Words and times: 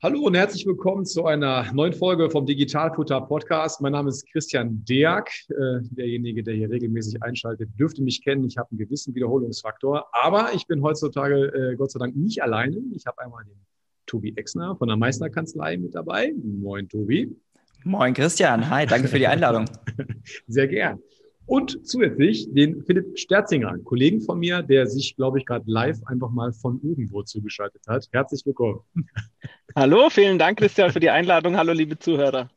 Hallo 0.00 0.20
und 0.20 0.36
herzlich 0.36 0.64
willkommen 0.64 1.04
zu 1.04 1.26
einer 1.26 1.72
neuen 1.72 1.92
Folge 1.92 2.30
vom 2.30 2.46
Digitalfutter 2.46 3.20
Podcast. 3.20 3.80
Mein 3.80 3.90
Name 3.90 4.10
ist 4.10 4.30
Christian 4.30 4.84
Deak. 4.84 5.28
Äh, 5.48 5.80
derjenige, 5.90 6.44
der 6.44 6.54
hier 6.54 6.70
regelmäßig 6.70 7.20
einschaltet, 7.20 7.68
dürfte 7.76 8.00
mich 8.02 8.22
kennen. 8.22 8.44
Ich 8.44 8.56
habe 8.56 8.70
einen 8.70 8.78
gewissen 8.78 9.12
Wiederholungsfaktor, 9.16 10.06
aber 10.12 10.52
ich 10.54 10.68
bin 10.68 10.82
heutzutage 10.82 11.46
äh, 11.46 11.74
Gott 11.74 11.90
sei 11.90 11.98
Dank 11.98 12.14
nicht 12.14 12.40
alleine. 12.40 12.80
Ich 12.94 13.06
habe 13.06 13.18
einmal 13.18 13.42
den 13.42 13.58
Tobi 14.06 14.34
Exner 14.36 14.76
von 14.76 14.86
der 14.86 14.96
Meisterkanzlei 14.96 15.76
mit 15.78 15.96
dabei. 15.96 16.32
Moin, 16.44 16.88
Tobi. 16.88 17.34
Moin, 17.82 18.14
Christian. 18.14 18.70
Hi, 18.70 18.86
danke 18.86 19.08
für 19.08 19.18
die 19.18 19.26
Einladung. 19.26 19.64
Sehr 20.46 20.68
gern. 20.68 21.00
Und 21.48 21.88
zusätzlich 21.88 22.52
den 22.52 22.82
Philipp 22.82 23.18
Sterzinger, 23.18 23.70
einen 23.70 23.82
Kollegen 23.82 24.20
von 24.20 24.38
mir, 24.38 24.62
der 24.62 24.86
sich, 24.86 25.16
glaube 25.16 25.38
ich, 25.38 25.46
gerade 25.46 25.64
live 25.66 25.98
einfach 26.04 26.28
mal 26.28 26.52
von 26.52 26.78
irgendwo 26.82 27.22
zugeschaltet 27.22 27.80
hat. 27.88 28.06
Herzlich 28.12 28.44
willkommen. 28.44 28.80
Hallo, 29.74 30.10
vielen 30.10 30.38
Dank, 30.38 30.58
Christian, 30.58 30.92
für 30.92 31.00
die 31.00 31.08
Einladung. 31.08 31.56
Hallo, 31.56 31.72
liebe 31.72 31.98
Zuhörer. 31.98 32.50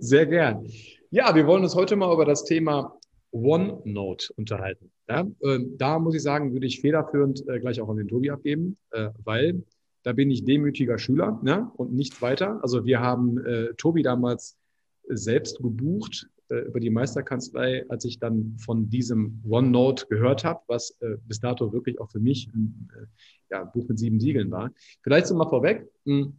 Sehr 0.00 0.24
gern. 0.24 0.66
Ja, 1.10 1.34
wir 1.34 1.46
wollen 1.46 1.62
uns 1.62 1.74
heute 1.74 1.94
mal 1.94 2.10
über 2.10 2.24
das 2.24 2.44
Thema 2.44 2.98
OneNote 3.32 4.32
unterhalten. 4.36 4.90
Ja, 5.10 5.26
äh, 5.40 5.58
da 5.76 5.98
muss 5.98 6.14
ich 6.14 6.22
sagen, 6.22 6.54
würde 6.54 6.66
ich 6.66 6.80
federführend 6.80 7.46
äh, 7.46 7.60
gleich 7.60 7.82
auch 7.82 7.90
an 7.90 7.98
den 7.98 8.08
Tobi 8.08 8.30
abgeben, 8.30 8.78
äh, 8.92 9.10
weil 9.24 9.62
da 10.04 10.14
bin 10.14 10.30
ich 10.30 10.42
demütiger 10.42 10.98
Schüler 10.98 11.38
ne, 11.42 11.70
und 11.76 11.92
nicht 11.92 12.22
weiter. 12.22 12.60
Also 12.62 12.86
wir 12.86 12.98
haben 12.98 13.44
äh, 13.44 13.74
Tobi 13.74 14.02
damals 14.02 14.56
selbst 15.06 15.58
gebucht 15.58 16.30
äh, 16.48 16.58
über 16.60 16.80
die 16.80 16.90
Meisterkanzlei, 16.90 17.84
als 17.88 18.04
ich 18.04 18.18
dann 18.18 18.56
von 18.58 18.88
diesem 18.88 19.42
OneNote 19.48 20.06
gehört 20.08 20.44
habe, 20.44 20.60
was 20.66 20.96
äh, 21.00 21.16
bis 21.26 21.40
dato 21.40 21.72
wirklich 21.72 22.00
auch 22.00 22.10
für 22.10 22.20
mich 22.20 22.48
ein 22.54 22.88
äh, 22.94 23.06
ja, 23.50 23.64
Buch 23.64 23.88
mit 23.88 23.98
sieben 23.98 24.20
Siegeln 24.20 24.50
war. 24.50 24.70
Vielleicht 25.02 25.26
so 25.26 25.34
mal 25.34 25.48
vorweg. 25.48 25.88
Hm, 26.04 26.38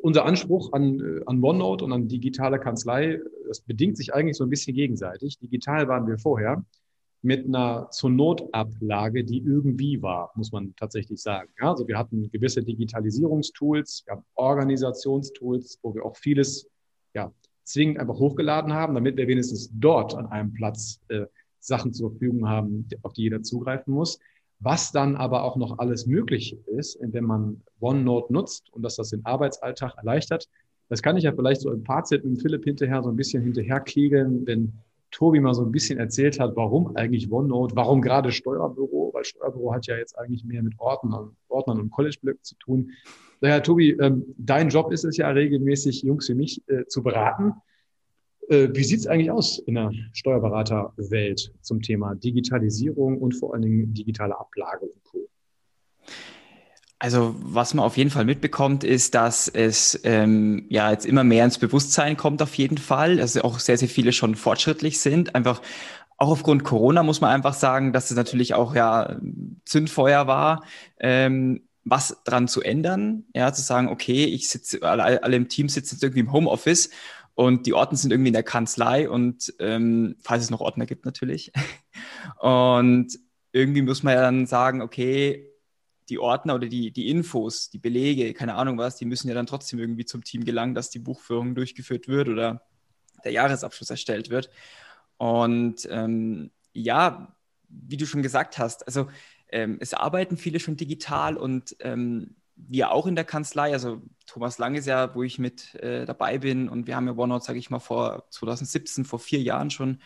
unser 0.00 0.24
Anspruch 0.24 0.72
an, 0.72 1.00
äh, 1.00 1.22
an 1.26 1.42
OneNote 1.42 1.84
und 1.84 1.92
an 1.92 2.08
digitale 2.08 2.58
Kanzlei, 2.58 3.20
das 3.46 3.60
bedingt 3.60 3.96
sich 3.96 4.14
eigentlich 4.14 4.36
so 4.36 4.44
ein 4.44 4.50
bisschen 4.50 4.74
gegenseitig. 4.74 5.38
Digital 5.38 5.88
waren 5.88 6.06
wir 6.06 6.18
vorher 6.18 6.64
mit 7.22 7.46
einer 7.46 7.88
zur 7.90 8.10
Notablage, 8.10 9.24
die 9.24 9.38
irgendwie 9.38 10.00
war, 10.02 10.30
muss 10.36 10.52
man 10.52 10.74
tatsächlich 10.76 11.20
sagen. 11.20 11.50
Ja, 11.60 11.70
also 11.70 11.88
wir 11.88 11.98
hatten 11.98 12.30
gewisse 12.30 12.62
Digitalisierungstools, 12.62 14.04
wir 14.06 14.16
haben 14.16 14.24
Organisationstools, 14.34 15.80
wo 15.82 15.94
wir 15.94 16.04
auch 16.04 16.16
vieles 16.16 16.68
ja, 17.14 17.32
zwingend 17.68 17.98
einfach 17.98 18.18
hochgeladen 18.18 18.72
haben, 18.72 18.94
damit 18.94 19.16
wir 19.16 19.28
wenigstens 19.28 19.70
dort 19.72 20.14
an 20.14 20.26
einem 20.26 20.52
Platz 20.52 21.00
äh, 21.08 21.26
Sachen 21.60 21.92
zur 21.92 22.10
Verfügung 22.10 22.48
haben, 22.48 22.88
auf 23.02 23.12
die 23.12 23.22
jeder 23.22 23.42
zugreifen 23.42 23.92
muss. 23.92 24.18
Was 24.60 24.90
dann 24.90 25.14
aber 25.16 25.44
auch 25.44 25.56
noch 25.56 25.78
alles 25.78 26.06
möglich 26.06 26.56
ist, 26.66 26.98
wenn 27.00 27.24
man 27.24 27.62
OneNote 27.80 28.32
nutzt 28.32 28.72
und 28.72 28.82
dass 28.82 28.96
das 28.96 29.10
den 29.10 29.24
Arbeitsalltag 29.24 29.96
erleichtert, 29.96 30.48
das 30.88 31.02
kann 31.02 31.16
ich 31.16 31.24
ja 31.24 31.32
vielleicht 31.32 31.60
so 31.60 31.70
im 31.70 31.84
Fazit 31.84 32.24
mit 32.24 32.40
Philipp 32.40 32.64
hinterher 32.64 33.02
so 33.02 33.10
ein 33.10 33.16
bisschen 33.16 33.42
hinterherkriegen, 33.42 34.46
wenn 34.46 34.72
Tobi 35.10 35.40
mal 35.40 35.54
so 35.54 35.64
ein 35.64 35.72
bisschen 35.72 35.98
erzählt 35.98 36.38
hat, 36.38 36.54
warum 36.56 36.96
eigentlich 36.96 37.30
OneNote, 37.30 37.74
warum 37.76 38.02
gerade 38.02 38.30
Steuerbüro, 38.30 39.10
weil 39.14 39.24
Steuerbüro 39.24 39.72
hat 39.72 39.86
ja 39.86 39.96
jetzt 39.96 40.18
eigentlich 40.18 40.44
mehr 40.44 40.62
mit 40.62 40.74
Ordnern, 40.78 41.36
Ordnern 41.48 41.80
und 41.80 41.90
College-Blöcken 41.90 42.44
zu 42.44 42.56
tun. 42.56 42.90
Daher, 43.40 43.62
Tobi, 43.62 43.90
ähm, 44.00 44.24
dein 44.36 44.68
Job 44.68 44.92
ist 44.92 45.04
es 45.04 45.16
ja 45.16 45.28
regelmäßig, 45.30 46.02
Jungs 46.02 46.28
wie 46.28 46.34
mich 46.34 46.62
äh, 46.68 46.84
zu 46.86 47.02
beraten. 47.02 47.54
Äh, 48.48 48.68
wie 48.72 48.84
sieht 48.84 49.00
es 49.00 49.06
eigentlich 49.06 49.30
aus 49.30 49.58
in 49.60 49.74
der 49.74 49.92
Steuerberaterwelt 50.12 51.54
zum 51.60 51.82
Thema 51.82 52.14
Digitalisierung 52.14 53.18
und 53.18 53.34
vor 53.34 53.54
allen 53.54 53.62
Dingen 53.62 53.94
digitale 53.94 54.38
Ablage 54.38 54.86
und 54.86 55.04
Co.? 55.04 55.28
Also 57.00 57.36
was 57.38 57.74
man 57.74 57.84
auf 57.84 57.96
jeden 57.96 58.10
Fall 58.10 58.24
mitbekommt, 58.24 58.82
ist, 58.82 59.14
dass 59.14 59.46
es 59.46 60.00
ähm, 60.02 60.66
ja 60.68 60.90
jetzt 60.90 61.06
immer 61.06 61.22
mehr 61.22 61.44
ins 61.44 61.58
Bewusstsein 61.58 62.16
kommt 62.16 62.42
auf 62.42 62.54
jeden 62.56 62.78
Fall. 62.78 63.20
Also 63.20 63.42
auch 63.42 63.60
sehr, 63.60 63.78
sehr 63.78 63.88
viele 63.88 64.12
schon 64.12 64.34
fortschrittlich 64.34 64.98
sind. 64.98 65.34
Einfach 65.36 65.62
auch 66.16 66.30
aufgrund 66.30 66.64
Corona 66.64 67.04
muss 67.04 67.20
man 67.20 67.30
einfach 67.30 67.54
sagen, 67.54 67.92
dass 67.92 68.10
es 68.10 68.16
natürlich 68.16 68.54
auch 68.54 68.74
ja 68.74 69.16
Zündfeuer 69.64 70.26
war, 70.26 70.64
ähm, 70.98 71.68
was 71.84 72.22
dran 72.24 72.48
zu 72.48 72.62
ändern. 72.62 73.24
Ja, 73.32 73.52
zu 73.52 73.62
sagen, 73.62 73.88
okay, 73.88 74.24
ich 74.24 74.48
sitze, 74.48 74.82
alle, 74.82 75.22
alle 75.22 75.36
im 75.36 75.48
Team 75.48 75.68
sitzen 75.68 75.94
jetzt 75.94 76.02
irgendwie 76.02 76.20
im 76.20 76.32
Homeoffice 76.32 76.90
und 77.34 77.66
die 77.66 77.74
Ordner 77.74 77.96
sind 77.96 78.10
irgendwie 78.10 78.30
in 78.30 78.34
der 78.34 78.42
Kanzlei 78.42 79.08
und 79.08 79.54
ähm, 79.60 80.16
falls 80.20 80.42
es 80.42 80.50
noch 80.50 80.60
Ordner 80.60 80.86
gibt 80.86 81.04
natürlich. 81.04 81.52
und 82.40 83.16
irgendwie 83.52 83.82
muss 83.82 84.02
man 84.02 84.14
ja 84.14 84.22
dann 84.22 84.46
sagen, 84.46 84.82
okay, 84.82 85.47
die 86.08 86.18
Ordner 86.18 86.54
oder 86.54 86.66
die, 86.66 86.90
die 86.90 87.08
Infos, 87.08 87.70
die 87.70 87.78
Belege, 87.78 88.32
keine 88.34 88.54
Ahnung 88.54 88.78
was, 88.78 88.96
die 88.96 89.04
müssen 89.04 89.28
ja 89.28 89.34
dann 89.34 89.46
trotzdem 89.46 89.78
irgendwie 89.78 90.04
zum 90.04 90.24
Team 90.24 90.44
gelangen, 90.44 90.74
dass 90.74 90.90
die 90.90 90.98
Buchführung 90.98 91.54
durchgeführt 91.54 92.08
wird 92.08 92.28
oder 92.28 92.62
der 93.24 93.32
Jahresabschluss 93.32 93.90
erstellt 93.90 94.30
wird. 94.30 94.50
Und 95.16 95.88
ähm, 95.90 96.50
ja, 96.72 97.36
wie 97.68 97.96
du 97.96 98.06
schon 98.06 98.22
gesagt 98.22 98.58
hast, 98.58 98.86
also 98.86 99.08
ähm, 99.50 99.78
es 99.80 99.94
arbeiten 99.94 100.36
viele 100.36 100.60
schon 100.60 100.76
digital 100.76 101.36
und 101.36 101.76
ähm, 101.80 102.36
wir 102.56 102.90
auch 102.90 103.06
in 103.06 103.14
der 103.14 103.24
Kanzlei, 103.24 103.72
also 103.72 104.02
Thomas 104.26 104.58
Lang 104.58 104.74
ist 104.74 104.86
ja, 104.86 105.14
wo 105.14 105.22
ich 105.22 105.38
mit 105.38 105.74
äh, 105.76 106.04
dabei 106.04 106.38
bin 106.38 106.68
und 106.68 106.86
wir 106.86 106.96
haben 106.96 107.06
ja 107.06 107.16
OneNote, 107.16 107.44
sage 107.44 107.58
ich 107.58 107.70
mal, 107.70 107.78
vor 107.78 108.24
2017, 108.30 109.04
vor 109.04 109.18
vier 109.18 109.40
Jahren 109.40 109.70
schon 109.70 110.00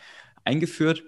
eingeführt. 0.44 1.04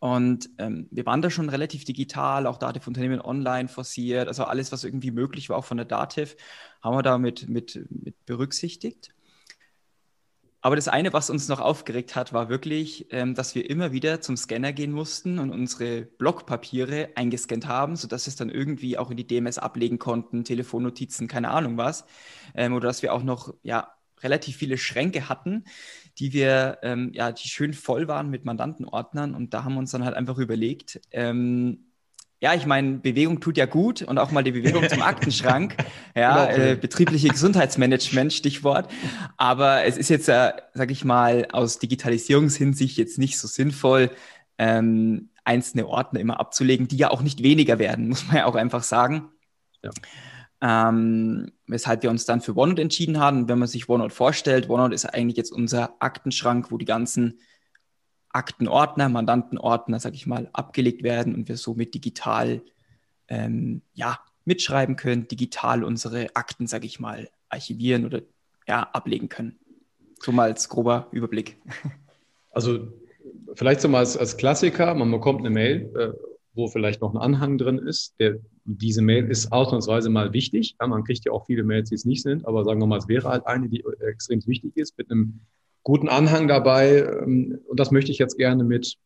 Und 0.00 0.50
ähm, 0.58 0.86
wir 0.90 1.06
waren 1.06 1.22
da 1.22 1.30
schon 1.30 1.48
relativ 1.48 1.84
digital, 1.84 2.46
auch 2.46 2.58
Dativ 2.58 2.86
Unternehmen 2.86 3.20
online 3.20 3.68
forciert, 3.68 4.28
also 4.28 4.44
alles, 4.44 4.70
was 4.70 4.84
irgendwie 4.84 5.10
möglich 5.10 5.48
war, 5.48 5.56
auch 5.56 5.64
von 5.64 5.76
der 5.76 5.86
Dativ, 5.86 6.36
haben 6.82 6.96
wir 6.96 7.02
da 7.02 7.18
mit, 7.18 7.48
mit, 7.48 7.84
mit 7.90 8.24
berücksichtigt. 8.24 9.12
Aber 10.60 10.74
das 10.74 10.88
eine, 10.88 11.12
was 11.12 11.30
uns 11.30 11.48
noch 11.48 11.60
aufgeregt 11.60 12.16
hat, 12.16 12.32
war 12.32 12.48
wirklich, 12.48 13.06
ähm, 13.10 13.34
dass 13.34 13.54
wir 13.54 13.70
immer 13.70 13.92
wieder 13.92 14.20
zum 14.20 14.36
Scanner 14.36 14.72
gehen 14.72 14.90
mussten 14.92 15.38
und 15.38 15.50
unsere 15.50 16.02
Blockpapiere 16.02 17.10
eingescannt 17.14 17.66
haben, 17.66 17.94
sodass 17.94 18.26
wir 18.26 18.30
es 18.30 18.36
dann 18.36 18.50
irgendwie 18.50 18.98
auch 18.98 19.10
in 19.10 19.16
die 19.16 19.26
DMS 19.26 19.58
ablegen 19.58 19.98
konnten, 19.98 20.44
Telefonnotizen, 20.44 21.28
keine 21.28 21.50
Ahnung 21.50 21.76
was. 21.76 22.04
Ähm, 22.54 22.72
oder 22.72 22.88
dass 22.88 23.02
wir 23.02 23.14
auch 23.14 23.22
noch 23.22 23.54
ja, 23.62 23.92
relativ 24.20 24.56
viele 24.56 24.78
Schränke 24.78 25.28
hatten, 25.28 25.64
die 26.18 26.32
wir, 26.32 26.78
ähm, 26.82 27.10
ja, 27.14 27.32
die 27.32 27.48
schön 27.48 27.72
voll 27.72 28.08
waren 28.08 28.30
mit 28.30 28.44
Mandantenordnern. 28.44 29.34
Und 29.34 29.54
da 29.54 29.64
haben 29.64 29.74
wir 29.74 29.80
uns 29.80 29.90
dann 29.90 30.04
halt 30.04 30.16
einfach 30.16 30.38
überlegt, 30.38 31.00
ähm, 31.12 31.84
ja, 32.40 32.54
ich 32.54 32.66
meine, 32.66 32.98
Bewegung 32.98 33.40
tut 33.40 33.56
ja 33.56 33.66
gut 33.66 34.02
und 34.02 34.18
auch 34.18 34.30
mal 34.30 34.44
die 34.44 34.52
Bewegung 34.52 34.88
zum 34.88 35.02
Aktenschrank. 35.02 35.76
Ja, 36.14 36.46
genau. 36.46 36.64
äh, 36.64 36.74
betriebliche 36.74 37.28
Gesundheitsmanagement, 37.28 38.32
Stichwort. 38.32 38.90
Aber 39.36 39.84
es 39.84 39.96
ist 39.96 40.08
jetzt, 40.08 40.28
äh, 40.28 40.52
sag 40.74 40.90
ich 40.90 41.04
mal, 41.04 41.46
aus 41.52 41.78
Digitalisierungshinsicht 41.78 42.98
jetzt 42.98 43.18
nicht 43.18 43.38
so 43.38 43.46
sinnvoll, 43.46 44.10
ähm, 44.58 45.30
einzelne 45.44 45.86
Ordner 45.86 46.18
immer 46.18 46.40
abzulegen, 46.40 46.88
die 46.88 46.96
ja 46.96 47.10
auch 47.10 47.22
nicht 47.22 47.42
weniger 47.44 47.78
werden, 47.78 48.08
muss 48.08 48.26
man 48.26 48.36
ja 48.36 48.46
auch 48.46 48.56
einfach 48.56 48.82
sagen. 48.82 49.28
Ja. 49.84 49.90
Ähm, 50.60 51.52
weshalb 51.68 52.02
wir 52.02 52.10
uns 52.10 52.24
dann 52.24 52.40
für 52.40 52.56
OneNote 52.56 52.82
entschieden 52.82 53.20
haben. 53.20 53.48
Wenn 53.48 53.58
man 53.58 53.68
sich 53.68 53.88
OneNote 53.88 54.14
vorstellt, 54.14 54.68
OneNote 54.68 54.94
ist 54.94 55.04
eigentlich 55.04 55.36
jetzt 55.36 55.52
unser 55.52 55.94
Aktenschrank, 56.00 56.70
wo 56.72 56.78
die 56.78 56.84
ganzen 56.84 57.38
Aktenordner, 58.30 59.08
Mandantenordner, 59.08 60.00
sag 60.00 60.14
ich 60.14 60.26
mal, 60.26 60.50
abgelegt 60.52 61.02
werden 61.02 61.34
und 61.34 61.48
wir 61.48 61.56
somit 61.56 61.94
digital 61.94 62.62
ähm, 63.28 63.82
ja, 63.94 64.18
mitschreiben 64.44 64.96
können, 64.96 65.28
digital 65.28 65.84
unsere 65.84 66.34
Akten, 66.34 66.66
sag 66.66 66.84
ich 66.84 66.98
mal, 66.98 67.28
archivieren 67.48 68.04
oder 68.04 68.22
ja, 68.66 68.82
ablegen 68.82 69.28
können. 69.28 69.58
So 70.20 70.32
mal 70.32 70.50
als 70.50 70.68
grober 70.68 71.08
Überblick. 71.12 71.56
Also 72.50 72.88
vielleicht 73.54 73.82
so 73.82 73.88
mal 73.88 73.98
als, 73.98 74.16
als 74.16 74.36
Klassiker, 74.36 74.94
man 74.94 75.10
bekommt 75.10 75.40
eine 75.40 75.50
Mail, 75.50 75.94
äh, 75.96 76.12
wo 76.54 76.68
vielleicht 76.68 77.00
noch 77.00 77.14
ein 77.14 77.20
Anhang 77.20 77.58
drin 77.58 77.78
ist. 77.78 78.14
Der, 78.18 78.38
diese 78.64 79.02
Mail 79.02 79.30
ist 79.30 79.52
ausnahmsweise 79.52 80.10
mal 80.10 80.32
wichtig. 80.32 80.76
Ja, 80.80 80.86
man 80.86 81.04
kriegt 81.04 81.24
ja 81.24 81.32
auch 81.32 81.46
viele 81.46 81.62
Mails, 81.62 81.88
die 81.88 81.94
es 81.94 82.04
nicht 82.04 82.22
sind, 82.22 82.46
aber 82.46 82.64
sagen 82.64 82.80
wir 82.80 82.86
mal, 82.86 82.98
es 82.98 83.08
wäre 83.08 83.28
halt 83.28 83.46
eine, 83.46 83.68
die 83.68 83.84
extrem 84.00 84.44
wichtig 84.46 84.76
ist, 84.76 84.96
mit 84.98 85.10
einem 85.10 85.40
guten 85.82 86.08
Anhang 86.08 86.48
dabei. 86.48 86.98
Ähm, 87.22 87.60
und 87.66 87.80
das 87.80 87.90
möchte 87.90 88.10
ich 88.10 88.18
jetzt 88.18 88.36
gerne 88.36 88.64
mit, 88.64 88.96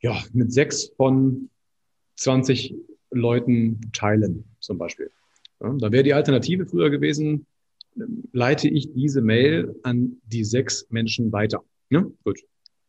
ja, 0.00 0.22
mit 0.32 0.52
sechs 0.52 0.92
von 0.96 1.50
20 2.16 2.74
Leuten 3.10 3.80
teilen, 3.92 4.44
zum 4.60 4.78
Beispiel. 4.78 5.10
Ja, 5.60 5.74
da 5.78 5.90
wäre 5.90 6.04
die 6.04 6.14
Alternative 6.14 6.66
früher 6.66 6.90
gewesen, 6.90 7.46
leite 8.32 8.68
ich 8.68 8.92
diese 8.92 9.22
Mail 9.22 9.74
an 9.82 10.20
die 10.26 10.44
sechs 10.44 10.86
Menschen 10.90 11.32
weiter. 11.32 11.64
Ja, 11.90 12.04
gut. 12.24 12.40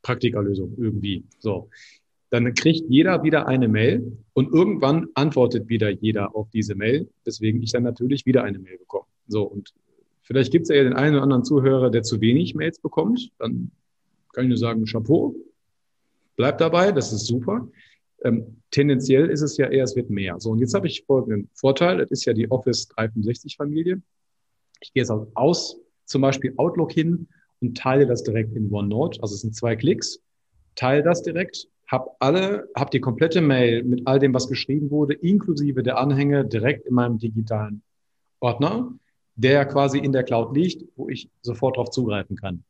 Praktikerlösung 0.02 0.76
irgendwie. 0.78 1.26
So 1.40 1.70
dann 2.30 2.54
kriegt 2.54 2.90
jeder 2.90 3.24
wieder 3.24 3.48
eine 3.48 3.68
Mail 3.68 4.18
und 4.34 4.54
irgendwann 4.54 5.08
antwortet 5.16 5.68
wieder 5.68 5.90
jeder 5.90 6.36
auf 6.36 6.50
diese 6.52 6.76
Mail, 6.76 7.10
weswegen 7.26 7.62
ich 7.62 7.72
dann 7.72 7.84
natürlich 7.84 8.26
wieder 8.26 8.44
eine 8.44 8.60
Mail 8.60 8.78
bekomme. 8.78 9.06
So, 9.28 9.44
und 9.44 9.74
vielleicht 10.22 10.52
gibt 10.52 10.64
es 10.64 10.76
ja 10.76 10.84
den 10.84 10.94
einen 10.94 11.16
oder 11.16 11.24
anderen 11.24 11.44
Zuhörer, 11.44 11.90
der 11.90 12.04
zu 12.04 12.22
wenig 12.22 12.54
Mails 12.54 12.80
bekommt. 12.80 13.32
Dann 13.40 13.72
kann 14.34 14.46
ich 14.46 14.50
nur 14.50 14.58
sagen, 14.58 14.86
Chapeau, 14.86 15.36
bleibt 16.36 16.62
dabei, 16.62 16.92
das 16.92 17.12
ist 17.12 17.26
super. 17.26 17.68
Ähm, 18.24 18.58
tendenziell 18.72 19.30
ist 19.30 19.42
es 19.42 19.58
ja 19.58 19.68
eher, 19.68 19.84
es 19.84 19.96
wird 19.96 20.10
mehr. 20.10 20.40
So, 20.40 20.52
und 20.52 20.60
jetzt 20.60 20.74
habe 20.74 20.88
ich 20.88 21.04
folgenden 21.06 21.50
Vorteil, 21.54 21.98
das 21.98 22.12
ist 22.12 22.26
ja 22.26 22.34
die 22.34 22.50
Office 22.52 22.88
365 22.90 23.56
Familie. 23.56 24.02
Ich 24.82 24.94
gehe 24.94 25.02
jetzt 25.02 25.12
aus 25.34 25.78
zum 26.06 26.22
Beispiel 26.22 26.54
Outlook 26.58 26.92
hin 26.92 27.28
und 27.62 27.78
teile 27.78 28.06
das 28.06 28.24
direkt 28.24 28.56
in 28.56 28.72
OneNote. 28.72 29.22
Also 29.22 29.36
es 29.36 29.42
sind 29.42 29.56
zwei 29.56 29.76
Klicks. 29.76 30.20
Teile 30.76 31.04
das 31.04 31.24
direkt, 31.24 31.68
hab 31.90 32.16
alle, 32.20 32.70
hab 32.76 32.92
die 32.92 33.00
komplette 33.00 33.42
Mail 33.42 33.84
mit 33.84 34.06
all 34.06 34.20
dem, 34.20 34.34
was 34.34 34.48
geschrieben 34.48 34.92
wurde, 34.92 35.14
inklusive 35.16 35.82
der 35.82 35.98
Anhänge 35.98 36.46
direkt 36.46 36.86
in 36.86 36.94
meinem 36.94 37.18
digitalen 37.18 37.82
Ordner, 38.40 38.94
der 39.36 39.66
quasi 39.66 39.98
in 39.98 40.12
der 40.12 40.24
Cloud 40.24 40.56
liegt, 40.56 40.86
wo 40.96 41.10
ich 41.10 41.30
sofort 41.42 41.78
darauf 41.78 41.90
zugreifen 41.90 42.36
kann. 42.36 42.64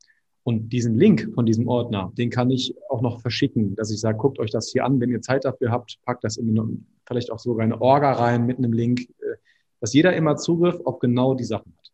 Und 0.44 0.70
diesen 0.70 0.98
Link 0.98 1.30
von 1.36 1.46
diesem 1.46 1.68
Ordner, 1.68 2.14
den 2.18 2.30
kann 2.30 2.50
ich 2.50 2.74
auch 2.90 3.02
noch 3.02 3.20
verschicken, 3.20 3.76
dass 3.76 3.92
ich 3.92 4.00
sage, 4.00 4.18
guckt 4.18 4.40
euch 4.40 4.52
das 4.52 4.72
hier 4.72 4.86
an, 4.86 5.00
wenn 5.00 5.10
ihr 5.10 5.22
Zeit 5.22 5.44
dafür 5.44 5.70
habt, 5.70 6.00
packt 6.06 6.24
das 6.24 6.38
in 6.38 6.58
eine, 6.58 6.78
vielleicht 7.06 7.32
auch 7.32 7.40
sogar 7.40 7.66
eine 7.66 7.82
Orga 7.82 8.14
rein 8.14 8.46
mit 8.46 8.58
einem 8.58 8.72
Link, 8.72 9.02
äh, 9.02 9.36
dass 9.82 9.94
jeder 9.94 10.16
immer 10.16 10.38
Zugriff 10.38 10.80
auf 10.86 11.00
genau 11.00 11.36
die 11.36 11.44
Sachen 11.44 11.74
hat. 11.78 11.92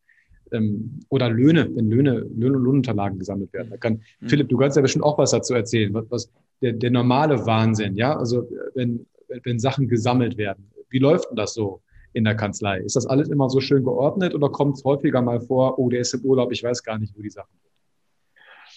Ähm, 0.52 1.00
oder 1.10 1.30
Löhne, 1.30 1.70
wenn 1.76 1.90
Löhne, 1.90 2.20
Löhne 2.20 2.58
und 2.58 2.64
Lohnunterlagen 2.64 3.18
gesammelt 3.18 3.52
werden. 3.52 3.72
Da 3.72 3.78
kann, 3.78 4.02
mhm. 4.20 4.30
Philipp, 4.30 4.48
du 4.48 4.58
kannst 4.58 4.76
ja 4.76 4.84
bestimmt 4.84 5.04
auch 5.04 5.18
was 5.18 5.32
dazu 5.32 5.56
erzählen, 5.56 5.94
was, 5.94 6.06
was 6.10 6.32
der, 6.66 6.74
der 6.74 6.92
normale 6.92 7.46
Wahnsinn, 7.46 7.96
ja, 7.96 8.18
also 8.18 8.48
wenn, 8.74 9.06
wenn 9.44 9.60
Sachen 9.60 9.88
gesammelt 9.88 10.38
werden. 10.38 10.72
Wie 10.90 11.00
läuft 11.00 11.30
denn 11.30 11.38
das 11.38 11.54
so? 11.54 11.82
in 12.14 12.24
der 12.24 12.36
Kanzlei. 12.36 12.80
Ist 12.80 12.96
das 12.96 13.06
alles 13.06 13.28
immer 13.28 13.50
so 13.50 13.60
schön 13.60 13.84
geordnet 13.84 14.34
oder 14.34 14.48
kommt 14.48 14.78
es 14.78 14.86
häufiger 14.86 15.22
mal 15.22 15.42
vor, 15.42 15.78
oh, 15.78 15.90
der 15.90 16.00
ist 16.00 16.14
im 16.14 16.22
Urlaub, 16.22 16.50
ich 16.54 16.64
weiß 16.64 16.82
gar 16.82 16.98
nicht, 16.98 17.14
wo 17.18 17.22
die 17.22 17.30
Sachen 17.30 17.52
sind? 17.62 17.75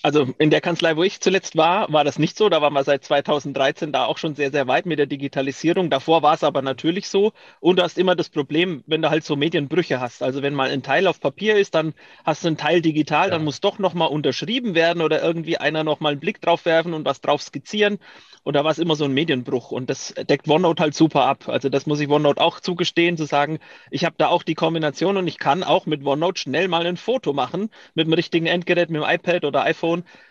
Also 0.02 0.28
in 0.38 0.50
der 0.50 0.60
Kanzlei, 0.60 0.96
wo 0.96 1.02
ich 1.02 1.20
zuletzt 1.20 1.56
war, 1.56 1.92
war 1.92 2.04
das 2.04 2.20
nicht 2.20 2.36
so. 2.36 2.48
Da 2.48 2.62
waren 2.62 2.72
wir 2.72 2.84
seit 2.84 3.04
2013 3.04 3.90
da 3.92 4.04
auch 4.04 4.16
schon 4.16 4.36
sehr, 4.36 4.52
sehr 4.52 4.68
weit 4.68 4.86
mit 4.86 4.98
der 5.00 5.06
Digitalisierung. 5.06 5.90
Davor 5.90 6.22
war 6.22 6.34
es 6.34 6.44
aber 6.44 6.62
natürlich 6.62 7.08
so. 7.08 7.32
Und 7.58 7.78
du 7.78 7.82
hast 7.82 7.98
immer 7.98 8.14
das 8.14 8.28
Problem, 8.28 8.84
wenn 8.86 9.02
du 9.02 9.10
halt 9.10 9.24
so 9.24 9.34
Medienbrüche 9.34 9.98
hast. 9.98 10.22
Also 10.22 10.40
wenn 10.40 10.54
mal 10.54 10.70
ein 10.70 10.84
Teil 10.84 11.08
auf 11.08 11.18
Papier 11.20 11.56
ist, 11.58 11.74
dann 11.74 11.94
hast 12.24 12.44
du 12.44 12.48
einen 12.48 12.56
Teil 12.56 12.80
digital, 12.80 13.26
ja. 13.26 13.30
dann 13.32 13.44
muss 13.44 13.60
doch 13.60 13.80
nochmal 13.80 14.08
unterschrieben 14.08 14.76
werden 14.76 15.02
oder 15.02 15.20
irgendwie 15.20 15.58
einer 15.58 15.82
nochmal 15.82 16.12
einen 16.12 16.20
Blick 16.20 16.40
drauf 16.40 16.64
werfen 16.64 16.94
und 16.94 17.04
was 17.04 17.20
drauf 17.20 17.42
skizzieren. 17.42 17.98
Und 18.44 18.54
da 18.54 18.64
war 18.64 18.70
es 18.70 18.78
immer 18.78 18.94
so 18.94 19.04
ein 19.04 19.12
Medienbruch. 19.12 19.72
Und 19.72 19.90
das 19.90 20.14
deckt 20.14 20.48
OneNote 20.48 20.80
halt 20.82 20.94
super 20.94 21.26
ab. 21.26 21.48
Also 21.48 21.68
das 21.68 21.86
muss 21.86 21.98
ich 22.00 22.08
OneNote 22.08 22.40
auch 22.40 22.60
zugestehen, 22.60 23.16
zu 23.16 23.24
sagen, 23.26 23.58
ich 23.90 24.04
habe 24.04 24.14
da 24.16 24.28
auch 24.28 24.44
die 24.44 24.54
Kombination 24.54 25.16
und 25.16 25.26
ich 25.26 25.38
kann 25.38 25.64
auch 25.64 25.86
mit 25.86 26.06
OneNote 26.06 26.40
schnell 26.40 26.68
mal 26.68 26.86
ein 26.86 26.96
Foto 26.96 27.32
machen 27.32 27.70
mit 27.94 28.06
dem 28.06 28.12
richtigen 28.12 28.46
Endgerät, 28.46 28.90
mit 28.90 29.02
dem 29.02 29.08
iPad 29.08 29.44
oder 29.44 29.64
iPhone 29.64 29.87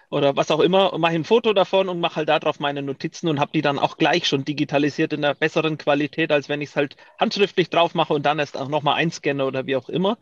oder 0.09 0.35
was 0.35 0.51
auch 0.51 0.59
immer 0.61 0.97
mache 0.97 1.15
ein 1.15 1.23
Foto 1.23 1.53
davon 1.53 1.89
und 1.89 1.99
mache 1.99 2.17
halt 2.17 2.29
darauf 2.29 2.59
meine 2.59 2.81
Notizen 2.81 3.27
und 3.27 3.39
habe 3.39 3.51
die 3.53 3.61
dann 3.61 3.79
auch 3.79 3.97
gleich 3.97 4.27
schon 4.27 4.45
digitalisiert 4.45 5.13
in 5.13 5.23
einer 5.23 5.35
besseren 5.35 5.77
Qualität, 5.77 6.31
als 6.31 6.49
wenn 6.49 6.61
ich 6.61 6.69
es 6.69 6.75
halt 6.75 6.95
handschriftlich 7.19 7.69
drauf 7.69 7.93
mache 7.93 8.13
und 8.13 8.25
dann 8.25 8.39
erst 8.39 8.57
auch 8.57 8.69
nochmal 8.69 8.95
einscanne 8.95 9.45
oder 9.45 9.65
wie 9.65 9.75
auch 9.75 9.89
immer. 9.89 10.17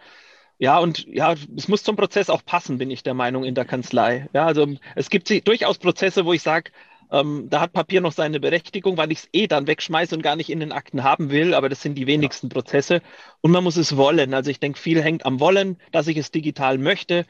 Ja, 0.58 0.80
und 0.80 1.06
ja, 1.08 1.36
es 1.56 1.68
muss 1.68 1.84
zum 1.84 1.98
Prozess 1.98 2.30
auch 2.30 2.46
passen, 2.46 2.78
bin 2.78 2.90
ich 2.90 3.04
der 3.04 3.14
Meinung, 3.14 3.44
in 3.44 3.56
der 3.56 3.66
Kanzlei. 3.66 4.28
Ja, 4.34 4.46
also 4.46 4.68
es 4.96 5.10
gibt 5.10 5.30
durchaus 5.48 5.78
Prozesse, 5.78 6.26
wo 6.26 6.32
ich 6.34 6.42
sage, 6.42 6.72
ähm, 7.12 7.48
da 7.50 7.62
hat 7.62 7.74
Papier 7.74 8.02
noch 8.02 8.14
seine 8.14 8.40
Berechtigung, 8.40 8.98
weil 8.98 9.12
ich 9.12 9.20
es 9.20 9.30
eh 9.34 9.48
dann 9.48 9.68
wegschmeiße 9.68 10.16
und 10.16 10.22
gar 10.22 10.36
nicht 10.36 10.50
in 10.50 10.60
den 10.60 10.72
Akten 10.72 11.04
haben 11.04 11.30
will, 11.30 11.54
aber 11.54 11.70
das 11.70 11.82
sind 11.82 11.96
die 11.96 12.08
wenigsten 12.08 12.50
Prozesse. 12.50 13.02
Und 13.42 13.52
man 13.52 13.64
muss 13.64 13.78
es 13.78 13.98
wollen. 13.98 14.34
Also 14.34 14.50
ich 14.50 14.60
denke, 14.60 14.80
viel 14.80 15.02
hängt 15.04 15.26
am 15.26 15.40
Wollen, 15.40 15.78
dass 15.92 16.08
ich 16.08 16.18
es 16.18 16.32
digital 16.32 16.78
möchte. 16.78 17.26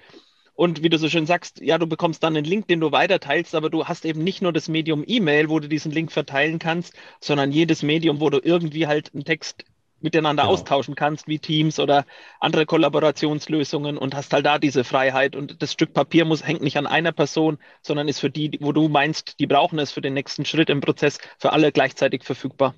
Und 0.56 0.84
wie 0.84 0.90
du 0.90 0.98
so 0.98 1.10
schön 1.10 1.26
sagst, 1.26 1.60
ja, 1.62 1.78
du 1.78 1.86
bekommst 1.86 2.24
dann 2.24 2.36
einen 2.36 2.46
Link, 2.46 2.68
den 2.68 2.80
du 2.80 2.92
weiterteilst, 2.92 3.56
aber 3.56 3.70
du 3.70 3.86
hast 3.86 4.06
eben 4.06 4.24
nicht 4.24 4.42
nur 4.42 4.54
das 4.54 4.70
Medium 4.70 5.04
E-Mail, 5.06 5.50
wo 5.50 5.60
du 5.60 5.68
diesen 5.68 5.92
Link 5.92 6.12
verteilen 6.12 6.60
kannst, 6.60 6.94
sondern 7.20 7.52
jedes 7.52 7.84
Medium, 7.84 8.22
wo 8.22 8.30
du 8.30 8.40
irgendwie 8.42 8.88
halt 8.88 9.14
einen 9.14 9.26
Text 9.26 9.66
miteinander 10.00 10.44
genau. 10.44 10.54
austauschen 10.54 10.96
kannst, 10.96 11.28
wie 11.28 11.40
Teams 11.40 11.80
oder 11.80 12.06
andere 12.40 12.66
Kollaborationslösungen 12.66 13.98
und 13.98 14.16
hast 14.16 14.32
halt 14.32 14.46
da 14.46 14.58
diese 14.58 14.86
Freiheit. 14.86 15.36
Und 15.36 15.62
das 15.62 15.74
Stück 15.74 15.94
Papier 15.94 16.24
muss, 16.24 16.46
hängt 16.46 16.62
nicht 16.62 16.78
an 16.78 16.88
einer 16.88 17.12
Person, 17.12 17.58
sondern 17.82 18.08
ist 18.08 18.20
für 18.20 18.30
die, 18.30 18.58
wo 18.62 18.72
du 18.72 18.88
meinst, 18.88 19.40
die 19.40 19.48
brauchen 19.48 19.80
es 19.80 19.92
für 19.92 20.02
den 20.02 20.14
nächsten 20.14 20.46
Schritt 20.46 20.70
im 20.70 20.80
Prozess, 20.80 21.18
für 21.38 21.52
alle 21.52 21.72
gleichzeitig 21.74 22.24
verfügbar. 22.24 22.76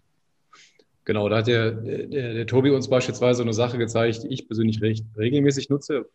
Genau, 1.06 1.30
da 1.30 1.38
hat 1.38 1.48
der, 1.48 1.72
der, 1.72 2.34
der 2.34 2.48
Tobi 2.48 2.72
uns 2.72 2.90
beispielsweise 2.90 3.42
eine 3.42 3.54
Sache 3.54 3.78
gezeigt, 3.78 4.24
die 4.24 4.28
ich 4.28 4.46
persönlich 4.46 4.82
recht 4.82 5.06
regelmäßig 5.18 5.70
nutze. 5.70 6.10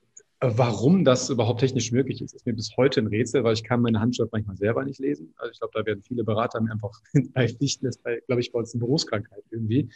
Warum 0.44 1.04
das 1.04 1.30
überhaupt 1.30 1.60
technisch 1.60 1.92
möglich 1.92 2.20
ist, 2.20 2.34
ist 2.34 2.44
mir 2.46 2.52
bis 2.52 2.76
heute 2.76 3.00
ein 3.00 3.06
Rätsel, 3.06 3.44
weil 3.44 3.54
ich 3.54 3.62
kann 3.62 3.80
meine 3.80 4.00
Handschrift 4.00 4.32
manchmal 4.32 4.56
selber 4.56 4.84
nicht 4.84 4.98
lesen. 4.98 5.32
Also 5.36 5.52
ich 5.52 5.60
glaube, 5.60 5.72
da 5.72 5.86
werden 5.86 6.02
viele 6.02 6.24
Berater 6.24 6.60
mir 6.60 6.72
einfach 6.72 7.00
nicht, 7.60 7.84
das 7.84 8.02
glaube 8.02 8.40
ich, 8.40 8.50
bei 8.50 8.58
uns 8.58 8.74
eine 8.74 8.80
Berufskrankheit 8.80 9.44
irgendwie. 9.52 9.88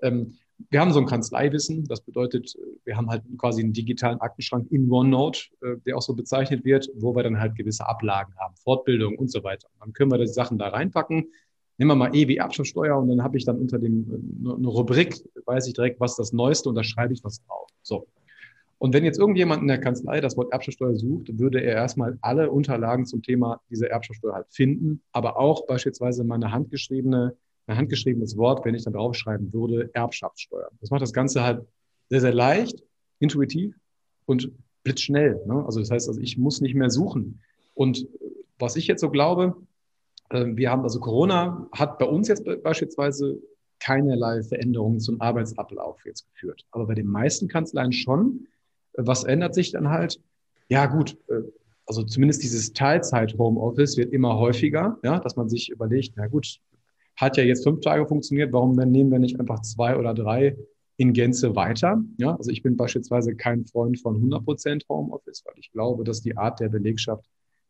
Ähm, 0.00 0.38
wir 0.70 0.80
haben 0.80 0.92
so 0.92 1.00
ein 1.00 1.06
Kanzleiwissen. 1.06 1.84
Das 1.84 2.00
bedeutet, 2.00 2.56
wir 2.84 2.96
haben 2.96 3.10
halt 3.10 3.24
quasi 3.36 3.60
einen 3.60 3.74
digitalen 3.74 4.18
Aktenschrank 4.22 4.72
in 4.72 4.90
OneNote, 4.90 5.40
äh, 5.60 5.76
der 5.84 5.98
auch 5.98 6.02
so 6.02 6.14
bezeichnet 6.14 6.64
wird, 6.64 6.90
wo 6.94 7.14
wir 7.14 7.22
dann 7.22 7.38
halt 7.38 7.54
gewisse 7.54 7.86
Ablagen 7.86 8.34
haben, 8.38 8.54
Fortbildung 8.56 9.18
und 9.18 9.30
so 9.30 9.44
weiter. 9.44 9.68
Dann 9.80 9.92
können 9.92 10.10
wir 10.10 10.16
die 10.16 10.28
Sachen 10.28 10.56
da 10.56 10.68
reinpacken. 10.68 11.26
Nehmen 11.76 11.90
wir 11.90 11.94
mal 11.94 12.16
E 12.16 12.26
wie 12.26 12.38
Erbschaftssteuer 12.38 12.96
und 12.96 13.08
dann 13.08 13.22
habe 13.22 13.36
ich 13.36 13.44
dann 13.44 13.58
unter 13.58 13.78
dem 13.78 14.46
äh, 14.46 14.54
eine 14.54 14.66
Rubrik, 14.66 15.22
weiß 15.44 15.66
ich 15.66 15.74
direkt, 15.74 16.00
was 16.00 16.16
das 16.16 16.32
Neueste 16.32 16.70
und 16.70 16.74
da 16.74 16.84
schreibe 16.84 17.12
ich 17.12 17.22
was 17.22 17.42
drauf. 17.44 17.68
So. 17.82 18.06
Und 18.80 18.94
wenn 18.94 19.04
jetzt 19.04 19.18
irgendjemand 19.18 19.60
in 19.60 19.68
der 19.68 19.78
Kanzlei 19.78 20.20
das 20.20 20.36
Wort 20.36 20.52
Erbschaftssteuer 20.52 20.96
sucht, 20.96 21.38
würde 21.38 21.60
er 21.60 21.74
erstmal 21.74 22.18
alle 22.22 22.50
Unterlagen 22.50 23.04
zum 23.04 23.22
Thema 23.22 23.60
dieser 23.68 23.90
Erbschaftssteuer 23.90 24.34
halt 24.34 24.46
finden, 24.50 25.02
aber 25.12 25.38
auch 25.38 25.66
beispielsweise 25.66 26.24
meine 26.24 26.50
handgeschriebene 26.50 27.36
ein 27.70 27.76
handgeschriebenes 27.76 28.36
Wort, 28.36 28.64
wenn 28.64 28.74
ich 28.74 28.84
dann 28.84 28.92
draufschreiben 28.92 29.52
würde, 29.52 29.90
Erbschaftssteuer. 29.94 30.70
Das 30.80 30.90
macht 30.90 31.02
das 31.02 31.12
Ganze 31.12 31.42
halt 31.42 31.64
sehr, 32.08 32.20
sehr 32.20 32.34
leicht, 32.34 32.82
intuitiv 33.20 33.76
und 34.26 34.50
blitzschnell. 34.82 35.40
Ne? 35.46 35.64
Also 35.64 35.80
das 35.80 35.90
heißt, 35.90 36.08
also 36.08 36.20
ich 36.20 36.36
muss 36.36 36.60
nicht 36.60 36.74
mehr 36.74 36.90
suchen. 36.90 37.40
Und 37.74 38.06
was 38.58 38.76
ich 38.76 38.86
jetzt 38.86 39.00
so 39.00 39.10
glaube, 39.10 39.56
äh, 40.30 40.46
wir 40.46 40.70
haben 40.70 40.82
also 40.82 41.00
Corona 41.00 41.68
hat 41.72 41.98
bei 41.98 42.06
uns 42.06 42.28
jetzt 42.28 42.44
beispielsweise 42.62 43.40
keinerlei 43.78 44.42
Veränderungen 44.42 45.00
zum 45.00 45.20
Arbeitsablauf 45.20 46.04
jetzt 46.04 46.26
geführt. 46.32 46.66
Aber 46.70 46.86
bei 46.86 46.94
den 46.94 47.06
meisten 47.06 47.48
Kanzleien 47.48 47.92
schon. 47.92 48.46
Was 49.06 49.24
ändert 49.24 49.54
sich 49.54 49.72
dann 49.72 49.88
halt? 49.88 50.20
Ja, 50.68 50.86
gut, 50.86 51.16
äh, 51.28 51.42
also 51.86 52.04
zumindest 52.04 52.42
dieses 52.42 52.72
Teilzeit-Homeoffice 52.72 53.96
wird 53.96 54.12
immer 54.12 54.38
häufiger, 54.38 54.98
ja, 55.02 55.18
dass 55.18 55.36
man 55.36 55.48
sich 55.48 55.70
überlegt, 55.70 56.12
na 56.16 56.28
gut, 56.28 56.60
hat 57.16 57.36
ja 57.36 57.42
jetzt 57.42 57.64
fünf 57.64 57.80
Tage 57.80 58.06
funktioniert, 58.06 58.52
warum 58.52 58.76
nehmen 58.76 59.10
wir 59.10 59.18
nicht 59.18 59.38
einfach 59.38 59.60
zwei 59.62 59.96
oder 59.96 60.14
drei 60.14 60.56
in 60.96 61.12
Gänze 61.12 61.56
weiter? 61.56 62.02
Ja, 62.16 62.36
also 62.36 62.50
ich 62.50 62.62
bin 62.62 62.76
beispielsweise 62.76 63.34
kein 63.34 63.66
Freund 63.66 63.98
von 63.98 64.14
100 64.16 64.44
Prozent 64.44 64.84
Homeoffice, 64.88 65.42
weil 65.46 65.54
ich 65.56 65.72
glaube, 65.72 66.04
dass 66.04 66.22
die 66.22 66.36
Art 66.36 66.60
der 66.60 66.68
Belegschaft, 66.68 67.24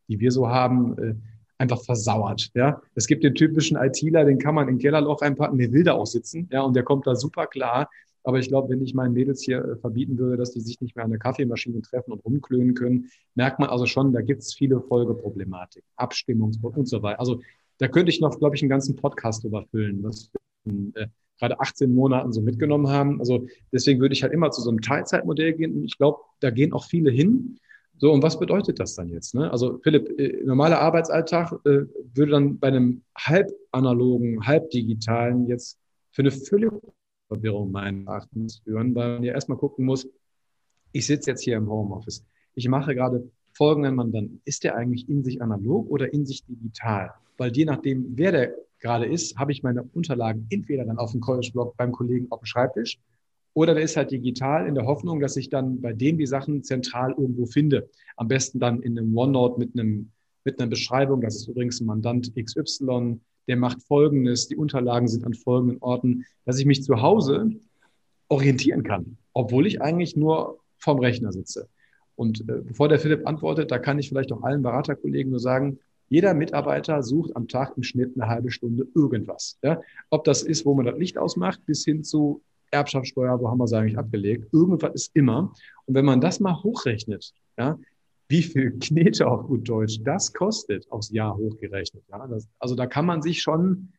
die 0.09 0.21
wir 0.21 0.31
so 0.31 0.49
haben, 0.49 0.99
äh, 0.99 1.15
einfach 1.57 1.83
versauert. 1.83 2.51
Ja, 2.55 2.81
es 2.95 3.07
gibt 3.07 3.25
den 3.25 3.35
typischen 3.35 3.77
ITler, 3.77 4.25
den 4.25 4.39
kann 4.39 4.55
man 4.55 4.69
in 4.69 4.79
Kellerloch 4.79 5.23
einpacken, 5.23 5.59
der 5.59 5.73
will 5.73 5.85
da 5.85 5.93
auch 5.93 6.07
sitzen, 6.07 6.49
ja, 6.53 6.63
und 6.63 6.75
der 6.75 6.83
kommt 6.83 7.07
da 7.07 7.15
super 7.15 7.47
klar. 7.47 7.89
Aber 8.23 8.39
ich 8.39 8.49
glaube, 8.49 8.69
wenn 8.71 8.83
ich 8.83 8.95
meinen 8.95 9.15
Mädels 9.15 9.43
hier 9.43 9.65
äh, 9.65 9.77
verbieten 9.77 10.19
würde, 10.19 10.37
dass 10.37 10.53
die 10.53 10.61
sich 10.61 10.81
nicht 10.81 10.97
mehr 10.97 11.05
an 11.05 11.11
der 11.11 11.19
Kaffeemaschine 11.19 11.81
treffen 11.83 12.13
und 12.13 12.25
rumklönen 12.25 12.75
können, 12.75 13.11
merkt 13.35 13.59
man 13.59 13.71
also 13.71 13.87
schon, 13.87 14.13
da 14.13 14.21
gibt 14.21 14.43
es 14.43 14.55
viele 14.55 14.81
Folgeproblematiken, 14.81 15.89
Abstimmungs- 15.97 16.63
und 16.63 16.89
so 16.89 17.03
weiter. 17.03 17.21
Also 17.21 17.41
da 17.79 17.89
könnte 17.89 18.11
ich 18.11 18.21
noch, 18.21 18.39
glaube 18.39 18.57
ich, 18.57 18.63
einen 18.63 18.69
ganzen 18.69 18.97
Podcast 18.97 19.43
drüber 19.43 19.65
füllen, 19.71 20.03
was 20.03 20.31
wir 20.65 21.03
äh, 21.03 21.07
gerade 21.39 21.59
18 21.59 21.95
Monaten 21.95 22.33
so 22.33 22.43
mitgenommen 22.43 22.89
haben. 22.89 23.19
Also 23.19 23.47
deswegen 23.73 24.01
würde 24.01 24.13
ich 24.13 24.23
halt 24.23 24.33
immer 24.33 24.51
zu 24.51 24.61
so 24.61 24.71
einem 24.71 24.83
Teilzeitmodell 24.83 25.55
gehen. 25.55 25.75
Und 25.75 25.85
ich 25.85 25.97
glaube, 25.97 26.19
da 26.41 26.51
gehen 26.51 26.73
auch 26.73 26.85
viele 26.85 27.11
hin. 27.11 27.59
So, 27.97 28.13
und 28.13 28.23
was 28.23 28.39
bedeutet 28.39 28.79
das 28.81 28.95
dann 28.95 29.09
jetzt? 29.09 29.35
Ne? 29.35 29.51
Also 29.51 29.79
Philipp, 29.83 30.19
äh, 30.19 30.43
normaler 30.45 30.81
Arbeitsalltag 30.81 31.53
äh, 31.65 31.87
würde 32.15 32.33
dann 32.33 32.59
bei 32.59 32.69
einem 32.69 33.03
halb 33.17 33.51
analogen, 33.73 34.47
halb 34.47 34.71
digitalen 34.71 35.47
jetzt 35.47 35.79
für 36.13 36.23
eine 36.23 36.31
völlige 36.31 36.81
Verwirrung 37.35 37.71
meines 37.71 38.07
Erachtens 38.07 38.59
führen, 38.65 38.95
weil 38.95 39.15
man 39.15 39.25
ja 39.25 39.33
erstmal 39.33 39.59
gucken 39.59 39.85
muss, 39.85 40.09
ich 40.93 41.07
sitze 41.07 41.31
jetzt 41.31 41.43
hier 41.43 41.57
im 41.57 41.69
Homeoffice. 41.69 42.25
Ich 42.55 42.69
mache 42.69 42.95
gerade 42.95 43.31
folgenden 43.53 43.95
Mandanten. 43.95 44.41
Ist 44.45 44.65
der 44.65 44.77
eigentlich 44.77 45.09
in 45.09 45.23
sich 45.23 45.41
analog 45.41 45.89
oder 45.89 46.13
in 46.13 46.27
sich 46.27 46.45
digital? 46.45 47.15
weil 47.41 47.57
je 47.57 47.65
nachdem, 47.65 48.07
wer 48.17 48.33
der 48.33 48.55
gerade 48.81 49.07
ist, 49.07 49.39
habe 49.39 49.51
ich 49.51 49.63
meine 49.63 49.83
Unterlagen 49.95 50.47
entweder 50.51 50.85
dann 50.85 50.99
auf 50.99 51.13
dem 51.13 51.23
College-Blog 51.23 51.75
beim 51.79 51.91
Kollegen 51.91 52.27
auf 52.31 52.41
dem 52.41 52.45
Schreibtisch 52.45 53.01
oder 53.55 53.73
der 53.73 53.83
ist 53.83 53.97
halt 53.97 54.11
digital 54.11 54.67
in 54.67 54.75
der 54.75 54.85
Hoffnung, 54.85 55.21
dass 55.21 55.37
ich 55.37 55.49
dann 55.49 55.81
bei 55.81 55.95
dem 55.95 56.19
die 56.19 56.27
Sachen 56.27 56.63
zentral 56.63 57.15
irgendwo 57.17 57.47
finde. 57.47 57.89
Am 58.17 58.29
besten 58.29 58.61
dann 58.61 58.83
in 58.83 58.99
einem 58.99 59.17
OneNote 59.17 59.59
mit 59.59 59.73
einem 59.73 60.13
mit 60.45 60.61
einer 60.61 60.71
Beschreibung, 60.71 61.21
das 61.23 61.37
ist 61.37 61.49
übrigens 61.49 61.81
ein 61.81 61.87
Mandant 61.87 62.33
XY, 62.35 63.21
der 63.51 63.57
macht 63.57 63.83
Folgendes, 63.83 64.47
die 64.47 64.55
Unterlagen 64.55 65.09
sind 65.09 65.25
an 65.25 65.35
folgenden 65.35 65.83
Orten, 65.83 66.25
dass 66.45 66.61
ich 66.61 66.67
mich 66.67 66.85
zu 66.85 67.03
Hause 67.03 67.51
orientieren 68.29 68.85
kann, 68.85 69.17
obwohl 69.33 69.67
ich 69.67 69.83
eigentlich 69.83 70.15
nur 70.15 70.61
vorm 70.79 71.01
Rechner 71.01 71.33
sitze. 71.33 71.69
Und 72.15 72.43
äh, 72.43 72.61
bevor 72.63 72.89
der 72.89 73.01
Philipp 73.01 73.27
antwortet, 73.27 73.73
da 73.73 73.81
kann 73.81 73.99
ich 73.99 74.09
vielleicht 74.09 74.31
auch 74.31 74.45
allen 74.45 74.63
Beraterkollegen 74.63 75.33
nur 75.33 75.41
sagen, 75.41 75.81
jeder 76.09 76.33
Mitarbeiter 76.33 77.03
sucht 77.03 77.35
am 77.35 77.49
Tag 77.49 77.73
im 77.77 77.83
Schnitt 77.83 78.13
eine 78.15 78.29
halbe 78.29 78.53
Stunde 78.53 78.87
irgendwas. 78.95 79.59
Ja? 79.65 79.81
Ob 80.11 80.23
das 80.23 80.45
ist, 80.45 80.65
wo 80.65 80.75
man 80.75 80.87
das 80.87 80.97
Licht 80.97 81.19
ausmacht, 81.19 81.61
bis 81.67 81.85
hin 81.85 82.05
zu 82.05 82.43
Erbschaftssteuer, 82.71 83.41
wo 83.41 83.51
haben 83.51 83.59
wir 83.59 83.67
sie 83.67 83.77
eigentlich 83.77 83.99
abgelegt? 83.99 84.47
Irgendwas 84.53 84.95
ist 84.95 85.11
immer. 85.15 85.53
Und 85.87 85.95
wenn 85.97 86.05
man 86.05 86.21
das 86.21 86.39
mal 86.39 86.63
hochrechnet, 86.63 87.33
ja, 87.59 87.81
wie 88.31 88.43
viel 88.43 88.79
Knete 88.79 89.27
auf 89.27 89.47
gut 89.49 89.69
Deutsch 89.69 90.01
das 90.05 90.33
kostet, 90.33 90.91
aufs 90.91 91.11
Jahr 91.11 91.37
hochgerechnet. 91.37 92.05
Ja, 92.09 92.27
das, 92.29 92.49
also 92.61 92.77
da 92.77 92.87
kann 92.87 93.05
man 93.05 93.23
sich 93.23 93.43
schon 93.43 93.93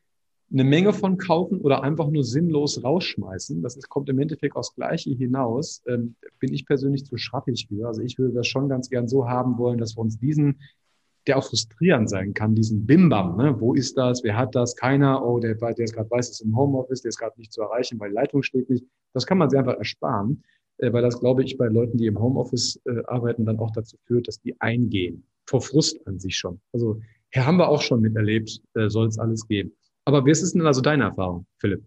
eine 0.51 0.63
Menge 0.63 0.93
von 0.93 1.17
kaufen 1.17 1.59
oder 1.59 1.83
einfach 1.83 2.09
nur 2.09 2.23
sinnlos 2.23 2.81
rausschmeißen. 2.81 3.61
Das 3.61 3.75
ist, 3.75 3.89
kommt 3.89 4.07
im 4.09 4.19
Endeffekt 4.19 4.55
aufs 4.55 4.73
Gleiche 4.73 5.11
hinaus. 5.11 5.83
Ähm, 5.85 6.15
bin 6.39 6.53
ich 6.53 6.65
persönlich 6.65 7.05
zu 7.05 7.17
schrappig 7.17 7.67
für. 7.67 7.88
Also 7.88 8.01
ich 8.01 8.17
würde 8.17 8.33
das 8.33 8.47
schon 8.47 8.69
ganz 8.69 8.89
gern 8.89 9.09
so 9.09 9.27
haben 9.27 9.57
wollen, 9.57 9.77
dass 9.77 9.97
wir 9.97 10.01
uns 10.01 10.17
diesen, 10.17 10.61
der 11.27 11.38
auch 11.38 11.43
frustrierend 11.43 12.09
sein 12.09 12.33
kann, 12.33 12.55
diesen 12.55 12.85
Bimbam, 12.85 13.35
ne? 13.35 13.59
wo 13.59 13.73
ist 13.73 13.97
das, 13.97 14.23
wer 14.23 14.38
hat 14.38 14.55
das, 14.55 14.75
keiner, 14.77 15.25
oh, 15.25 15.39
der, 15.39 15.55
der 15.55 15.79
ist 15.79 15.93
gerade 15.93 16.09
weiß, 16.09 16.29
ist 16.29 16.41
im 16.41 16.55
Homeoffice, 16.55 17.01
der 17.01 17.09
ist 17.09 17.19
gerade 17.19 17.38
nicht 17.38 17.51
zu 17.51 17.61
erreichen, 17.61 18.00
weil 18.00 18.11
Leitung 18.11 18.43
steht 18.43 18.69
nicht. 18.69 18.85
Das 19.13 19.25
kann 19.25 19.38
man 19.38 19.50
sich 19.50 19.59
einfach 19.59 19.77
ersparen, 19.77 20.41
weil 20.81 21.01
das, 21.01 21.19
glaube 21.19 21.43
ich, 21.43 21.57
bei 21.57 21.67
Leuten, 21.67 21.97
die 21.97 22.07
im 22.07 22.19
Homeoffice 22.19 22.81
äh, 22.85 23.03
arbeiten, 23.05 23.45
dann 23.45 23.59
auch 23.59 23.71
dazu 23.71 23.97
führt, 24.05 24.27
dass 24.27 24.41
die 24.41 24.59
eingehen. 24.59 25.23
Vor 25.45 25.61
Frust 25.61 26.05
an 26.07 26.19
sich 26.19 26.35
schon. 26.35 26.61
Also, 26.71 27.01
hier 27.31 27.45
haben 27.45 27.57
wir 27.57 27.69
auch 27.69 27.81
schon 27.81 28.01
miterlebt, 28.01 28.61
äh, 28.75 28.89
soll 28.89 29.07
es 29.07 29.19
alles 29.19 29.47
geben. 29.47 29.71
Aber 30.05 30.25
wie 30.25 30.31
ist 30.31 30.41
es 30.41 30.53
denn 30.53 30.65
also 30.65 30.81
deine 30.81 31.03
Erfahrung, 31.05 31.45
Philipp? 31.59 31.83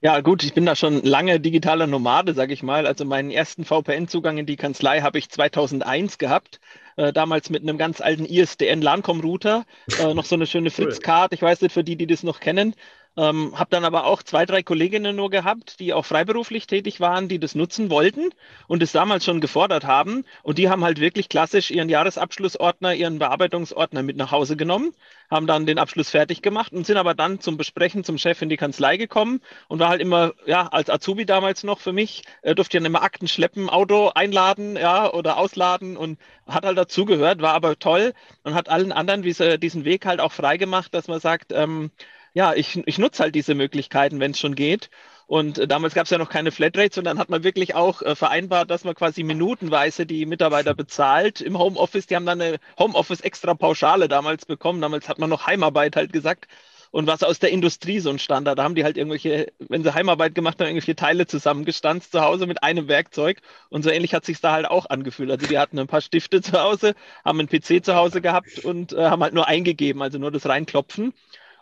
Ja, 0.00 0.20
gut, 0.20 0.44
ich 0.44 0.54
bin 0.54 0.64
da 0.64 0.76
schon 0.76 1.02
lange 1.02 1.40
digitaler 1.40 1.88
Nomade, 1.88 2.32
sage 2.32 2.52
ich 2.52 2.62
mal. 2.62 2.86
Also 2.86 3.04
meinen 3.04 3.32
ersten 3.32 3.64
VPN-Zugang 3.64 4.38
in 4.38 4.46
die 4.46 4.54
Kanzlei 4.54 5.00
habe 5.00 5.18
ich 5.18 5.28
2001 5.28 6.18
gehabt. 6.18 6.60
Äh, 6.96 7.12
damals 7.12 7.50
mit 7.50 7.62
einem 7.62 7.78
ganz 7.78 8.00
alten 8.00 8.24
ISDN 8.24 8.80
LANCOM-Router. 8.80 9.66
Äh, 10.00 10.14
noch 10.14 10.24
so 10.24 10.36
eine 10.36 10.46
schöne 10.46 10.70
Fritz-Card. 10.70 11.32
Ich 11.32 11.42
weiß 11.42 11.62
nicht, 11.62 11.72
für 11.72 11.82
die, 11.82 11.96
die 11.96 12.06
das 12.06 12.22
noch 12.22 12.38
kennen. 12.38 12.76
Ähm, 13.18 13.58
habe 13.58 13.70
dann 13.70 13.84
aber 13.84 14.04
auch 14.04 14.22
zwei, 14.22 14.46
drei 14.46 14.62
Kolleginnen 14.62 15.16
nur 15.16 15.28
gehabt, 15.28 15.80
die 15.80 15.92
auch 15.92 16.06
freiberuflich 16.06 16.68
tätig 16.68 17.00
waren, 17.00 17.26
die 17.26 17.40
das 17.40 17.56
nutzen 17.56 17.90
wollten 17.90 18.30
und 18.68 18.80
es 18.80 18.92
damals 18.92 19.24
schon 19.24 19.40
gefordert 19.40 19.84
haben. 19.84 20.24
Und 20.44 20.56
die 20.56 20.70
haben 20.70 20.84
halt 20.84 21.00
wirklich 21.00 21.28
klassisch 21.28 21.72
ihren 21.72 21.88
Jahresabschlussordner, 21.88 22.94
ihren 22.94 23.18
Bearbeitungsordner 23.18 24.04
mit 24.04 24.16
nach 24.16 24.30
Hause 24.30 24.56
genommen, 24.56 24.94
haben 25.32 25.48
dann 25.48 25.66
den 25.66 25.80
Abschluss 25.80 26.10
fertig 26.10 26.42
gemacht 26.42 26.72
und 26.72 26.86
sind 26.86 26.96
aber 26.96 27.14
dann 27.14 27.40
zum 27.40 27.56
Besprechen 27.56 28.04
zum 28.04 28.18
Chef 28.18 28.40
in 28.40 28.50
die 28.50 28.56
Kanzlei 28.56 28.96
gekommen 28.96 29.40
und 29.66 29.80
war 29.80 29.88
halt 29.88 30.00
immer, 30.00 30.32
ja, 30.46 30.68
als 30.68 30.88
Azubi 30.88 31.26
damals 31.26 31.64
noch 31.64 31.80
für 31.80 31.92
mich, 31.92 32.22
äh, 32.42 32.54
durfte 32.54 32.78
ja 32.78 32.86
immer 32.86 33.02
Akten 33.02 33.26
schleppen, 33.26 33.68
Auto 33.68 34.12
einladen, 34.14 34.76
ja, 34.76 35.12
oder 35.12 35.38
ausladen 35.38 35.96
und 35.96 36.20
hat 36.46 36.64
halt 36.64 36.78
dazugehört, 36.78 37.42
war 37.42 37.54
aber 37.54 37.80
toll 37.80 38.14
und 38.44 38.54
hat 38.54 38.68
allen 38.68 38.92
anderen 38.92 39.22
diese, 39.22 39.58
diesen 39.58 39.84
Weg 39.84 40.06
halt 40.06 40.20
auch 40.20 40.30
freigemacht, 40.30 40.94
dass 40.94 41.08
man 41.08 41.18
sagt, 41.18 41.52
ähm, 41.52 41.90
ja, 42.38 42.54
ich, 42.54 42.80
ich 42.86 42.98
nutze 42.98 43.24
halt 43.24 43.34
diese 43.34 43.56
Möglichkeiten, 43.56 44.20
wenn 44.20 44.30
es 44.30 44.38
schon 44.38 44.54
geht. 44.54 44.90
Und 45.26 45.58
äh, 45.58 45.66
damals 45.66 45.94
gab 45.94 46.04
es 46.04 46.10
ja 46.10 46.18
noch 46.18 46.30
keine 46.30 46.52
Flatrates 46.52 46.96
und 46.96 47.02
dann 47.02 47.18
hat 47.18 47.30
man 47.30 47.42
wirklich 47.42 47.74
auch 47.74 48.00
äh, 48.00 48.14
vereinbart, 48.14 48.70
dass 48.70 48.84
man 48.84 48.94
quasi 48.94 49.24
minutenweise 49.24 50.06
die 50.06 50.24
Mitarbeiter 50.24 50.72
bezahlt 50.74 51.40
im 51.40 51.58
Homeoffice. 51.58 52.06
Die 52.06 52.14
haben 52.14 52.26
dann 52.26 52.40
eine 52.40 52.58
Homeoffice 52.78 53.22
extra 53.22 53.54
Pauschale 53.54 54.06
damals 54.06 54.46
bekommen. 54.46 54.80
Damals 54.80 55.08
hat 55.08 55.18
man 55.18 55.30
noch 55.30 55.48
Heimarbeit 55.48 55.96
halt 55.96 56.12
gesagt. 56.12 56.46
Und 56.92 57.08
was 57.08 57.24
aus 57.24 57.40
der 57.40 57.50
Industrie 57.50 57.98
so 57.98 58.08
ein 58.10 58.20
Standard. 58.20 58.56
Da 58.56 58.62
haben 58.62 58.76
die 58.76 58.84
halt 58.84 58.96
irgendwelche, 58.96 59.52
wenn 59.58 59.82
sie 59.82 59.92
Heimarbeit 59.92 60.36
gemacht 60.36 60.60
haben, 60.60 60.68
irgendwelche 60.68 60.94
Teile 60.94 61.26
zusammengestanzt 61.26 62.12
zu 62.12 62.20
Hause 62.20 62.46
mit 62.46 62.62
einem 62.62 62.86
Werkzeug. 62.86 63.40
Und 63.68 63.82
so 63.82 63.90
ähnlich 63.90 64.14
hat 64.14 64.24
sich 64.24 64.40
da 64.40 64.52
halt 64.52 64.66
auch 64.70 64.86
angefühlt. 64.86 65.30
Also 65.32 65.48
die 65.48 65.58
hatten 65.58 65.78
ein 65.80 65.88
paar 65.88 66.02
Stifte 66.02 66.40
zu 66.40 66.52
Hause, 66.62 66.94
haben 67.24 67.40
einen 67.40 67.48
PC 67.48 67.84
zu 67.84 67.96
Hause 67.96 68.20
gehabt 68.20 68.60
und 68.60 68.92
äh, 68.92 69.06
haben 69.06 69.24
halt 69.24 69.34
nur 69.34 69.48
eingegeben, 69.48 70.02
also 70.02 70.18
nur 70.18 70.30
das 70.30 70.46
Reinklopfen. 70.46 71.12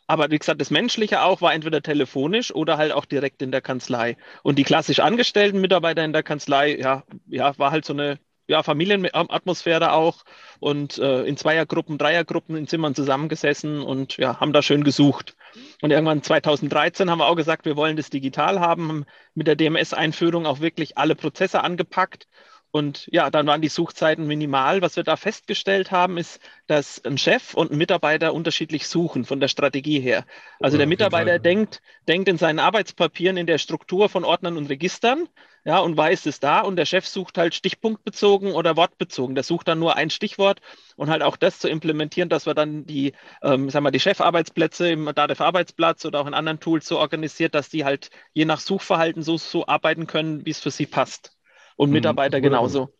Aber 0.06 0.30
wie 0.30 0.38
gesagt, 0.38 0.60
das 0.60 0.70
Menschliche 0.70 1.22
auch 1.22 1.40
war 1.40 1.52
entweder 1.52 1.82
telefonisch 1.82 2.54
oder 2.54 2.78
halt 2.78 2.92
auch 2.92 3.04
direkt 3.04 3.42
in 3.42 3.50
der 3.50 3.60
Kanzlei. 3.60 4.16
Und 4.42 4.56
die 4.58 4.64
klassisch 4.64 5.00
angestellten 5.00 5.60
Mitarbeiter 5.60 6.04
in 6.04 6.12
der 6.12 6.22
Kanzlei, 6.22 6.76
ja, 6.76 7.04
ja, 7.26 7.58
war 7.58 7.70
halt 7.72 7.84
so 7.84 7.92
eine 7.92 8.18
ja, 8.48 8.62
Familienatmosphäre 8.62 9.92
auch 9.92 10.25
und 10.60 10.98
äh, 10.98 11.25
in 11.25 11.36
Zweiergruppen, 11.36 11.98
Dreiergruppen 11.98 12.56
in 12.56 12.68
Zimmern 12.68 12.94
zusammengesessen 12.94 13.82
und 13.82 14.16
ja, 14.18 14.38
haben 14.38 14.52
da 14.52 14.62
schön 14.62 14.84
gesucht. 14.84 15.36
Und 15.82 15.90
irgendwann 15.90 16.22
2013 16.22 17.10
haben 17.10 17.18
wir 17.18 17.26
auch 17.26 17.34
gesagt, 17.34 17.64
wir 17.64 17.76
wollen 17.76 17.96
das 17.96 18.10
digital 18.10 18.60
haben, 18.60 18.88
haben 18.88 19.04
mit 19.34 19.46
der 19.48 19.56
DMS-Einführung 19.56 20.46
auch 20.46 20.60
wirklich 20.60 20.96
alle 20.96 21.16
Prozesse 21.16 21.62
angepackt 21.64 22.28
und 22.76 23.09
ja, 23.11 23.30
dann 23.30 23.47
waren 23.47 23.62
die 23.62 23.68
Suchzeiten 23.68 24.26
minimal. 24.26 24.83
Was 24.83 24.97
wir 24.97 25.02
da 25.02 25.16
festgestellt 25.16 25.90
haben, 25.90 26.18
ist, 26.18 26.40
dass 26.66 27.04
ein 27.04 27.18
Chef 27.18 27.54
und 27.54 27.73
ein 27.73 27.78
Mitarbeiter 27.78 28.35
unterschiedlich 28.35 28.87
suchen 28.87 29.25
von 29.25 29.40
der 29.40 29.49
Strategie 29.49 30.00
her. 30.00 30.25
Also 30.61 30.76
der 30.76 30.87
Mitarbeiter 30.87 31.38
denkt, 31.38 31.80
denkt 32.06 32.28
in 32.28 32.38
seinen 32.38 32.59
Arbeitspapieren 32.59 33.37
in 33.37 33.47
der 33.47 33.59
Struktur 33.59 34.09
von 34.09 34.25
Ordnern 34.25 34.56
und 34.56 34.66
Registern, 34.68 35.26
ja, 35.64 35.78
und 35.80 35.97
weiß 35.97 36.26
es 36.26 36.38
da. 36.38 36.61
Und 36.61 36.76
der 36.76 36.85
Chef 36.87 37.06
sucht 37.09 37.38
halt 37.38 37.54
stichpunktbezogen 37.54 38.52
oder 38.52 38.76
wortbezogen. 38.76 39.35
Der 39.35 39.42
sucht 39.42 39.66
dann 39.68 39.80
nur 39.80 39.97
ein 39.97 40.11
Stichwort 40.11 40.61
und 40.97 41.11
halt 41.11 41.23
auch 41.23 41.37
das 41.37 41.59
zu 41.59 41.68
implementieren, 41.68 42.28
dass 42.28 42.47
wir 42.47 42.54
dann 42.54 42.87
die, 42.87 43.14
ähm, 43.42 43.68
sagen 43.71 43.85
wir, 43.85 43.90
die 43.90 44.00
Chefarbeitsplätze 44.00 44.90
im 44.90 45.11
DATEV 45.12 45.40
Arbeitsplatz 45.40 46.04
oder 46.04 46.21
auch 46.21 46.26
in 46.26 46.35
anderen 46.35 46.61
Tools 46.61 46.87
so 46.87 46.99
organisiert, 46.99 47.54
dass 47.54 47.68
die 47.68 47.85
halt 47.85 48.11
je 48.33 48.45
nach 48.45 48.61
Suchverhalten 48.61 49.23
so, 49.23 49.38
so 49.38 49.66
arbeiten 49.66 50.06
können, 50.06 50.47
wie 50.47 50.50
es 50.50 50.61
für 50.61 50.71
sie 50.71 50.87
passt. 50.87 51.36
Und 51.76 51.90
mhm. 51.90 51.95
Mitarbeiter 51.95 52.40
genauso. 52.40 52.90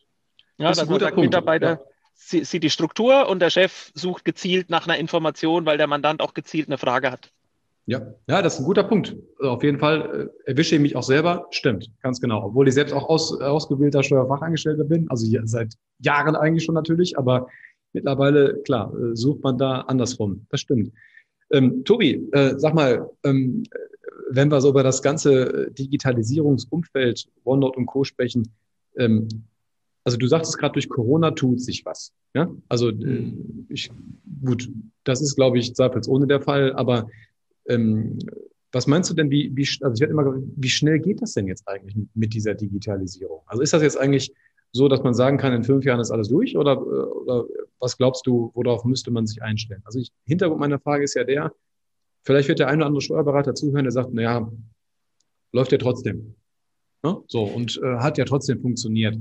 Ja, 0.59 0.69
das 0.69 0.79
ist 0.79 0.85
ein 0.85 0.89
guter 0.89 1.09
Punkt. 1.09 1.23
Mitarbeiter 1.23 1.81
ja. 2.15 2.45
sieht 2.45 2.63
die 2.63 2.71
Struktur 2.71 3.29
und 3.29 3.41
der 3.41 3.51
Chef 3.51 3.91
sucht 3.95 4.25
gezielt 4.25 4.71
nach 4.71 4.87
einer 4.87 4.99
Information, 4.99 5.67
weil 5.67 5.79
der 5.79 5.87
Mandant 5.87 6.23
auch 6.23 6.35
gezielt 6.35 6.69
eine 6.69 6.79
Frage 6.79 7.11
hat. 7.11 7.33
Ja, 7.89 8.01
ja, 8.29 8.43
das 8.43 8.55
ist 8.55 8.61
ein 8.61 8.67
guter 8.67 8.83
Punkt. 8.83 9.17
Also 9.39 9.53
auf 9.53 9.63
jeden 9.63 9.79
Fall 9.79 10.31
äh, 10.45 10.51
erwische 10.51 10.75
ich 10.75 10.81
mich 10.81 10.97
auch 10.97 11.05
selber. 11.05 11.47
Stimmt, 11.51 11.89
ganz 12.03 12.21
genau. 12.21 12.45
Obwohl 12.45 12.67
ich 12.67 12.75
selbst 12.75 12.93
auch 12.93 13.09
aus, 13.09 13.41
ausgebildeter 13.41 14.03
Steuerfachangestellter 14.03 14.83
bin, 14.83 15.09
also 15.09 15.25
seit 15.45 15.75
Jahren 16.01 16.35
eigentlich 16.35 16.65
schon 16.65 16.75
natürlich, 16.75 17.17
aber 17.17 17.47
mittlerweile, 17.93 18.61
klar, 18.65 18.93
äh, 18.93 19.15
sucht 19.15 19.43
man 19.45 19.57
da 19.57 19.83
andersrum. 19.83 20.47
Das 20.51 20.61
stimmt. 20.61 20.93
Ähm, 21.53 21.85
Tobi, 21.85 22.29
äh, 22.33 22.55
sag 22.57 22.75
mal, 22.75 23.09
ähm, 23.23 23.63
wenn 24.31 24.51
wir 24.51 24.61
so 24.61 24.71
über 24.71 24.83
das 24.83 25.01
ganze 25.01 25.71
Digitalisierungsumfeld, 25.71 27.29
OneNote 27.45 27.79
und 27.79 27.87
Co. 27.87 28.03
sprechen, 28.03 28.53
ähm, 28.99 29.29
also 30.05 30.19
du 30.19 30.27
sagtest 30.29 30.59
gerade, 30.59 30.75
durch 30.75 30.89
Corona 30.89 31.33
tut 31.33 31.61
sich 31.61 31.85
was. 31.85 32.13
Ja? 32.35 32.49
Also 32.69 32.91
äh, 32.91 33.33
ich, 33.69 33.91
gut, 34.45 34.71
das 35.05 35.21
ist, 35.21 35.35
glaube 35.35 35.59
ich, 35.59 35.75
zweifelsohne 35.75 36.27
der 36.27 36.41
Fall, 36.41 36.73
aber 36.75 37.09
ähm, 37.67 38.19
was 38.73 38.87
meinst 38.87 39.11
du 39.11 39.15
denn, 39.15 39.31
wie, 39.31 39.51
wie, 39.55 39.69
also 39.81 39.95
ich 39.95 40.01
werde 40.01 40.13
immer, 40.13 40.43
wie 40.57 40.69
schnell 40.69 40.99
geht 40.99 41.23
das 41.23 41.33
denn 41.33 41.49
jetzt 41.49 41.67
eigentlich 41.67 41.97
mit 42.15 42.35
dieser 42.35 42.55
Digitalisierung? 42.55 43.41
Also 43.47 43.63
ist 43.63 43.73
das 43.73 43.83
jetzt 43.83 43.99
eigentlich 43.99 44.33
so, 44.73 44.89
dass 44.89 45.03
man 45.03 45.15
sagen 45.15 45.39
kann, 45.39 45.53
in 45.53 45.65
fünf 45.65 45.85
Jahren 45.85 46.01
ist 46.01 46.11
alles 46.11 46.29
durch 46.29 46.57
oder, 46.57 46.87
oder 46.87 47.47
was 47.81 47.97
glaubst 47.97 48.27
du, 48.27 48.51
worauf 48.55 48.85
müsste 48.85 49.11
man 49.11 49.27
sich 49.27 49.43
einstellen? 49.43 49.83
Also 49.85 49.99
ich, 49.99 50.13
Hintergrund 50.25 50.61
meiner 50.61 50.79
Frage 50.79 51.05
ist 51.05 51.15
ja 51.15 51.25
der, 51.25 51.53
vielleicht 52.23 52.49
wird 52.49 52.59
der 52.59 52.69
eine 52.69 52.79
oder 52.79 52.87
andere 52.87 53.03
Steuerberater 53.03 53.55
zuhören, 53.55 53.85
der 53.85 53.93
sagt, 53.93 54.13
naja, 54.13 54.53
läuft 55.53 55.73
ja 55.73 55.79
trotzdem. 55.79 56.35
Ne? 57.07 57.23
So, 57.29 57.45
und 57.45 57.81
äh, 57.83 57.99
hat 57.99 58.19
ja 58.19 58.25
trotzdem 58.25 58.61
funktioniert. 58.61 59.17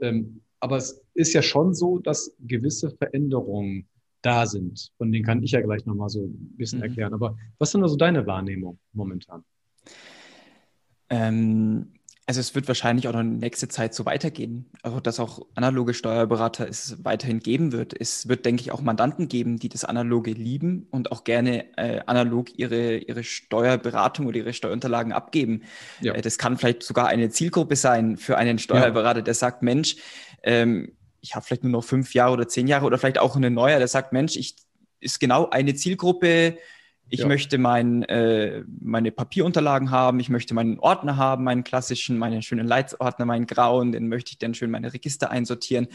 Ähm, 0.00 0.40
aber 0.60 0.76
es 0.76 1.02
ist 1.14 1.32
ja 1.32 1.42
schon 1.42 1.74
so, 1.74 1.98
dass 1.98 2.34
gewisse 2.40 2.90
Veränderungen 2.90 3.88
da 4.22 4.46
sind. 4.46 4.92
Von 4.98 5.10
denen 5.10 5.24
kann 5.24 5.42
ich 5.42 5.52
ja 5.52 5.60
gleich 5.60 5.86
nochmal 5.86 6.08
so 6.10 6.24
ein 6.24 6.56
bisschen 6.56 6.80
mhm. 6.80 6.84
erklären. 6.84 7.14
Aber 7.14 7.36
was 7.58 7.70
sind 7.70 7.82
also 7.82 7.96
deine 7.96 8.26
Wahrnehmung 8.26 8.78
momentan? 8.92 9.44
Ähm, 11.08 11.92
also 12.30 12.38
es 12.38 12.54
wird 12.54 12.68
wahrscheinlich 12.68 13.08
auch 13.08 13.12
noch 13.12 13.22
in 13.22 13.38
nächste 13.38 13.66
Zeit 13.66 13.92
so 13.92 14.06
weitergehen, 14.06 14.70
also 14.84 15.00
dass 15.00 15.18
auch 15.18 15.44
analoge 15.56 15.94
Steuerberater 15.94 16.68
es 16.68 17.02
weiterhin 17.02 17.40
geben 17.40 17.72
wird. 17.72 17.92
Es 18.00 18.28
wird, 18.28 18.46
denke 18.46 18.62
ich, 18.62 18.70
auch 18.70 18.82
Mandanten 18.82 19.26
geben, 19.26 19.58
die 19.58 19.68
das 19.68 19.84
Analoge 19.84 20.30
lieben 20.30 20.86
und 20.92 21.10
auch 21.10 21.24
gerne 21.24 21.76
äh, 21.76 22.02
analog 22.06 22.56
ihre, 22.56 22.98
ihre 22.98 23.24
Steuerberatung 23.24 24.28
oder 24.28 24.36
ihre 24.36 24.52
Steuerunterlagen 24.52 25.12
abgeben. 25.12 25.64
Ja. 26.02 26.14
Äh, 26.14 26.22
das 26.22 26.38
kann 26.38 26.56
vielleicht 26.56 26.84
sogar 26.84 27.08
eine 27.08 27.30
Zielgruppe 27.30 27.74
sein 27.74 28.16
für 28.16 28.38
einen 28.38 28.60
Steuerberater, 28.60 29.18
ja. 29.18 29.24
der 29.24 29.34
sagt, 29.34 29.64
Mensch, 29.64 29.96
ähm, 30.44 30.92
ich 31.20 31.34
habe 31.34 31.44
vielleicht 31.44 31.64
nur 31.64 31.72
noch 31.72 31.82
fünf 31.82 32.14
Jahre 32.14 32.34
oder 32.34 32.46
zehn 32.46 32.68
Jahre 32.68 32.86
oder 32.86 32.96
vielleicht 32.96 33.18
auch 33.18 33.34
einen 33.34 33.54
neuer, 33.54 33.78
der 33.78 33.88
sagt, 33.88 34.12
Mensch, 34.12 34.36
ich 34.36 34.54
ist 35.00 35.18
genau 35.18 35.50
eine 35.50 35.74
Zielgruppe, 35.74 36.58
ich 37.10 37.20
ja. 37.20 37.26
möchte 37.26 37.58
mein, 37.58 38.04
äh, 38.04 38.62
meine 38.80 39.10
Papierunterlagen 39.10 39.90
haben, 39.90 40.20
ich 40.20 40.28
möchte 40.28 40.54
meinen 40.54 40.78
Ordner 40.78 41.16
haben, 41.16 41.44
meinen 41.44 41.64
klassischen, 41.64 42.18
meinen 42.18 42.40
schönen 42.40 42.66
Leitsordner, 42.66 43.26
meinen 43.26 43.46
grauen, 43.46 43.90
den 43.90 44.08
möchte 44.08 44.30
ich 44.30 44.38
dann 44.38 44.54
schön 44.54 44.70
meine 44.70 44.92
Register 44.92 45.30
einsortieren. 45.30 45.88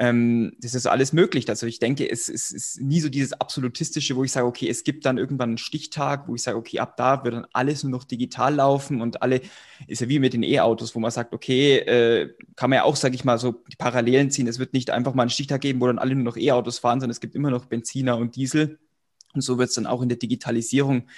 Ähm, 0.00 0.52
das 0.60 0.74
ist 0.74 0.86
alles 0.86 1.12
möglich. 1.12 1.48
Also 1.48 1.66
ich 1.66 1.78
denke, 1.78 2.08
es, 2.08 2.28
es, 2.28 2.52
ist 2.52 2.80
nie 2.80 3.00
so 3.00 3.08
dieses 3.08 3.32
absolutistische, 3.32 4.14
wo 4.16 4.22
ich 4.24 4.30
sage, 4.30 4.46
okay, 4.46 4.68
es 4.68 4.84
gibt 4.84 5.04
dann 5.06 5.18
irgendwann 5.18 5.50
einen 5.50 5.58
Stichtag, 5.58 6.28
wo 6.28 6.34
ich 6.34 6.42
sage, 6.42 6.56
okay, 6.56 6.78
ab 6.78 6.96
da 6.96 7.24
wird 7.24 7.34
dann 7.34 7.46
alles 7.52 7.82
nur 7.82 7.90
noch 7.90 8.04
digital 8.04 8.54
laufen 8.54 9.00
und 9.00 9.22
alle, 9.22 9.40
ist 9.86 10.00
ja 10.00 10.08
wie 10.08 10.20
mit 10.20 10.34
den 10.34 10.44
E-Autos, 10.44 10.94
wo 10.94 11.00
man 11.00 11.10
sagt, 11.10 11.34
okay, 11.34 11.78
äh, 11.78 12.34
kann 12.54 12.70
man 12.70 12.78
ja 12.78 12.82
auch, 12.84 12.96
sage 12.96 13.16
ich 13.16 13.24
mal, 13.24 13.38
so 13.38 13.52
die 13.72 13.76
Parallelen 13.76 14.30
ziehen. 14.30 14.46
Es 14.46 14.60
wird 14.60 14.72
nicht 14.72 14.90
einfach 14.90 15.14
mal 15.14 15.22
einen 15.22 15.30
Stichtag 15.30 15.60
geben, 15.60 15.80
wo 15.80 15.86
dann 15.86 15.98
alle 15.98 16.14
nur 16.14 16.24
noch 16.24 16.36
E-Autos 16.36 16.78
fahren, 16.78 17.00
sondern 17.00 17.12
es 17.12 17.20
gibt 17.20 17.34
immer 17.34 17.50
noch 17.50 17.66
Benziner 17.66 18.16
und 18.18 18.36
Diesel. 18.36 18.78
Und 19.34 19.42
so 19.42 19.58
wird 19.58 19.68
es 19.68 19.74
dann 19.74 19.86
auch 19.86 20.02
in 20.02 20.08
der 20.08 20.18
Digitalisierung, 20.18 21.08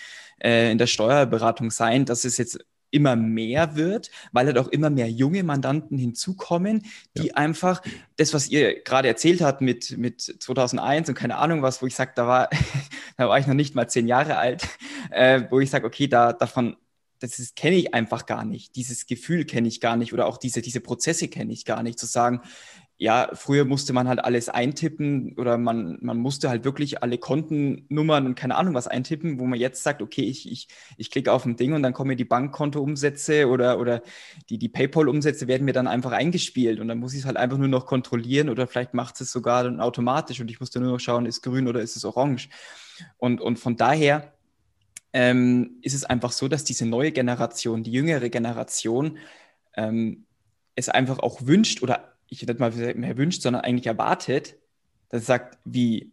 äh, 0.43 0.73
in 0.73 0.79
der 0.79 0.87
Steuerberatung 0.87 1.71
sein, 1.71 2.05
dass 2.05 2.25
es 2.25 2.37
jetzt 2.37 2.59
immer 2.91 3.17
mehr 3.17 3.77
wird, 3.77 4.11
weil 4.33 4.47
halt 4.47 4.59
auch 4.59 4.69
immer 4.69 4.91
mehr 4.91 5.11
junge 5.11 5.43
Mandanten 5.43 5.97
hinzukommen, 5.99 6.85
die 7.17 7.29
ja. 7.29 7.35
einfach 7.35 7.83
das, 8.17 8.35
was 8.35 8.49
ihr 8.49 8.83
gerade 8.83 9.09
erzählt 9.09 9.41
habt 9.41 9.61
mit, 9.61 9.97
mit 9.97 10.21
2001 10.21 11.09
und 11.09 11.15
keine 11.15 11.37
Ahnung 11.37 11.63
was, 11.63 11.83
wo 11.83 11.87
ich 11.87 11.95
sage, 11.95 12.13
da 12.15 12.27
war, 12.27 12.51
da 13.17 13.29
war 13.29 13.39
ich 13.39 13.47
noch 13.47 13.55
nicht 13.55 13.75
mal 13.75 13.89
zehn 13.89 14.07
Jahre 14.07 14.37
alt, 14.37 14.67
äh, 15.11 15.43
wo 15.51 15.61
ich 15.61 15.71
sage, 15.71 15.87
okay, 15.87 16.09
da, 16.09 16.33
davon, 16.33 16.77
das 17.21 17.55
kenne 17.55 17.77
ich 17.77 17.95
einfach 17.95 18.27
gar 18.27 18.45
nicht. 18.45 18.77
Dieses 18.77 19.07
Gefühl 19.07 19.45
kenne 19.45 19.69
ich 19.69 19.81
gar 19.81 19.97
nicht 19.97 20.13
oder 20.13 20.27
auch 20.27 20.39
diese, 20.39 20.63
diese 20.63 20.81
Prozesse 20.81 21.29
kenne 21.29 21.53
ich 21.53 21.65
gar 21.65 21.83
nicht. 21.83 21.99
Zu 21.99 22.07
sagen, 22.07 22.41
ja, 23.03 23.31
früher 23.33 23.65
musste 23.65 23.95
man 23.95 24.09
halt 24.09 24.23
alles 24.23 24.51
eintippen 24.51 25.33
oder 25.39 25.57
man, 25.57 25.97
man 26.03 26.19
musste 26.19 26.51
halt 26.51 26.65
wirklich 26.65 27.03
alle 27.03 27.17
Kontennummern 27.17 28.27
und 28.27 28.35
keine 28.35 28.57
Ahnung 28.57 28.75
was 28.75 28.89
eintippen, 28.89 29.41
wo 29.41 29.47
man 29.47 29.59
jetzt 29.59 29.83
sagt, 29.83 30.03
okay, 30.03 30.21
ich, 30.21 30.53
ich, 30.53 30.69
ich 30.99 31.11
klicke 31.11 31.33
auf 31.33 31.47
ein 31.47 31.57
Ding 31.57 31.73
und 31.73 31.83
dann 31.83 31.95
kommen 31.95 32.09
mir 32.09 32.17
die 32.17 32.27
Bankkontoumsätze 32.27 33.49
oder, 33.49 33.81
oder 33.81 34.03
die, 34.51 34.59
die 34.59 34.69
PayPal-Umsätze 34.69 35.49
werden 35.49 35.65
mir 35.65 35.73
dann 35.73 35.87
einfach 35.87 36.13
eingespielt 36.13 36.79
und 36.79 36.89
dann 36.89 36.99
muss 36.99 37.15
ich 37.15 37.21
es 37.21 37.25
halt 37.25 37.39
einfach 37.39 37.57
nur 37.57 37.69
noch 37.69 37.87
kontrollieren 37.87 38.51
oder 38.51 38.67
vielleicht 38.67 38.93
macht 38.93 39.19
es 39.23 39.33
sogar 39.33 39.65
dann 39.65 39.81
automatisch 39.81 40.39
und 40.43 40.51
ich 40.51 40.61
musste 40.61 40.79
nur 40.79 40.93
noch 40.93 41.01
schauen, 41.01 41.25
ist 41.25 41.41
grün 41.41 41.69
oder 41.69 41.81
ist 41.81 41.97
es 41.97 42.05
orange. 42.05 42.51
Und, 43.17 43.41
und 43.41 43.59
von 43.59 43.79
daher 43.79 44.35
ähm, 45.15 45.79
ist 45.81 45.95
es 45.95 46.05
einfach 46.05 46.33
so, 46.33 46.49
dass 46.49 46.65
diese 46.65 46.85
neue 46.85 47.13
Generation, 47.13 47.83
die 47.83 47.93
jüngere 47.93 48.29
Generation, 48.29 49.17
ähm, 49.75 50.27
es 50.75 50.91
einfach 50.91 51.19
auch 51.21 51.47
wünscht 51.47 51.83
oder 51.83 52.11
ich 52.31 52.47
nicht 52.47 52.59
mal 52.59 52.73
mehr 52.95 53.17
wünscht, 53.17 53.43
sondern 53.43 53.63
eigentlich 53.63 53.87
erwartet, 53.87 54.57
dass 55.11 55.23
er 55.23 55.27
sagt, 55.27 55.59
wie, 55.65 56.13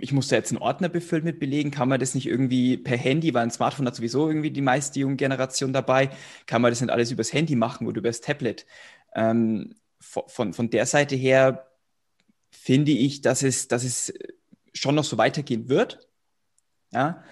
ich 0.00 0.12
musste 0.12 0.36
jetzt 0.36 0.52
einen 0.52 0.60
Ordner 0.62 0.88
befüllen 0.88 1.24
mit 1.24 1.40
Belegen, 1.40 1.70
kann 1.70 1.88
man 1.88 1.98
das 1.98 2.14
nicht 2.14 2.26
irgendwie 2.26 2.76
per 2.76 2.96
Handy, 2.96 3.34
weil 3.34 3.42
ein 3.42 3.50
Smartphone 3.50 3.86
hat 3.86 3.96
sowieso 3.96 4.28
irgendwie 4.28 4.50
die 4.50 4.60
meiste 4.60 5.00
junge 5.00 5.16
Generation 5.16 5.72
dabei, 5.72 6.10
kann 6.46 6.62
man 6.62 6.70
das 6.70 6.80
nicht 6.80 6.90
alles 6.90 7.10
übers 7.10 7.32
Handy 7.32 7.56
machen 7.56 7.86
oder 7.86 7.98
übers 7.98 8.20
Tablet. 8.20 8.66
Ähm, 9.14 9.74
von, 10.00 10.52
von 10.52 10.70
der 10.70 10.86
Seite 10.86 11.16
her 11.16 11.66
finde 12.50 12.92
ich, 12.92 13.20
dass 13.20 13.42
es, 13.42 13.68
dass 13.68 13.84
es 13.84 14.12
schon 14.74 14.94
noch 14.94 15.04
so 15.04 15.18
weitergehen 15.18 15.68
wird. 15.68 16.06
Ja, 16.92 17.22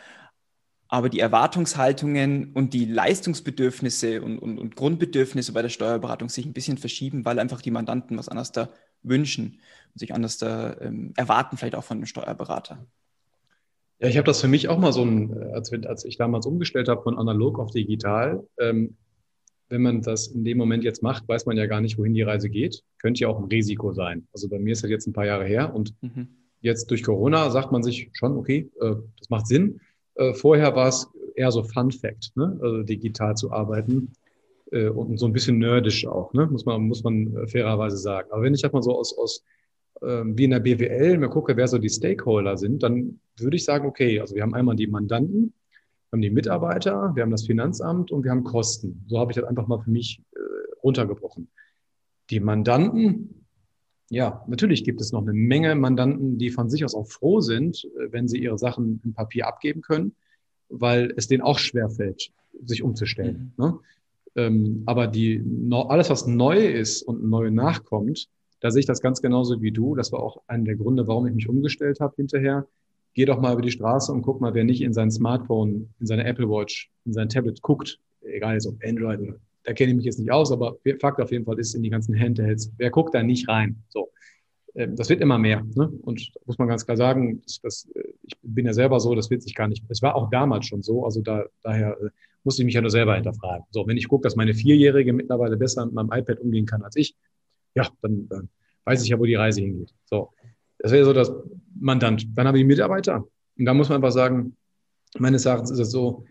aber 0.89 1.11
die 1.11 1.21
Erwartungshaltungen 1.21 2.53
und 2.55 2.73
die 2.73 2.87
Leistungsbedürfnisse 2.87 4.23
und, 4.23 4.39
und, 4.39 4.59
und, 4.59 4.75
Grundbedürfnisse 4.75 5.53
bei 5.53 5.61
der 5.61 5.69
Steuerberatung 5.69 6.31
sich 6.31 6.47
ein 6.47 6.55
bisschen 6.55 6.79
verschieben, 6.79 7.27
weil 7.27 7.39
einfach 7.39 7.61
die 7.61 7.71
Mandanten 7.71 8.17
was 8.17 8.29
anderes 8.29 8.53
da 8.53 8.71
wünschen 9.03 9.61
und 9.93 9.99
sich 9.99 10.15
anders 10.15 10.39
da 10.39 10.77
ähm, 10.81 11.13
erwarten, 11.17 11.59
vielleicht 11.59 11.75
auch 11.75 11.85
von 11.85 11.99
einem 11.99 12.07
Steuerberater. 12.07 12.87
Ja, 14.01 14.09
ich 14.09 14.17
habe 14.17 14.27
das 14.27 14.41
für 14.41 14.49
mich 14.49 14.69
auch 14.69 14.79
mal 14.79 14.93
so 14.93 15.05
ein, 15.05 15.37
als, 15.53 15.73
als 15.73 16.05
ich 16.05 16.17
damals 16.17 16.47
umgestellt 16.47 16.89
habe 16.89 17.03
von 17.03 17.19
analog 17.19 17.59
auf 17.59 17.71
digital, 17.71 18.47
ähm, 18.59 18.97
wenn 19.69 19.83
man 19.83 20.01
das 20.01 20.29
in 20.29 20.45
dem 20.45 20.57
Moment 20.57 20.85
jetzt 20.85 21.03
macht, 21.03 21.29
weiß 21.29 21.45
man 21.45 21.59
ja 21.59 21.67
gar 21.67 21.83
nicht, 21.83 21.99
wohin 21.99 22.15
die 22.15 22.23
Reise 22.23 22.49
geht. 22.49 22.83
Könnte 22.99 23.21
ja 23.21 23.29
auch 23.29 23.39
ein 23.39 23.45
Risiko 23.45 23.93
sein. 23.93 24.27
Also 24.33 24.49
bei 24.49 24.59
mir 24.59 24.73
ist 24.73 24.83
das 24.83 24.91
jetzt 24.91 25.07
ein 25.07 25.13
paar 25.13 25.27
Jahre 25.27 25.45
her 25.45 25.75
und 25.75 25.93
mhm. 26.01 26.29
jetzt 26.63 26.91
durch 26.91 27.03
Corona 27.03 27.51
sagt 27.51 27.71
man 27.73 27.83
sich 27.83 28.09
schon, 28.15 28.39
okay, 28.39 28.71
äh, 28.81 28.95
das 29.19 29.29
macht 29.29 29.47
Sinn 29.47 29.81
äh, 30.19 30.35
vorher 30.35 30.75
war 30.77 30.89
es 30.89 31.09
eher 31.35 31.51
so 31.51 31.63
Fun 31.63 31.91
Fact, 31.91 32.33
ne? 32.37 32.59
also 32.61 32.83
digital 32.83 33.35
zu 33.37 33.51
arbeiten 33.51 34.13
äh, 34.73 34.89
und 34.89 35.19
so 35.19 35.27
ein 35.27 35.33
bisschen 35.33 35.59
nerdisch 35.59 36.07
auch, 36.07 36.33
ne? 36.35 36.47
muss 36.47 36.67
man 36.67 36.83
muss 36.83 37.03
man 37.03 37.35
äh, 37.37 37.47
fairerweise 37.47 37.97
sagen. 37.97 38.31
Aber 38.31 38.43
wenn 38.43 38.55
ich 38.55 38.63
halt 38.63 38.73
mal 38.73 38.83
so 38.83 38.97
aus 38.97 39.17
aus 39.17 39.45
ähm, 40.03 40.37
wie 40.37 40.45
in 40.45 40.51
der 40.51 40.61
BWL 40.61 41.19
mir 41.19 41.29
gucke, 41.29 41.57
wer 41.57 41.69
so 41.69 41.79
die 41.79 41.89
Stakeholder 41.89 42.57
sind, 42.57 42.83
dann 42.83 43.21
würde 43.37 43.57
ich 43.57 43.65
sagen, 43.65 43.87
okay, 43.87 44.21
also 44.21 44.35
wir 44.35 44.43
haben 44.43 44.55
einmal 44.55 44.77
die 44.77 44.87
Mandanten, 44.87 45.55
wir 46.11 46.17
haben 46.17 46.23
die 46.23 46.31
Mitarbeiter, 46.31 47.13
wir 47.15 47.23
haben 47.23 47.31
das 47.31 47.47
Finanzamt 47.47 48.11
und 48.11 48.25
wir 48.25 48.31
haben 48.31 48.45
Kosten. 48.45 49.05
So 49.09 49.19
habe 49.19 49.33
ich 49.33 49.37
das 49.37 49.45
einfach 49.45 49.67
mal 49.67 49.81
für 49.81 49.91
mich 49.91 50.23
äh, 50.35 50.39
runtergebrochen. 50.83 51.49
Die 52.31 52.41
Mandanten, 52.41 53.47
ja, 54.11 54.45
natürlich 54.49 54.85
gibt 54.85 55.01
es 55.01 55.13
noch 55.13 55.23
eine 55.23 55.33
Menge 55.33 55.75
Mandanten, 55.75 56.39
die 56.39 56.51
von 56.51 56.71
sich 56.71 56.85
aus 56.85 56.95
auch 56.95 57.07
froh 57.07 57.41
sind, 57.41 57.85
äh, 57.85 58.13
wenn 58.13 58.29
sie 58.29 58.39
ihre 58.39 58.59
Sachen 58.59 59.01
im 59.05 59.13
Papier 59.13 59.47
abgeben 59.47 59.83
können, 59.83 60.15
weil 60.69 61.13
es 61.17 61.29
denen 61.29 61.43
auch 61.43 61.59
schwerfällt, 61.59 62.31
sich 62.65 62.83
umzustellen. 62.83 63.53
Mhm. 63.57 63.65
Ne? 63.65 63.79
Ähm, 64.37 64.83
aber 64.87 65.07
die, 65.07 65.43
alles, 65.73 66.11
was 66.11 66.27
neu 66.27 66.59
ist 66.67 67.03
und 67.03 67.25
neu 67.25 67.51
nachkommt, 67.51 68.29
da 68.61 68.71
sehe 68.71 68.81
ich 68.81 68.87
das 68.87 69.01
ganz 69.01 69.21
genauso 69.21 69.61
wie 69.63 69.73
du. 69.73 69.95
Das 69.95 70.13
war 70.13 70.21
auch 70.21 70.43
einer 70.47 70.65
der 70.65 70.77
Gründe, 70.77 71.07
warum 71.07 71.27
ich 71.27 71.35
mich 71.35 71.49
umgestellt 71.49 72.01
habe 72.01 72.15
hinterher. 72.17 72.67
Geh 73.15 73.25
doch 73.25 73.41
mal 73.41 73.53
über 73.53 73.63
die 73.63 73.71
Straße 73.71 74.13
und 74.13 74.23
guck 74.23 74.41
mal, 74.41 74.55
wer 74.55 74.65
nicht 74.65 74.81
in 74.81 74.93
sein 74.93 75.11
Smartphone, 75.11 75.89
in 75.99 76.07
seine 76.07 76.25
Apple 76.25 76.49
Watch, 76.49 76.91
in 77.05 77.13
sein 77.13 77.29
Tablet 77.29 77.63
guckt, 77.63 78.01
egal 78.23 78.55
jetzt 78.55 78.67
ob 78.67 78.77
Android 78.85 79.21
oder 79.21 79.37
da 79.69 79.75
kenne 79.75 79.91
ich 79.91 79.97
mich 79.97 80.07
jetzt 80.07 80.19
nicht 80.19 80.33
aus, 80.33 80.51
aber 80.51 80.79
Fakt 80.99 81.21
auf 81.21 81.31
jeden 81.31 81.45
Fall 81.45 81.59
ist 81.59 81.75
in 81.75 81.83
die 81.83 81.91
ganzen 81.91 82.19
Handhelds, 82.19 82.73
wer 82.79 82.89
guckt 82.89 83.15
da 83.15 83.23
nicht 83.23 83.49
rein? 83.49 83.83
So. 83.91 84.11
Ähm, 84.75 84.97
das 84.97 85.11
wird 85.11 85.21
immer 85.21 85.37
mehr. 85.37 85.63
Ne? 85.75 85.93
Und 86.03 86.33
muss 86.47 86.57
man 86.57 86.69
ganz 86.69 86.87
klar 86.87 86.97
sagen, 86.97 87.43
das, 87.43 87.61
das, 87.61 87.89
äh, 87.95 88.05
ich 88.23 88.35
bin 88.41 88.65
ja 88.65 88.73
selber 88.73 88.99
so, 88.99 89.15
das 89.15 89.29
wird 89.29 89.43
sich 89.43 89.55
gar 89.55 89.69
nicht, 89.69 89.85
es 89.91 90.01
war 90.01 90.15
auch 90.15 90.31
damals 90.31 90.67
schon 90.67 90.83
so, 90.83 91.05
also 91.05 91.21
da, 91.21 91.45
daher 91.63 91.99
äh, 92.01 92.09
musste 92.45 92.63
ich 92.63 92.65
mich 92.65 92.77
ja 92.77 92.81
nur 92.81 92.91
selber 92.91 93.15
hinterfragen. 93.15 93.67
So, 93.71 93.87
wenn 93.87 93.99
ich 93.99 94.09
gucke, 94.09 94.23
dass 94.23 94.37
meine 94.37 94.55
Vierjährige 94.55 95.13
mittlerweile 95.13 95.59
besser 95.59 95.85
mit 95.85 95.95
meinem 95.95 96.13
iPad 96.13 96.41
umgehen 96.41 96.65
kann 96.65 96.83
als 96.83 96.97
ich, 96.97 97.15
ja, 97.75 97.87
dann, 98.01 98.27
dann 98.31 98.49
weiß 98.85 99.03
ich 99.03 99.11
ja, 99.11 99.19
wo 99.19 99.27
die 99.27 99.35
Reise 99.35 99.61
hingeht. 99.61 99.93
So, 100.07 100.31
das 100.79 100.93
wäre 100.93 101.05
so 101.05 101.13
das 101.13 101.31
Mandant. 101.79 102.27
Dann 102.35 102.47
habe 102.47 102.59
ich 102.59 102.65
Mitarbeiter. 102.65 103.29
Und 103.59 103.65
da 103.67 103.75
muss 103.75 103.91
man 103.91 103.97
einfach 103.97 104.13
sagen, 104.13 104.57
meines 105.19 105.45
Erachtens 105.45 105.73
ist 105.73 105.79
es 105.79 105.91
so, 105.91 106.25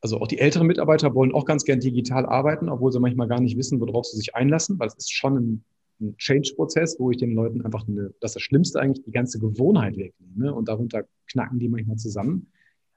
also 0.00 0.20
auch 0.20 0.28
die 0.28 0.38
älteren 0.38 0.66
Mitarbeiter 0.66 1.14
wollen 1.14 1.32
auch 1.32 1.44
ganz 1.44 1.64
gern 1.64 1.80
digital 1.80 2.26
arbeiten, 2.26 2.68
obwohl 2.68 2.92
sie 2.92 3.00
manchmal 3.00 3.28
gar 3.28 3.40
nicht 3.40 3.56
wissen, 3.56 3.80
worauf 3.80 4.06
sie 4.06 4.16
sich 4.16 4.34
einlassen, 4.34 4.78
weil 4.78 4.88
es 4.88 4.94
ist 4.94 5.12
schon 5.12 5.36
ein, 5.36 5.64
ein 6.00 6.16
Change-Prozess, 6.16 6.96
wo 6.98 7.10
ich 7.10 7.16
den 7.16 7.32
Leuten 7.32 7.62
einfach 7.62 7.86
eine, 7.88 8.12
das 8.20 8.30
ist 8.30 8.36
das 8.36 8.42
Schlimmste 8.42 8.80
eigentlich, 8.80 9.04
die 9.04 9.12
ganze 9.12 9.38
Gewohnheit 9.38 9.96
wegnehme 9.96 10.54
und 10.54 10.68
darunter 10.68 11.04
knacken 11.30 11.58
die 11.58 11.68
manchmal 11.68 11.96
zusammen. 11.96 12.52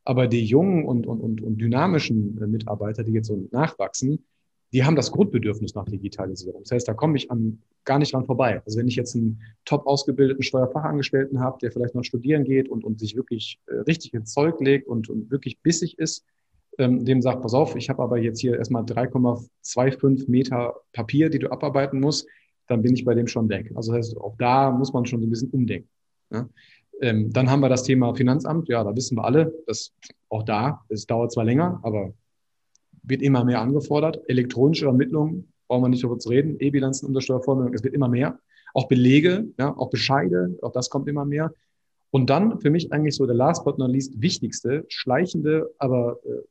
Aber 0.06 0.28
die 0.28 0.44
jungen 0.44 0.86
und, 0.86 1.06
und, 1.08 1.20
und, 1.20 1.42
und 1.42 1.58
dynamischen 1.58 2.42
äh, 2.42 2.48
Mitarbeiter, 2.48 3.04
die 3.04 3.14
jetzt 3.14 3.28
so 3.28 3.48
nachwachsen, 3.52 4.26
die 4.72 4.84
haben 4.84 4.96
das 4.96 5.12
Grundbedürfnis 5.12 5.74
nach 5.74 5.86
Digitalisierung. 5.86 6.62
Das 6.64 6.72
heißt, 6.72 6.88
da 6.88 6.94
komme 6.94 7.18
ich 7.18 7.32
an, 7.32 7.62
gar 7.86 7.98
nicht 7.98 8.14
dran 8.14 8.26
vorbei. 8.26 8.62
Also 8.66 8.78
wenn 8.78 8.88
ich 8.88 8.96
jetzt 8.96 9.16
einen 9.16 9.42
top 9.66 9.88
ausgebildeten 9.88 10.44
Steuerfachangestellten 10.44 11.40
habe, 11.40 11.58
der 11.60 11.72
vielleicht 11.72 11.96
noch 11.96 12.04
studieren 12.04 12.44
geht 12.44 12.70
und, 12.70 12.84
und 12.84 13.00
sich 13.00 13.16
wirklich 13.16 13.60
äh, 13.68 13.76
richtig 13.80 14.14
ins 14.14 14.32
Zeug 14.32 14.60
legt 14.60 14.88
und, 14.88 15.10
und 15.10 15.32
wirklich 15.32 15.60
bissig 15.62 15.98
ist, 15.98 16.24
ähm, 16.80 17.06
dem 17.06 17.22
sagt, 17.22 17.42
pass 17.42 17.54
auf, 17.54 17.76
ich 17.76 17.90
habe 17.90 18.02
aber 18.02 18.18
jetzt 18.18 18.40
hier 18.40 18.58
erstmal 18.58 18.84
3,25 18.84 20.30
Meter 20.30 20.76
Papier, 20.94 21.30
die 21.30 21.40
du 21.40 21.52
abarbeiten 21.52 22.00
musst, 22.00 22.28
dann 22.68 22.82
bin 22.82 22.94
ich 22.94 23.06
bei 23.06 23.14
dem 23.14 23.28
schon 23.28 23.50
weg. 23.50 23.72
Also 23.76 23.92
das 23.92 24.08
heißt, 24.08 24.18
auch 24.18 24.36
da 24.38 24.72
muss 24.72 24.94
man 24.94 25.06
schon 25.06 25.22
so 25.22 25.28
ein 25.28 25.30
bisschen 25.30 25.50
umdenken. 25.52 25.90
Ja? 26.32 26.50
Ähm, 27.02 27.32
dann 27.32 27.50
haben 27.50 27.60
wir 27.60 27.70
das 27.70 27.84
Thema 27.84 28.16
Finanzamt. 28.16 28.70
Ja, 28.70 28.84
da 28.84 28.96
wissen 28.96 29.18
wir 29.18 29.26
alle, 29.26 29.54
dass 29.68 29.94
auch 30.30 30.44
da, 30.44 30.82
es 30.90 31.06
dauert 31.06 31.32
zwar 31.32 31.46
länger, 31.46 31.80
aber 31.84 32.14
wird 33.04 33.22
immer 33.22 33.44
mehr 33.44 33.62
angefordert. 33.62 34.22
Elektronische 34.28 34.86
Ermittlungen, 34.86 35.52
brauchen 35.68 35.84
wir 35.84 35.90
nicht 35.90 36.04
darüber 36.04 36.20
zu 36.20 36.30
reden. 36.30 36.58
E-Bilanzen, 36.60 37.08
Untersteuervormeldung, 37.08 37.74
es 37.74 37.84
wird 37.84 37.94
immer 37.94 38.08
mehr. 38.08 38.40
Auch 38.74 38.88
Belege, 38.88 39.48
ja, 39.58 39.76
auch 39.76 39.90
Bescheide, 39.90 40.58
auch 40.62 40.72
das 40.72 40.90
kommt 40.90 41.08
immer 41.08 41.26
mehr. 41.26 41.54
Und 42.12 42.30
dann 42.30 42.60
für 42.60 42.70
mich 42.70 42.92
eigentlich 42.92 43.16
so 43.16 43.26
der 43.26 43.36
last 43.36 43.66
but 43.66 43.78
not 43.78 43.90
least 43.90 44.22
wichtigste, 44.22 44.86
schleichende, 44.88 45.70
aber 45.78 46.20
äh, 46.26 46.42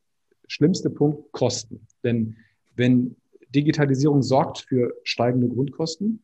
schlimmste 0.49 0.91
Punkt 0.91 1.33
Kosten. 1.33 1.87
Denn 2.03 2.37
wenn 2.75 3.17
Digitalisierung 3.55 4.23
sorgt 4.23 4.59
für 4.59 4.95
steigende 5.05 5.49
Grundkosten 5.49 6.23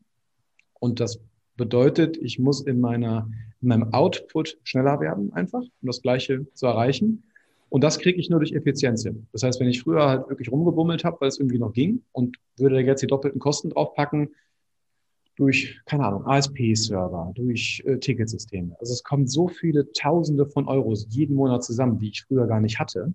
und 0.81 1.01
das 1.01 1.21
bedeutet, 1.57 2.17
ich 2.17 2.39
muss 2.39 2.63
in 2.63 2.81
meiner 2.81 3.29
in 3.65 3.69
meinem 3.69 3.95
Output 3.95 4.59
schneller 4.63 5.01
werden, 5.01 5.33
einfach, 5.33 5.63
um 5.63 5.87
das 5.87 6.03
Gleiche 6.03 6.47
zu 6.53 6.67
erreichen. 6.67 7.25
Und 7.71 7.83
das 7.83 7.99
kriege 7.99 8.21
ich 8.21 8.29
nur 8.29 8.39
durch 8.39 8.53
Effizienz 8.53 9.03
hin. 9.03 9.27
Das 9.33 9.43
heißt, 9.43 9.59
wenn 9.59 9.69
ich 9.69 9.83
früher 9.83 10.07
halt 10.07 10.29
wirklich 10.29 10.53
rumgebummelt 10.53 11.03
habe, 11.03 11.17
weil 11.21 11.29
es 11.29 11.39
irgendwie 11.39 11.59
noch 11.59 11.73
ging 11.73 12.03
und 12.13 12.37
würde 12.59 12.79
jetzt 12.81 13.03
die 13.03 13.07
doppelten 13.07 13.41
Kosten 13.41 13.71
draufpacken, 13.71 14.29
durch, 15.37 15.81
keine 15.87 16.05
Ahnung, 16.05 16.27
ASP-Server, 16.27 17.33
durch 17.35 17.83
äh, 17.87 17.99
Ticketsysteme. 17.99 18.77
Also 18.79 18.93
es 18.93 19.03
kommen 19.03 19.27
so 19.27 19.49
viele 19.49 19.91
Tausende 19.93 20.47
von 20.47 20.69
Euros 20.69 21.07
jeden 21.09 21.35
Monat 21.35 21.65
zusammen, 21.65 21.99
die 21.99 22.11
ich 22.11 22.23
früher 22.23 22.47
gar 22.47 22.61
nicht 22.61 22.79
hatte 22.79 23.15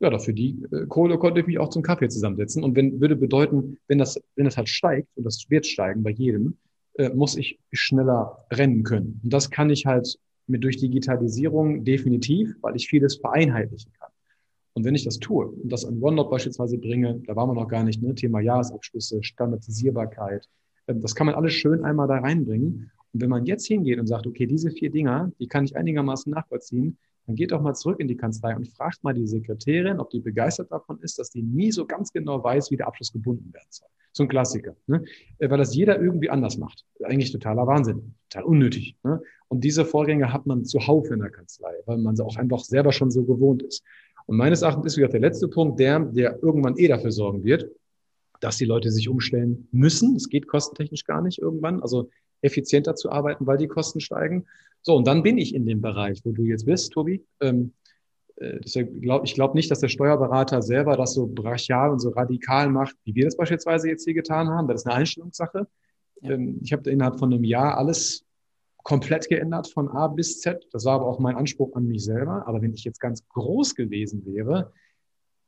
ja, 0.00 0.10
dafür 0.10 0.34
die 0.34 0.62
äh, 0.70 0.86
Kohle 0.86 1.18
konnte 1.18 1.40
ich 1.40 1.46
mich 1.46 1.58
auch 1.58 1.70
zum 1.70 1.82
Kaffee 1.82 2.08
zusammensetzen. 2.08 2.62
Und 2.62 2.76
wenn, 2.76 3.00
würde 3.00 3.16
bedeuten, 3.16 3.78
wenn 3.88 3.98
das, 3.98 4.20
wenn 4.34 4.44
das 4.44 4.56
halt 4.56 4.68
steigt, 4.68 5.08
und 5.16 5.24
das 5.24 5.46
wird 5.48 5.66
steigen 5.66 6.02
bei 6.02 6.10
jedem, 6.10 6.56
äh, 6.94 7.10
muss 7.10 7.36
ich 7.36 7.58
schneller 7.72 8.46
rennen 8.52 8.82
können. 8.82 9.20
Und 9.22 9.32
das 9.32 9.50
kann 9.50 9.70
ich 9.70 9.86
halt 9.86 10.18
mit 10.46 10.62
durch 10.62 10.76
Digitalisierung 10.76 11.84
definitiv, 11.84 12.54
weil 12.60 12.76
ich 12.76 12.88
vieles 12.88 13.16
vereinheitlichen 13.16 13.92
kann. 13.98 14.10
Und 14.74 14.84
wenn 14.84 14.94
ich 14.94 15.04
das 15.04 15.18
tue 15.18 15.46
und 15.46 15.72
das 15.72 15.86
an 15.86 16.02
OneNote 16.02 16.30
beispielsweise 16.30 16.76
bringe, 16.76 17.22
da 17.26 17.34
waren 17.34 17.48
wir 17.48 17.54
noch 17.54 17.68
gar 17.68 17.82
nicht, 17.82 18.02
ne, 18.02 18.14
Thema 18.14 18.40
Jahresabschlüsse, 18.40 19.22
Standardisierbarkeit, 19.22 20.46
äh, 20.86 20.94
das 20.94 21.14
kann 21.14 21.26
man 21.26 21.34
alles 21.34 21.54
schön 21.54 21.84
einmal 21.84 22.08
da 22.08 22.18
reinbringen. 22.18 22.90
Und 23.12 23.22
wenn 23.22 23.30
man 23.30 23.46
jetzt 23.46 23.66
hingeht 23.66 23.98
und 23.98 24.06
sagt, 24.06 24.26
okay, 24.26 24.46
diese 24.46 24.70
vier 24.70 24.90
Dinger, 24.90 25.32
die 25.40 25.48
kann 25.48 25.64
ich 25.64 25.74
einigermaßen 25.74 26.30
nachvollziehen, 26.30 26.98
dann 27.26 27.34
geht 27.34 27.52
doch 27.52 27.60
mal 27.60 27.74
zurück 27.74 27.98
in 28.00 28.08
die 28.08 28.16
Kanzlei 28.16 28.54
und 28.54 28.68
fragt 28.68 29.02
mal 29.02 29.12
die 29.12 29.26
Sekretärin, 29.26 29.98
ob 29.98 30.10
die 30.10 30.20
begeistert 30.20 30.70
davon 30.70 30.98
ist, 31.00 31.18
dass 31.18 31.30
die 31.30 31.42
nie 31.42 31.72
so 31.72 31.84
ganz 31.84 32.12
genau 32.12 32.42
weiß, 32.42 32.70
wie 32.70 32.76
der 32.76 32.86
Abschluss 32.86 33.12
gebunden 33.12 33.52
werden 33.52 33.66
soll. 33.68 33.88
So 34.12 34.22
ein 34.22 34.28
Klassiker, 34.28 34.76
ne? 34.86 35.04
Äh, 35.38 35.50
weil 35.50 35.58
das 35.58 35.74
jeder 35.74 36.00
irgendwie 36.00 36.30
anders 36.30 36.56
macht. 36.56 36.84
Eigentlich 37.02 37.32
totaler 37.32 37.66
Wahnsinn, 37.66 38.14
total 38.30 38.44
unnötig. 38.44 38.96
Ne? 39.02 39.20
Und 39.48 39.64
diese 39.64 39.84
Vorgänge 39.84 40.32
hat 40.32 40.46
man 40.46 40.64
zuhauf 40.64 41.10
in 41.10 41.20
der 41.20 41.30
Kanzlei, 41.30 41.74
weil 41.86 41.98
man 41.98 42.16
sie 42.16 42.24
auch 42.24 42.36
einfach 42.36 42.60
selber 42.60 42.92
schon 42.92 43.10
so 43.10 43.24
gewohnt 43.24 43.62
ist. 43.62 43.82
Und 44.26 44.36
meines 44.36 44.62
Erachtens 44.62 44.86
ist 44.86 44.96
wieder 44.96 45.08
der 45.08 45.20
letzte 45.20 45.48
Punkt 45.48 45.78
der, 45.78 46.00
der 46.00 46.42
irgendwann 46.42 46.76
eh 46.78 46.88
dafür 46.88 47.12
sorgen 47.12 47.44
wird, 47.44 47.70
dass 48.40 48.56
die 48.56 48.64
Leute 48.64 48.90
sich 48.90 49.08
umstellen 49.08 49.68
müssen. 49.72 50.16
Es 50.16 50.28
geht 50.28 50.46
kostentechnisch 50.46 51.04
gar 51.04 51.22
nicht 51.22 51.38
irgendwann. 51.38 51.82
Also 51.82 52.10
effizienter 52.42 52.94
zu 52.94 53.10
arbeiten, 53.10 53.46
weil 53.46 53.58
die 53.58 53.68
Kosten 53.68 54.00
steigen. 54.00 54.46
So, 54.82 54.94
und 54.94 55.06
dann 55.06 55.22
bin 55.22 55.38
ich 55.38 55.54
in 55.54 55.66
dem 55.66 55.80
Bereich, 55.80 56.20
wo 56.24 56.32
du 56.32 56.44
jetzt 56.44 56.66
bist, 56.66 56.92
Tobi. 56.92 57.24
Ähm, 57.40 57.72
äh, 58.36 58.60
glaub, 59.00 59.24
ich 59.24 59.34
glaube 59.34 59.56
nicht, 59.56 59.70
dass 59.70 59.80
der 59.80 59.88
Steuerberater 59.88 60.62
selber 60.62 60.96
das 60.96 61.14
so 61.14 61.26
brachial 61.26 61.90
und 61.90 62.00
so 62.00 62.10
radikal 62.10 62.68
macht, 62.68 62.96
wie 63.04 63.14
wir 63.14 63.24
das 63.24 63.36
beispielsweise 63.36 63.88
jetzt 63.88 64.04
hier 64.04 64.14
getan 64.14 64.48
haben. 64.48 64.68
Das 64.68 64.82
ist 64.82 64.86
eine 64.86 64.96
Einstellungssache. 64.96 65.66
Ja. 66.20 66.30
Ähm, 66.30 66.60
ich 66.62 66.72
habe 66.72 66.90
innerhalb 66.90 67.18
von 67.18 67.32
einem 67.32 67.44
Jahr 67.44 67.76
alles 67.78 68.24
komplett 68.82 69.28
geändert 69.28 69.68
von 69.68 69.88
A 69.88 70.06
bis 70.06 70.40
Z. 70.40 70.64
Das 70.70 70.84
war 70.84 70.94
aber 70.94 71.06
auch 71.06 71.18
mein 71.18 71.34
Anspruch 71.34 71.74
an 71.74 71.88
mich 71.88 72.04
selber. 72.04 72.46
Aber 72.46 72.62
wenn 72.62 72.72
ich 72.72 72.84
jetzt 72.84 73.00
ganz 73.00 73.26
groß 73.28 73.74
gewesen 73.74 74.24
wäre, 74.26 74.72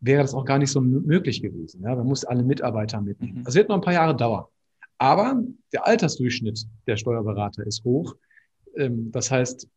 wäre 0.00 0.22
das 0.22 0.34
auch 0.34 0.44
gar 0.44 0.58
nicht 0.58 0.72
so 0.72 0.80
möglich 0.80 1.42
gewesen. 1.42 1.82
Ja, 1.82 1.94
man 1.94 2.06
muss 2.06 2.24
alle 2.24 2.42
Mitarbeiter 2.42 3.00
mitnehmen. 3.00 3.40
Mhm. 3.40 3.44
Das 3.44 3.54
wird 3.54 3.68
noch 3.68 3.76
ein 3.76 3.82
paar 3.82 3.92
Jahre 3.92 4.16
dauern. 4.16 4.46
Aber 4.98 5.42
der 5.72 5.86
Altersdurchschnitt 5.86 6.66
der 6.86 6.96
Steuerberater 6.96 7.66
ist 7.66 7.84
hoch. 7.84 8.16
Ähm, 8.76 9.10
das 9.12 9.30
heißt, 9.30 9.68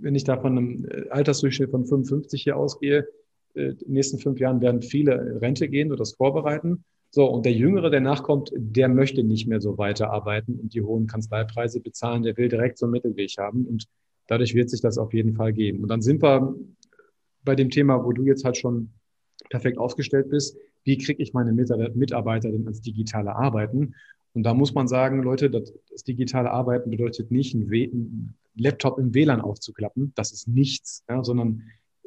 wenn 0.00 0.14
ich 0.14 0.24
da 0.24 0.38
von 0.38 0.56
einem 0.56 0.86
äh, 0.90 1.08
Altersdurchschnitt 1.10 1.70
von 1.70 1.84
55 1.84 2.42
hier 2.42 2.56
ausgehe, 2.56 3.08
äh, 3.54 3.70
in 3.70 3.78
den 3.78 3.92
nächsten 3.92 4.18
fünf 4.18 4.38
Jahren 4.40 4.60
werden 4.60 4.82
viele 4.82 5.40
Rente 5.40 5.68
gehen 5.68 5.88
oder 5.88 5.98
das 5.98 6.14
vorbereiten. 6.14 6.84
So, 7.10 7.24
und 7.24 7.46
der 7.46 7.52
Jüngere, 7.52 7.90
der 7.90 8.00
nachkommt, 8.00 8.50
der 8.54 8.88
möchte 8.88 9.24
nicht 9.24 9.48
mehr 9.48 9.62
so 9.62 9.78
weiterarbeiten 9.78 10.60
und 10.60 10.74
die 10.74 10.82
hohen 10.82 11.06
Kanzleipreise 11.06 11.80
bezahlen, 11.80 12.22
der 12.22 12.36
will 12.36 12.48
direkt 12.48 12.76
so 12.76 12.84
einen 12.84 12.92
Mittelweg 12.92 13.32
haben. 13.38 13.66
Und 13.66 13.86
dadurch 14.26 14.54
wird 14.54 14.68
sich 14.68 14.82
das 14.82 14.98
auf 14.98 15.14
jeden 15.14 15.34
Fall 15.34 15.54
geben. 15.54 15.82
Und 15.82 15.88
dann 15.88 16.02
sind 16.02 16.22
wir 16.22 16.54
bei 17.44 17.54
dem 17.54 17.70
Thema, 17.70 18.04
wo 18.04 18.12
du 18.12 18.24
jetzt 18.24 18.44
halt 18.44 18.58
schon 18.58 18.90
perfekt 19.48 19.78
aufgestellt 19.78 20.28
bist. 20.28 20.58
Wie 20.84 20.98
kriege 20.98 21.22
ich 21.22 21.32
meine 21.32 21.52
Mitarbeiter 21.52 22.50
denn 22.50 22.66
als 22.66 22.82
digitale 22.82 23.34
Arbeiten? 23.34 23.94
Und 24.34 24.42
da 24.44 24.54
muss 24.54 24.74
man 24.74 24.88
sagen, 24.88 25.22
Leute, 25.22 25.50
das, 25.50 25.72
das 25.90 26.04
digitale 26.04 26.50
Arbeiten 26.50 26.90
bedeutet 26.90 27.30
nicht, 27.30 27.54
einen, 27.54 28.34
Laptop 28.58 28.98
im 28.98 29.14
WLAN 29.14 29.40
aufzuklappen. 29.40 30.12
Das 30.16 30.32
ist 30.32 30.48
nichts, 30.48 31.04
ja, 31.08 31.22
sondern 31.24 31.62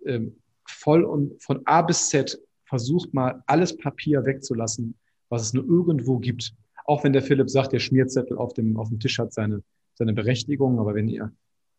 ähm, 0.06 0.36
voll 0.68 1.04
und 1.04 1.42
von 1.42 1.62
A 1.66 1.82
bis 1.82 2.10
Z 2.10 2.40
versucht 2.66 3.14
mal 3.14 3.44
alles 3.48 3.76
Papier 3.76 4.26
wegzulassen, 4.26 4.96
was 5.30 5.42
es 5.42 5.54
nur 5.54 5.66
irgendwo 5.66 6.20
gibt. 6.20 6.54
Auch 6.86 7.04
wenn 7.04 7.14
der 7.14 7.22
Philipp 7.22 7.50
sagt, 7.50 7.74
der 7.74 7.80
Schmierzettel 7.80 8.38
auf 8.38 8.54
dem, 8.54 8.78
auf 8.78 8.90
dem 8.90 9.00
Tisch 9.00 9.20
hat 9.20 9.34
seine, 9.34 9.64
seine 9.94 10.14
Berechtigung, 10.14 10.80
aber 10.80 10.94
wenn 10.94 11.08
ihr 11.08 11.32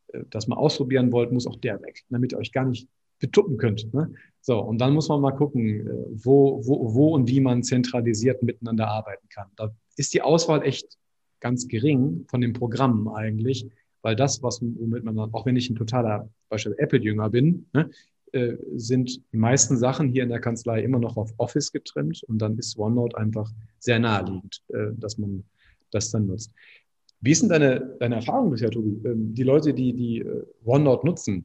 äh, 0.08 0.24
das 0.30 0.48
mal 0.48 0.56
ausprobieren 0.56 1.12
wollt, 1.12 1.32
muss 1.32 1.46
auch 1.46 1.56
der 1.56 1.80
weg, 1.82 2.02
damit 2.08 2.32
ihr 2.32 2.38
euch 2.38 2.52
gar 2.52 2.64
nicht 2.64 2.88
betuppen 3.18 3.56
könnt. 3.56 3.92
Ne? 3.94 4.12
So, 4.40 4.58
und 4.58 4.78
dann 4.80 4.94
muss 4.94 5.08
man 5.08 5.20
mal 5.20 5.32
gucken, 5.32 5.86
äh, 5.86 5.90
wo, 6.12 6.66
wo, 6.66 6.94
wo 6.94 7.14
und 7.14 7.28
wie 7.28 7.40
man 7.40 7.62
zentralisiert 7.62 8.42
miteinander 8.42 8.88
arbeiten 8.88 9.28
kann. 9.28 9.48
Da 9.56 9.74
ist 9.96 10.14
die 10.14 10.22
Auswahl 10.22 10.62
echt 10.62 10.98
ganz 11.40 11.68
gering 11.68 12.24
von 12.28 12.40
den 12.40 12.52
Programmen 12.52 13.08
eigentlich, 13.08 13.66
weil 14.02 14.16
das, 14.16 14.42
was 14.42 14.60
womit 14.62 15.04
man, 15.04 15.18
auch 15.18 15.46
wenn 15.46 15.56
ich 15.56 15.70
ein 15.70 15.76
totaler 15.76 16.28
beispielsweise 16.48 16.82
Apple-Jünger 16.82 17.30
bin, 17.30 17.66
ne, 17.72 17.90
äh, 18.32 18.56
sind 18.76 19.20
die 19.32 19.36
meisten 19.36 19.76
Sachen 19.76 20.08
hier 20.08 20.22
in 20.22 20.28
der 20.30 20.40
Kanzlei 20.40 20.82
immer 20.82 20.98
noch 20.98 21.16
auf 21.16 21.32
Office 21.36 21.70
getrimmt 21.70 22.22
und 22.24 22.38
dann 22.38 22.56
ist 22.58 22.78
OneNote 22.78 23.16
einfach 23.18 23.50
sehr 23.78 23.98
naheliegend, 23.98 24.62
äh, 24.68 24.92
dass 24.96 25.18
man 25.18 25.44
das 25.90 26.10
dann 26.10 26.26
nutzt. 26.26 26.52
Wie 27.20 27.30
ist 27.30 27.42
denn 27.42 27.50
deine, 27.50 27.96
deine 28.00 28.16
Erfahrung 28.16 28.50
bisher, 28.50 28.70
Tobi? 28.70 29.00
Ähm, 29.06 29.34
die 29.34 29.42
Leute, 29.42 29.74
die, 29.74 29.92
die 29.92 30.20
äh, 30.20 30.44
OneNote 30.64 31.06
nutzen, 31.06 31.44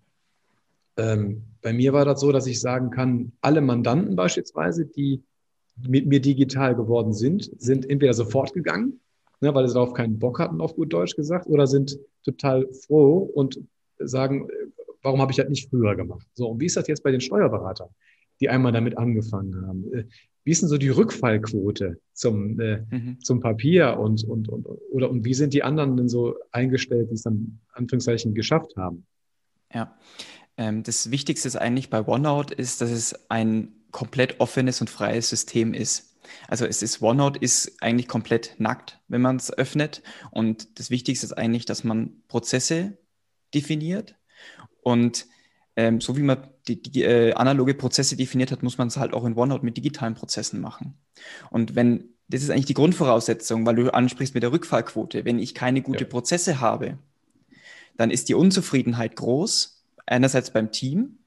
ähm, 0.98 1.44
bei 1.62 1.74
mir 1.74 1.94
war 1.94 2.06
das 2.06 2.22
so, 2.22 2.32
dass 2.32 2.48
ich 2.48 2.60
sagen 2.60 2.90
kann, 2.90 3.32
alle 3.42 3.62
Mandanten 3.62 4.16
beispielsweise, 4.16 4.86
die 4.86 5.22
mit 5.88 6.08
mir 6.08 6.20
digital 6.20 6.76
geworden 6.76 7.14
sind, 7.14 7.52
sind 7.62 7.90
entweder 7.90 8.14
sofort 8.14 8.54
gegangen, 8.54 9.00
ne, 9.42 9.54
weil 9.54 9.68
sie 9.68 9.74
darauf 9.74 9.94
keinen 9.94 10.20
Bock 10.20 10.40
hatten, 10.40 10.62
auf 10.62 10.76
gut 10.76 10.94
Deutsch 10.94 11.16
gesagt, 11.16 11.48
oder 11.48 11.68
sind 11.68 11.98
total 12.24 12.68
froh 12.74 13.18
und 13.18 13.60
sagen, 14.00 14.48
warum 15.02 15.22
habe 15.22 15.32
ich 15.32 15.38
das 15.38 15.50
nicht 15.50 15.70
früher 15.70 15.96
gemacht? 15.96 16.28
So, 16.34 16.50
und 16.50 16.62
wie 16.62 16.66
ist 16.66 16.78
das 16.78 16.88
jetzt 16.88 17.04
bei 17.04 17.12
den 17.12 17.22
Steuerberatern, 17.22 17.90
die 18.40 18.50
einmal 18.50 18.72
damit 18.72 18.98
angefangen 18.98 19.68
haben? 19.68 19.94
Äh, 19.94 20.04
wie 20.44 20.52
ist 20.52 20.62
denn 20.62 20.70
so 20.70 20.78
die 20.78 20.90
Rückfallquote 20.90 22.00
zum, 22.14 22.60
äh, 22.60 22.82
mhm. 22.90 23.20
zum 23.22 23.42
Papier 23.42 24.00
und, 24.00 24.24
und, 24.24 24.48
und, 24.48 24.66
oder, 24.92 25.10
und 25.10 25.26
wie 25.26 25.34
sind 25.34 25.54
die 25.54 25.64
anderen 25.64 25.98
denn 25.98 26.08
so 26.08 26.36
eingestellt, 26.52 27.10
die 27.10 27.16
es 27.16 27.24
dann 27.24 27.60
Anführungszeichen 27.74 28.34
geschafft 28.34 28.78
haben? 28.78 29.06
Ja, 29.74 29.98
das 30.58 31.12
Wichtigste 31.12 31.48
ist 31.48 31.56
eigentlich 31.56 31.90
bei 31.90 32.06
OneNote 32.06 32.54
ist, 32.54 32.82
dass 32.82 32.90
es 32.90 33.30
ein 33.30 33.76
komplett 33.92 34.40
offenes 34.40 34.82
und 34.82 34.90
freies 34.90 35.30
System 35.30 35.74
ist. 35.74 36.16
Also 36.48 36.66
es 36.66 36.82
ist 36.82 37.02
OneNote 37.02 37.40
ist 37.40 37.82
eigentlich 37.82 38.08
komplett 38.08 38.56
nackt, 38.58 39.00
wenn 39.08 39.22
man 39.22 39.38
es 39.38 39.56
öffnet. 39.56 40.02
Und 40.32 40.80
das 40.80 40.90
Wichtigste 40.90 41.26
ist 41.26 41.34
eigentlich, 41.34 41.66
dass 41.66 41.84
man 41.84 42.24
Prozesse 42.28 42.98
definiert. 43.54 44.16
Und 44.82 45.28
ähm, 45.76 46.02
so 46.02 46.18
wie 46.18 46.24
man 46.24 46.48
die, 46.68 46.82
die 46.82 47.04
äh, 47.04 47.34
analoge 47.34 47.76
Prozesse 47.76 48.18
definiert 48.18 48.52
hat, 48.52 48.64
muss 48.64 48.78
man 48.78 48.88
es 48.88 48.98
halt 48.98 49.14
auch 49.14 49.26
in 49.26 49.38
OneNote 49.38 49.64
mit 49.64 49.78
digitalen 49.78 50.16
Prozessen 50.16 50.60
machen. 50.60 50.98
Und 51.52 51.76
wenn 51.76 52.16
das 52.30 52.44
ist 52.44 52.50
eigentlich 52.50 52.66
die 52.66 52.74
Grundvoraussetzung, 52.74 53.66
weil 53.66 53.76
du 53.76 53.94
ansprichst 53.94 54.34
mit 54.34 54.44
der 54.44 54.52
Rückfallquote. 54.52 55.24
Wenn 55.24 55.40
ich 55.40 55.56
keine 55.56 55.82
gute 55.82 56.04
ja. 56.04 56.10
Prozesse 56.10 56.60
habe, 56.60 56.98
dann 57.96 58.12
ist 58.12 58.28
die 58.28 58.34
Unzufriedenheit 58.34 59.16
groß 59.16 59.77
einerseits 60.08 60.52
beim 60.52 60.72
Team, 60.72 61.20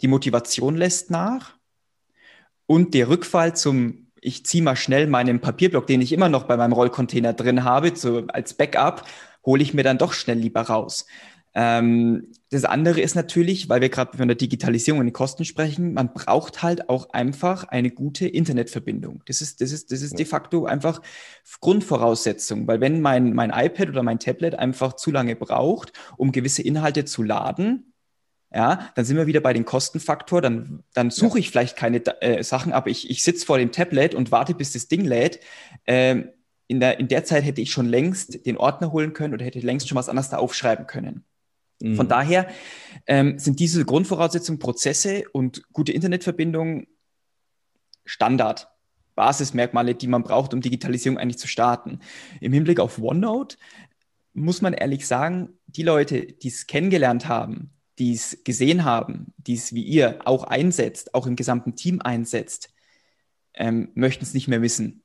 die 0.00 0.08
Motivation 0.08 0.76
lässt 0.76 1.10
nach 1.10 1.56
und 2.66 2.94
der 2.94 3.08
Rückfall 3.08 3.56
zum, 3.56 4.08
ich 4.20 4.44
ziehe 4.44 4.62
mal 4.62 4.76
schnell 4.76 5.06
meinen 5.06 5.40
Papierblock, 5.40 5.86
den 5.86 6.00
ich 6.00 6.12
immer 6.12 6.28
noch 6.28 6.44
bei 6.44 6.56
meinem 6.56 6.72
Rollcontainer 6.72 7.32
drin 7.32 7.64
habe, 7.64 7.96
so 7.96 8.24
als 8.28 8.54
Backup, 8.54 9.04
hole 9.44 9.62
ich 9.62 9.74
mir 9.74 9.82
dann 9.82 9.98
doch 9.98 10.12
schnell 10.12 10.38
lieber 10.38 10.62
raus. 10.62 11.06
Ähm, 11.54 12.28
das 12.50 12.64
andere 12.64 13.00
ist 13.00 13.14
natürlich, 13.14 13.68
weil 13.68 13.80
wir 13.80 13.88
gerade 13.88 14.16
von 14.16 14.28
der 14.28 14.36
Digitalisierung 14.36 15.00
und 15.00 15.06
den 15.06 15.12
Kosten 15.12 15.44
sprechen, 15.44 15.92
man 15.94 16.12
braucht 16.12 16.62
halt 16.62 16.88
auch 16.88 17.10
einfach 17.10 17.64
eine 17.64 17.90
gute 17.90 18.28
Internetverbindung. 18.28 19.22
Das 19.26 19.40
ist, 19.40 19.60
das 19.60 19.72
ist, 19.72 19.90
das 19.90 20.02
ist 20.02 20.18
de 20.18 20.24
facto 20.24 20.66
einfach 20.66 21.02
Grundvoraussetzung, 21.60 22.66
weil 22.68 22.80
wenn 22.80 23.00
mein, 23.00 23.32
mein 23.32 23.50
iPad 23.50 23.88
oder 23.88 24.02
mein 24.02 24.18
Tablet 24.18 24.54
einfach 24.54 24.94
zu 24.94 25.10
lange 25.10 25.36
braucht, 25.36 25.92
um 26.16 26.32
gewisse 26.32 26.62
Inhalte 26.62 27.04
zu 27.04 27.22
laden, 27.22 27.87
ja, 28.52 28.90
dann 28.94 29.04
sind 29.04 29.16
wir 29.16 29.26
wieder 29.26 29.40
bei 29.40 29.52
den 29.52 29.64
Kostenfaktor, 29.64 30.40
dann, 30.40 30.82
dann 30.94 31.10
suche 31.10 31.38
ich 31.38 31.50
vielleicht 31.50 31.76
keine 31.76 32.04
äh, 32.22 32.42
Sachen, 32.42 32.72
aber 32.72 32.88
ich, 32.88 33.10
ich 33.10 33.22
sitze 33.22 33.44
vor 33.44 33.58
dem 33.58 33.72
Tablet 33.72 34.14
und 34.14 34.32
warte, 34.32 34.54
bis 34.54 34.72
das 34.72 34.88
Ding 34.88 35.04
lädt. 35.04 35.40
Ähm, 35.86 36.30
in, 36.66 36.80
der, 36.80 36.98
in 36.98 37.08
der 37.08 37.24
Zeit 37.24 37.44
hätte 37.44 37.60
ich 37.60 37.70
schon 37.70 37.86
längst 37.86 38.46
den 38.46 38.56
Ordner 38.56 38.92
holen 38.92 39.12
können 39.12 39.34
oder 39.34 39.44
hätte 39.44 39.60
längst 39.60 39.88
schon 39.88 39.96
was 39.96 40.08
anderes 40.08 40.30
da 40.30 40.38
aufschreiben 40.38 40.86
können. 40.86 41.24
Mhm. 41.80 41.96
Von 41.96 42.08
daher 42.08 42.48
ähm, 43.06 43.38
sind 43.38 43.60
diese 43.60 43.84
Grundvoraussetzungen, 43.84 44.58
Prozesse 44.58 45.24
und 45.32 45.62
gute 45.72 45.92
Internetverbindung 45.92 46.86
Standard. 48.04 48.68
Basismerkmale, 49.14 49.94
die 49.96 50.06
man 50.06 50.22
braucht, 50.22 50.54
um 50.54 50.60
Digitalisierung 50.60 51.18
eigentlich 51.18 51.38
zu 51.38 51.48
starten. 51.48 51.98
Im 52.40 52.52
Hinblick 52.52 52.78
auf 52.78 52.98
OneNote 52.98 53.56
muss 54.32 54.62
man 54.62 54.72
ehrlich 54.72 55.06
sagen, 55.06 55.58
die 55.66 55.82
Leute, 55.82 56.24
die 56.24 56.48
es 56.48 56.68
kennengelernt 56.68 57.26
haben, 57.26 57.72
die 57.98 58.12
es 58.12 58.38
gesehen 58.44 58.84
haben, 58.84 59.32
die 59.36 59.54
es 59.54 59.74
wie 59.74 59.82
ihr 59.82 60.20
auch 60.24 60.44
einsetzt, 60.44 61.14
auch 61.14 61.26
im 61.26 61.36
gesamten 61.36 61.74
Team 61.74 62.00
einsetzt, 62.00 62.72
ähm, 63.54 63.90
möchten 63.94 64.24
es 64.24 64.34
nicht 64.34 64.48
mehr 64.48 64.62
wissen. 64.62 65.02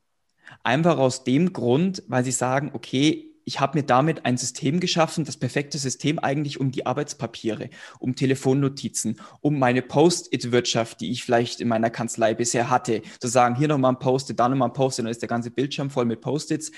Einfach 0.62 0.98
aus 0.98 1.24
dem 1.24 1.52
Grund, 1.52 2.02
weil 2.06 2.24
sie 2.24 2.32
sagen, 2.32 2.70
okay, 2.72 3.33
ich 3.44 3.60
habe 3.60 3.78
mir 3.78 3.84
damit 3.84 4.24
ein 4.24 4.36
System 4.36 4.80
geschaffen, 4.80 5.24
das 5.24 5.36
perfekte 5.36 5.78
System 5.78 6.18
eigentlich 6.18 6.60
um 6.60 6.70
die 6.70 6.86
Arbeitspapiere, 6.86 7.70
um 7.98 8.14
Telefonnotizen, 8.14 9.20
um 9.40 9.58
meine 9.58 9.82
Post-it-Wirtschaft, 9.82 11.00
die 11.00 11.10
ich 11.10 11.24
vielleicht 11.24 11.60
in 11.60 11.68
meiner 11.68 11.90
Kanzlei 11.90 12.34
bisher 12.34 12.70
hatte, 12.70 13.02
zu 13.20 13.28
sagen, 13.28 13.54
hier 13.56 13.68
nochmal 13.68 13.92
ein 13.92 13.98
Post-it, 13.98 14.38
da 14.38 14.48
nochmal 14.48 14.68
ein 14.68 14.74
Post-it, 14.74 15.04
dann 15.04 15.10
ist 15.10 15.22
der 15.22 15.28
ganze 15.28 15.50
Bildschirm 15.50 15.90
voll 15.90 16.04
mit 16.04 16.20
Post-its, 16.20 16.72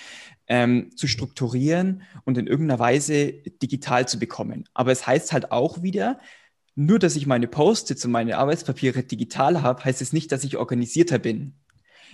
ähm, 0.49 0.91
zu 0.97 1.07
strukturieren 1.07 2.03
und 2.25 2.39
in 2.39 2.47
irgendeiner 2.47 2.79
Weise 2.79 3.33
digital 3.33 4.07
zu 4.09 4.19
bekommen. 4.19 4.65
Aber 4.75 4.93
es 4.93 5.07
heißt 5.07 5.33
halt 5.33 5.53
auch 5.53 5.83
wieder, 5.83 6.19
nur 6.75 6.99
dass 6.99 7.17
ich 7.17 7.27
meine 7.27 7.49
Post-its 7.49 8.05
und 8.05 8.11
meine 8.11 8.37
Arbeitspapiere 8.39 9.03
digital 9.03 9.63
habe, 9.63 9.85
heißt 9.85 10.03
es 10.03 10.13
nicht, 10.13 10.31
dass 10.31 10.45
ich 10.45 10.57
organisierter 10.57 11.19
bin. 11.19 11.55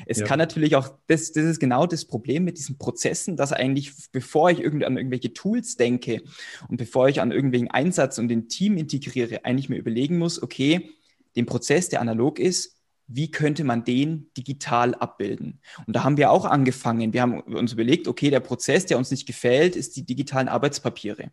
Es 0.07 0.19
ja. 0.19 0.27
kann 0.27 0.39
natürlich 0.39 0.77
auch, 0.77 0.91
das, 1.07 1.33
das 1.33 1.45
ist 1.45 1.61
genau 1.61 1.87
das 1.87 2.05
Problem 2.05 2.45
mit 2.45 2.59
diesen 2.59 2.79
Prozessen, 2.79 3.37
dass 3.37 3.53
eigentlich, 3.53 3.93
bevor 4.13 4.51
ich 4.51 4.61
irgendwie 4.61 4.87
an 4.87 4.97
irgendwelche 4.97 5.33
Tools 5.33 5.77
denke 5.77 6.23
und 6.69 6.77
bevor 6.77 7.09
ich 7.09 7.21
an 7.21 7.33
irgendwelchen 7.33 7.71
Einsatz 7.71 8.19
und 8.19 8.29
den 8.29 8.49
Team 8.49 8.77
integriere, 8.77 9.45
eigentlich 9.45 9.69
mir 9.69 9.77
überlegen 9.77 10.19
muss, 10.19 10.43
okay, 10.43 10.91
den 11.37 11.47
Prozess, 11.47 11.89
der 11.89 12.01
analog 12.01 12.39
ist, 12.39 12.77
wie 13.07 13.31
könnte 13.31 13.65
man 13.65 13.85
den 13.85 14.31
digital 14.37 14.95
abbilden? 14.95 15.61
Und 15.87 15.95
da 15.95 16.05
haben 16.05 16.17
wir 16.17 16.31
auch 16.31 16.45
angefangen. 16.45 17.13
Wir 17.13 17.23
haben 17.23 17.41
uns 17.41 17.73
überlegt, 17.73 18.09
okay, 18.09 18.31
der 18.31 18.41
Prozess, 18.41 18.87
der 18.87 18.99
uns 18.99 19.11
nicht 19.11 19.27
gefällt, 19.27 19.77
ist 19.77 19.97
die 19.97 20.05
digitalen 20.07 20.49
Arbeitspapiere. 20.49 21.31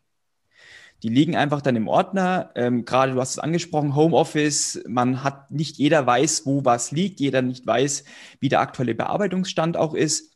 Die 1.03 1.09
liegen 1.09 1.35
einfach 1.35 1.61
dann 1.61 1.75
im 1.75 1.87
Ordner. 1.87 2.51
Ähm, 2.55 2.83
gerade 2.83 3.13
du 3.13 3.21
hast 3.21 3.31
es 3.31 3.39
angesprochen, 3.39 3.95
Homeoffice. 3.95 4.81
Man 4.87 5.23
hat 5.23 5.51
nicht 5.51 5.77
jeder 5.77 6.05
weiß, 6.05 6.45
wo 6.45 6.65
was 6.65 6.91
liegt, 6.91 7.19
jeder 7.19 7.41
nicht 7.41 7.65
weiß, 7.65 8.03
wie 8.39 8.49
der 8.49 8.59
aktuelle 8.59 8.95
Bearbeitungsstand 8.95 9.77
auch 9.77 9.93
ist. 9.93 10.35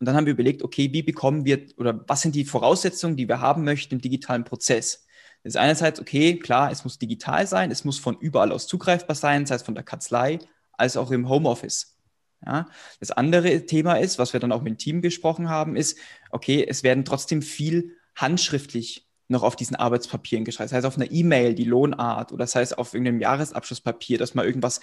Und 0.00 0.06
dann 0.06 0.16
haben 0.16 0.26
wir 0.26 0.32
überlegt, 0.32 0.62
okay, 0.62 0.92
wie 0.92 1.02
bekommen 1.02 1.44
wir 1.44 1.66
oder 1.76 2.04
was 2.08 2.22
sind 2.22 2.34
die 2.34 2.44
Voraussetzungen, 2.44 3.16
die 3.16 3.28
wir 3.28 3.40
haben 3.40 3.64
möchten 3.64 3.94
im 3.94 4.00
digitalen 4.00 4.44
Prozess? 4.44 5.06
Das 5.42 5.54
ist 5.54 5.56
einerseits, 5.60 6.00
okay, 6.00 6.38
klar, 6.38 6.70
es 6.70 6.84
muss 6.84 6.98
digital 6.98 7.46
sein, 7.46 7.70
es 7.70 7.84
muss 7.84 7.98
von 7.98 8.16
überall 8.18 8.50
aus 8.50 8.66
zugreifbar 8.66 9.14
sein, 9.14 9.44
sei 9.44 9.56
es 9.56 9.62
von 9.62 9.74
der 9.74 9.84
Kanzlei 9.84 10.38
als 10.72 10.96
auch 10.96 11.10
im 11.10 11.28
Homeoffice. 11.28 11.98
Ja, 12.44 12.66
das 13.00 13.10
andere 13.10 13.64
Thema 13.66 13.94
ist, 13.94 14.18
was 14.18 14.32
wir 14.32 14.40
dann 14.40 14.52
auch 14.52 14.62
mit 14.62 14.72
dem 14.72 14.78
Team 14.78 15.00
besprochen 15.00 15.48
haben, 15.48 15.76
ist, 15.76 15.98
okay, 16.30 16.64
es 16.66 16.82
werden 16.82 17.04
trotzdem 17.04 17.40
viel 17.40 17.96
handschriftlich 18.14 19.06
noch 19.28 19.42
auf 19.42 19.56
diesen 19.56 19.76
Arbeitspapieren 19.76 20.44
geschrieben. 20.44 20.66
Das 20.66 20.72
heißt 20.72 20.86
auf 20.86 20.96
einer 20.96 21.10
E-Mail 21.10 21.54
die 21.54 21.64
Lohnart 21.64 22.32
oder 22.32 22.44
das 22.44 22.54
heißt 22.54 22.78
auf 22.78 22.94
irgendeinem 22.94 23.20
Jahresabschlusspapier, 23.20 24.18
dass 24.18 24.34
man 24.34 24.44
irgendwas 24.44 24.80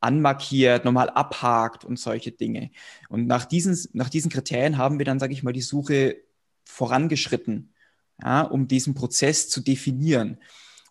anmarkiert, 0.00 0.84
nochmal 0.84 1.10
abhakt 1.10 1.84
und 1.84 1.98
solche 1.98 2.32
Dinge. 2.32 2.70
Und 3.08 3.26
nach 3.26 3.44
diesen, 3.44 3.78
nach 3.92 4.10
diesen 4.10 4.30
Kriterien 4.30 4.78
haben 4.78 4.98
wir 4.98 5.06
dann, 5.06 5.18
sage 5.18 5.32
ich 5.32 5.42
mal, 5.42 5.52
die 5.52 5.62
Suche 5.62 6.16
vorangeschritten, 6.64 7.72
ja, 8.22 8.42
um 8.42 8.68
diesen 8.68 8.94
Prozess 8.94 9.48
zu 9.48 9.60
definieren 9.60 10.38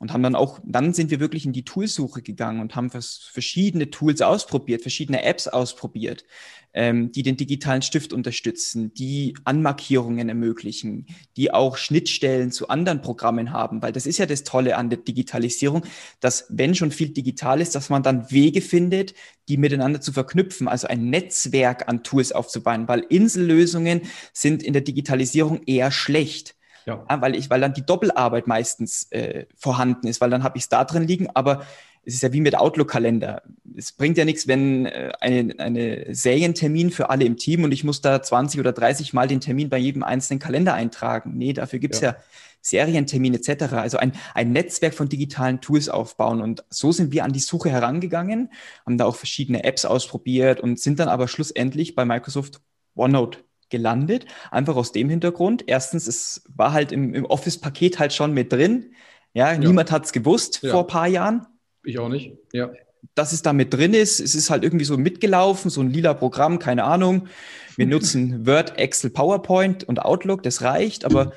und 0.04 0.12
haben 0.12 0.22
dann 0.22 0.36
auch, 0.36 0.60
dann 0.66 0.94
sind 0.94 1.12
wir 1.12 1.22
wirklich 1.22 1.46
in 1.46 1.54
die 1.54 1.64
Toolsuche 1.64 2.22
gegangen 2.22 2.60
und 2.60 2.76
haben 2.76 2.92
verschiedene 2.92 3.90
Tools 3.90 4.22
ausprobiert, 4.22 4.82
verschiedene 4.82 5.24
Apps 5.24 5.48
ausprobiert, 5.48 6.26
ähm, 6.74 7.14
die 7.14 7.24
den 7.24 7.38
digitalen 7.38 7.82
Stift 7.82 8.12
unterstützen, 8.12 8.94
die 8.96 9.34
Anmarkierungen 9.46 10.28
ermöglichen, 10.28 11.08
die 11.38 11.54
auch 11.54 11.78
Schnittstellen 11.78 12.52
zu 12.52 12.68
anderen 12.68 13.02
Programmen 13.02 13.54
haben, 13.54 13.82
weil 13.82 13.94
das 13.94 14.06
ist 14.06 14.18
ja 14.18 14.26
das 14.26 14.44
Tolle 14.44 14.76
an 14.76 14.90
der 14.90 15.00
Digitalisierung, 15.00 15.86
dass 16.20 16.48
wenn 16.50 16.76
schon 16.76 16.92
viel 16.92 17.08
digital 17.08 17.62
ist, 17.62 17.74
dass 17.74 17.90
man 17.90 18.04
dann 18.04 18.30
Wege 18.30 18.60
findet, 18.60 19.14
die 19.48 19.56
miteinander 19.56 20.02
zu 20.02 20.12
verknüpfen, 20.12 20.68
also 20.68 20.86
ein 20.88 21.10
Netzwerk 21.10 21.88
an 21.88 22.04
Tools 22.04 22.34
aufzubauen, 22.34 22.90
weil 22.90 23.06
Insellösungen 23.08 24.02
sind 24.34 24.64
in 24.64 24.74
der 24.74 24.82
Digitalisierung 24.82 25.62
eher 25.66 25.92
schlecht 25.92 26.58
ja. 26.86 27.06
ja. 27.10 27.22
weil 27.22 27.36
ich, 27.36 27.50
weil 27.50 27.62
dann 27.62 27.74
die 27.74 27.86
Doppelarbeit 27.86 28.48
meistens 28.48 29.12
äh, 29.12 29.46
vorhanden 29.56 30.08
ist, 30.08 30.22
weil 30.22 30.30
dann 30.30 30.44
habe 30.44 30.58
ich 30.58 30.64
es 30.64 30.70
da 30.70 30.84
drin 30.84 31.04
liegen, 31.04 31.28
aber 31.34 31.66
es 32.06 32.16
ist 32.16 32.24
ja 32.24 32.34
wie 32.34 32.42
mit 32.42 32.56
Outlook-Kalender. 32.56 33.44
Es 33.76 33.94
bringt 33.94 34.18
ja 34.18 34.26
nichts, 34.26 34.48
wenn 34.48 34.86
äh, 34.86 35.12
eine, 35.22 35.54
eine 35.60 36.14
Serientermin 36.14 36.92
für 36.92 37.10
alle 37.10 37.26
im 37.26 37.38
Team 37.38 37.64
und 37.64 37.72
ich 37.72 37.84
muss 37.84 38.02
da 38.02 38.22
20 38.22 38.60
oder 38.60 38.74
30 38.74 39.14
Mal 39.14 39.28
den 39.28 39.40
Termin 39.40 39.70
bei 39.70 39.78
jedem 39.78 40.04
einzelnen 40.04 40.40
Kalender 40.40 40.74
eintragen. 40.74 41.38
Nee, 41.38 41.54
dafür 41.54 41.80
gibt 41.80 41.96
es 41.96 42.02
ja. 42.02 42.12
ja 42.12 42.18
Serientermin 42.62 43.36
etc. 43.36 43.74
Also 43.74 43.98
ein, 43.98 44.14
ein 44.34 44.52
Netzwerk 44.52 44.94
von 44.94 45.10
digitalen 45.10 45.62
Tools 45.62 45.90
aufbauen. 45.90 46.42
Und 46.42 46.64
so 46.70 46.92
sind 46.92 47.12
wir 47.12 47.24
an 47.24 47.34
die 47.34 47.40
Suche 47.40 47.70
herangegangen, 47.70 48.52
haben 48.86 48.98
da 48.98 49.06
auch 49.06 49.16
verschiedene 49.16 49.64
Apps 49.64 49.86
ausprobiert 49.86 50.60
und 50.60 50.80
sind 50.80 51.00
dann 51.00 51.10
aber 51.10 51.28
schlussendlich 51.28 51.96
bei 51.96 52.06
Microsoft 52.06 52.62
OneNote 52.96 53.40
gelandet. 53.74 54.26
Einfach 54.52 54.76
aus 54.78 54.92
dem 54.94 55.10
Hintergrund. 55.10 55.66
Erstens, 55.68 56.08
es 56.08 56.44
war 56.56 56.72
halt 56.72 56.92
im, 56.92 57.14
im 57.14 57.26
Office-Paket 57.26 58.00
halt 58.00 58.14
schon 58.14 58.34
mit 58.34 58.54
drin. 58.54 58.94
Ja, 59.34 59.52
ja. 59.52 59.58
niemand 59.58 59.92
hat 59.92 60.06
es 60.06 60.14
gewusst 60.14 60.62
ja. 60.62 60.72
vor 60.72 60.82
ein 60.82 60.88
paar 60.88 61.08
Jahren. 61.08 61.48
Ich 61.84 62.00
auch 62.00 62.08
nicht, 62.08 62.38
ja. 62.54 62.72
Dass 63.16 63.34
es 63.34 63.42
da 63.42 63.52
mit 63.52 63.74
drin 63.74 63.94
ist, 63.94 64.22
es 64.22 64.36
ist 64.36 64.50
halt 64.50 64.64
irgendwie 64.64 64.86
so 64.86 64.96
mitgelaufen, 64.96 65.70
so 65.70 65.82
ein 65.82 65.90
lila 65.90 66.14
Programm, 66.14 66.60
keine 66.60 66.86
Ahnung. 66.86 67.28
Wir 67.76 67.88
nutzen 67.88 68.46
Word, 68.48 68.78
Excel, 68.78 69.10
PowerPoint 69.10 69.84
und 69.84 70.00
Outlook, 70.00 70.44
das 70.44 70.62
reicht, 70.62 71.04
aber 71.04 71.34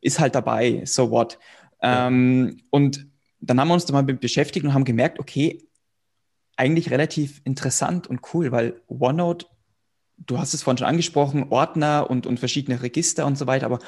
ist 0.00 0.20
halt 0.20 0.34
dabei, 0.34 0.82
so 0.86 1.10
what. 1.10 1.38
Ähm, 1.82 2.62
und 2.70 3.06
dann 3.40 3.60
haben 3.60 3.68
wir 3.68 3.74
uns 3.74 3.84
da 3.84 3.92
mal 3.92 4.02
mit 4.02 4.20
beschäftigt 4.20 4.64
und 4.64 4.72
haben 4.72 4.84
gemerkt, 4.84 5.18
okay, 5.18 5.66
eigentlich 6.56 6.90
relativ 6.90 7.40
interessant 7.44 8.06
und 8.06 8.20
cool, 8.32 8.52
weil 8.52 8.80
OneNote 8.86 9.46
du 10.26 10.38
hast 10.38 10.54
es 10.54 10.62
vorhin 10.62 10.78
schon 10.78 10.86
angesprochen, 10.86 11.46
Ordner 11.50 12.08
und, 12.08 12.26
und 12.26 12.38
verschiedene 12.38 12.82
Register 12.82 13.26
und 13.26 13.36
so 13.36 13.46
weiter, 13.46 13.66
aber 13.66 13.78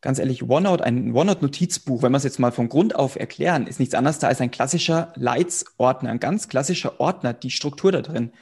ganz 0.00 0.18
ehrlich, 0.18 0.42
OneNote, 0.42 0.84
ein 0.84 1.14
OneNote-Notizbuch, 1.14 2.02
wenn 2.02 2.12
wir 2.12 2.18
es 2.18 2.24
jetzt 2.24 2.40
mal 2.40 2.52
von 2.52 2.68
Grund 2.68 2.96
auf 2.96 3.16
erklären, 3.16 3.66
ist 3.66 3.80
nichts 3.80 3.94
anderes 3.94 4.18
da 4.18 4.28
als 4.28 4.40
ein 4.40 4.50
klassischer 4.50 5.12
Leitsordner, 5.16 6.10
ein 6.10 6.20
ganz 6.20 6.48
klassischer 6.48 7.00
Ordner, 7.00 7.32
die 7.32 7.50
Struktur 7.50 7.92
da 7.92 8.02
drin. 8.02 8.32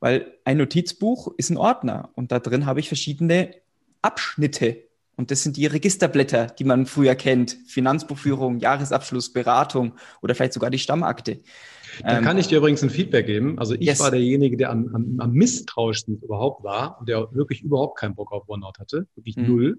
Weil 0.00 0.32
ein 0.44 0.56
Notizbuch 0.56 1.32
ist 1.36 1.50
ein 1.50 1.56
Ordner 1.56 2.10
und 2.14 2.32
da 2.32 2.38
drin 2.38 2.66
habe 2.66 2.80
ich 2.80 2.88
verschiedene 2.88 3.54
Abschnitte. 4.00 4.84
Und 5.16 5.30
das 5.30 5.42
sind 5.42 5.56
die 5.56 5.66
Registerblätter, 5.66 6.46
die 6.46 6.64
man 6.64 6.86
früher 6.86 7.14
kennt. 7.14 7.58
Finanzbuchführung, 7.66 8.58
Jahresabschluss, 8.58 9.32
Beratung 9.32 9.92
oder 10.22 10.34
vielleicht 10.34 10.54
sogar 10.54 10.70
die 10.70 10.78
Stammakte. 10.78 11.40
Da 12.02 12.18
ähm, 12.18 12.24
kann 12.24 12.38
ich 12.38 12.48
dir 12.48 12.58
übrigens 12.58 12.82
ein 12.82 12.90
Feedback 12.90 13.26
geben. 13.26 13.58
Also 13.58 13.74
ich 13.74 13.86
yes. 13.86 14.00
war 14.00 14.10
derjenige, 14.10 14.56
der 14.56 14.70
am, 14.70 14.94
am, 14.94 15.14
am 15.18 15.32
misstrauischsten 15.32 16.20
überhaupt 16.20 16.64
war 16.64 16.98
und 17.00 17.08
der 17.08 17.28
wirklich 17.32 17.62
überhaupt 17.62 17.98
keinen 17.98 18.14
Bock 18.14 18.32
auf 18.32 18.48
OneNote 18.48 18.80
hatte. 18.80 19.06
Wirklich 19.14 19.36
mhm. 19.36 19.46
null. 19.46 19.78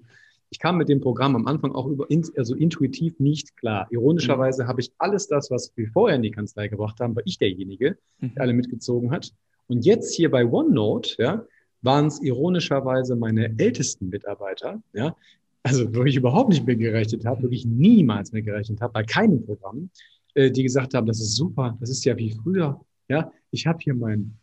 Ich 0.50 0.60
kam 0.60 0.78
mit 0.78 0.88
dem 0.88 1.02
Programm 1.02 1.36
am 1.36 1.48
Anfang 1.48 1.72
auch 1.72 1.88
über, 1.88 2.06
also 2.38 2.56
intuitiv 2.56 3.20
nicht 3.20 3.58
klar. 3.58 3.88
Ironischerweise 3.90 4.64
mhm. 4.64 4.68
habe 4.68 4.82
ich 4.82 4.92
alles 5.00 5.28
das, 5.28 5.50
was 5.50 5.72
wir 5.76 5.90
vorher 5.90 6.16
in 6.16 6.22
die 6.22 6.32
Kanzlei 6.32 6.68
gebracht 6.68 7.00
haben, 7.00 7.16
war 7.16 7.24
ich 7.26 7.40
derjenige, 7.40 7.98
mhm. 8.20 8.34
der 8.36 8.44
alle 8.44 8.54
mitgezogen 8.54 9.12
hat. 9.12 9.34
Und 9.68 9.86
jetzt 9.86 10.14
hier 10.14 10.30
bei 10.30 10.46
OneNote, 10.46 11.16
ja, 11.18 11.46
waren 11.82 12.08
es 12.08 12.22
ironischerweise 12.22 13.16
meine 13.16 13.54
ältesten 13.58 14.10
Mitarbeiter, 14.10 14.82
ja, 14.94 15.16
also 15.64 15.96
wo 15.96 16.04
ich 16.04 16.16
überhaupt 16.16 16.50
nicht 16.50 16.66
mehr 16.66 16.76
gerechnet 16.76 17.26
habe, 17.26 17.44
wirklich 17.44 17.66
niemals 17.66 18.32
mehr 18.32 18.42
gerechnet 18.42 18.82
habe, 18.82 18.94
bei 18.94 19.04
keinem 19.04 19.46
Programm, 19.46 19.90
äh, 20.36 20.52
die 20.52 20.64
gesagt 20.64 20.94
haben, 20.94 21.08
das 21.08 21.20
ist 21.20 21.36
super, 21.36 21.78
das 21.80 21.90
ist 21.90 22.06
ja 22.06 22.18
wie 22.18 22.32
früher. 22.32 22.80
Ja, 23.10 23.32
ich 23.52 23.68
habe 23.68 23.80
hier 23.82 23.94
mein, 23.94 24.34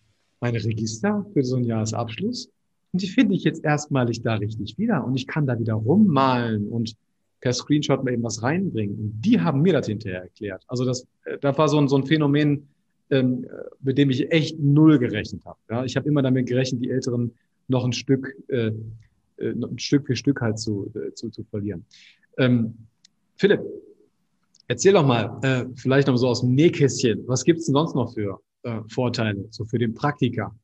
mein 0.40 0.54
Register 0.54 1.26
für 1.32 1.42
so 1.42 1.56
einen 1.56 1.64
Jahresabschluss 1.64 2.50
und 2.92 3.02
die 3.02 3.08
finde 3.08 3.34
ich 3.34 3.44
jetzt 3.44 3.64
erstmalig 3.64 4.22
da 4.22 4.34
richtig 4.34 4.78
wieder 4.78 5.04
und 5.04 5.16
ich 5.16 5.26
kann 5.26 5.46
da 5.46 5.58
wieder 5.58 5.74
rummalen 5.74 6.68
und 6.68 6.94
per 7.40 7.52
Screenshot 7.52 8.04
mal 8.04 8.12
eben 8.12 8.22
was 8.22 8.42
reinbringen. 8.42 8.98
Und 8.98 9.20
die 9.22 9.40
haben 9.40 9.62
mir 9.62 9.72
das 9.72 9.86
hinterher 9.86 10.22
erklärt. 10.22 10.62
Also 10.68 10.84
das, 10.84 11.06
äh, 11.24 11.38
da 11.40 11.56
war 11.56 11.68
so 11.68 11.78
ein, 11.78 11.88
so 11.88 11.96
ein 11.96 12.04
Phänomen, 12.04 12.68
ähm, 13.10 13.46
mit 13.80 13.98
dem 13.98 14.10
ich 14.10 14.30
echt 14.30 14.58
null 14.58 14.98
gerechnet 14.98 15.44
habe. 15.44 15.58
Ja, 15.70 15.84
ich 15.84 15.96
habe 15.96 16.08
immer 16.08 16.22
damit 16.22 16.46
gerechnet, 16.46 16.82
die 16.82 16.90
Älteren 16.90 17.32
noch 17.68 17.84
ein 17.84 17.92
Stück, 17.92 18.36
äh, 18.48 18.72
äh, 19.38 19.50
ein 19.50 19.78
Stück 19.78 20.06
für 20.06 20.16
Stück 20.16 20.40
halt 20.40 20.58
zu, 20.58 20.92
äh, 20.94 21.12
zu, 21.14 21.30
zu 21.30 21.44
verlieren. 21.44 21.84
Ähm, 22.38 22.74
Philipp, 23.36 23.60
Erzähl 24.70 24.92
doch 24.92 25.04
mal, 25.04 25.40
äh, 25.42 25.64
vielleicht 25.74 26.06
noch 26.06 26.16
so 26.16 26.28
aus 26.28 26.42
dem 26.42 26.54
Nähkästchen, 26.54 27.24
was 27.26 27.44
gibt's 27.44 27.66
denn 27.66 27.72
sonst 27.72 27.96
noch 27.96 28.14
für 28.14 28.40
äh, 28.62 28.78
Vorteile, 28.88 29.48
so 29.50 29.64
für 29.64 29.80
den 29.80 29.94
Praktiker? 29.94 30.54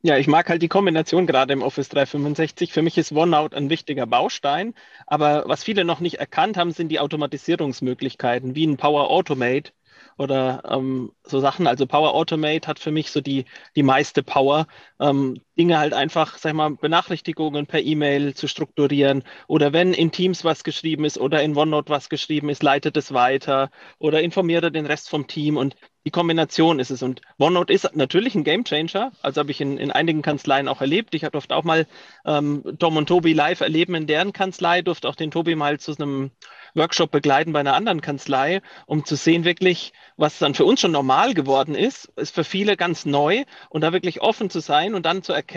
Ja, 0.00 0.16
ich 0.16 0.26
mag 0.26 0.48
halt 0.48 0.62
die 0.62 0.68
Kombination 0.68 1.26
gerade 1.26 1.52
im 1.52 1.60
Office 1.60 1.90
365. 1.90 2.72
Für 2.72 2.80
mich 2.80 2.96
ist 2.96 3.12
OneNote 3.12 3.54
ein 3.54 3.68
wichtiger 3.68 4.06
Baustein, 4.06 4.72
aber 5.06 5.44
was 5.46 5.62
viele 5.62 5.84
noch 5.84 6.00
nicht 6.00 6.20
erkannt 6.20 6.56
haben, 6.56 6.70
sind 6.70 6.88
die 6.88 7.00
Automatisierungsmöglichkeiten, 7.00 8.54
wie 8.54 8.66
ein 8.66 8.78
Power 8.78 9.10
Automate 9.10 9.72
oder 10.16 10.62
ähm, 10.66 11.12
so 11.22 11.38
Sachen. 11.38 11.66
Also 11.66 11.86
Power 11.86 12.14
Automate 12.14 12.66
hat 12.66 12.78
für 12.78 12.92
mich 12.92 13.10
so 13.10 13.20
die, 13.20 13.44
die 13.76 13.82
meiste 13.82 14.22
Power, 14.22 14.66
ähm, 14.98 15.42
Dinge 15.60 15.78
halt 15.78 15.92
einfach, 15.92 16.38
sag 16.38 16.52
ich 16.52 16.56
mal, 16.56 16.70
Benachrichtigungen 16.70 17.66
per 17.66 17.82
E-Mail 17.82 18.32
zu 18.32 18.48
strukturieren 18.48 19.24
oder 19.46 19.74
wenn 19.74 19.92
in 19.92 20.10
Teams 20.10 20.42
was 20.42 20.64
geschrieben 20.64 21.04
ist 21.04 21.18
oder 21.18 21.42
in 21.42 21.54
OneNote 21.54 21.90
was 21.90 22.08
geschrieben 22.08 22.48
ist, 22.48 22.62
leitet 22.62 22.96
es 22.96 23.12
weiter 23.12 23.70
oder 23.98 24.22
informiere 24.22 24.72
den 24.72 24.86
Rest 24.86 25.10
vom 25.10 25.26
Team 25.26 25.58
und 25.58 25.76
die 26.06 26.10
Kombination 26.10 26.78
ist 26.78 26.90
es. 26.90 27.02
Und 27.02 27.20
OneNote 27.38 27.74
ist 27.74 27.94
natürlich 27.94 28.34
ein 28.34 28.44
Gamechanger. 28.44 29.12
Also 29.20 29.40
habe 29.40 29.50
ich 29.50 29.60
in, 29.60 29.76
in 29.76 29.90
einigen 29.90 30.22
Kanzleien 30.22 30.66
auch 30.66 30.80
erlebt. 30.80 31.14
Ich 31.14 31.22
durfte 31.22 31.54
auch 31.54 31.64
mal 31.64 31.86
ähm, 32.24 32.64
Tom 32.78 32.96
und 32.96 33.06
Tobi 33.06 33.34
live 33.34 33.60
erleben 33.60 33.94
in 33.94 34.06
deren 34.06 34.32
Kanzlei, 34.32 34.80
durfte 34.80 35.08
auch 35.08 35.14
den 35.14 35.30
Tobi 35.30 35.56
mal 35.56 35.78
zu 35.78 35.94
einem 35.96 36.30
Workshop 36.74 37.10
begleiten 37.10 37.52
bei 37.52 37.60
einer 37.60 37.74
anderen 37.74 38.00
Kanzlei, 38.00 38.62
um 38.86 39.04
zu 39.04 39.16
sehen 39.16 39.44
wirklich, 39.44 39.92
was 40.16 40.38
dann 40.38 40.54
für 40.54 40.64
uns 40.64 40.80
schon 40.80 40.92
normal 40.92 41.34
geworden 41.34 41.74
ist, 41.74 42.06
ist 42.16 42.34
für 42.34 42.44
viele 42.44 42.76
ganz 42.76 43.04
neu 43.06 43.44
und 43.68 43.82
da 43.82 43.92
wirklich 43.92 44.20
offen 44.20 44.50
zu 44.50 44.60
sein 44.60 44.94
und 44.94 45.04
dann 45.04 45.22
zu 45.22 45.32
erkennen, 45.32 45.49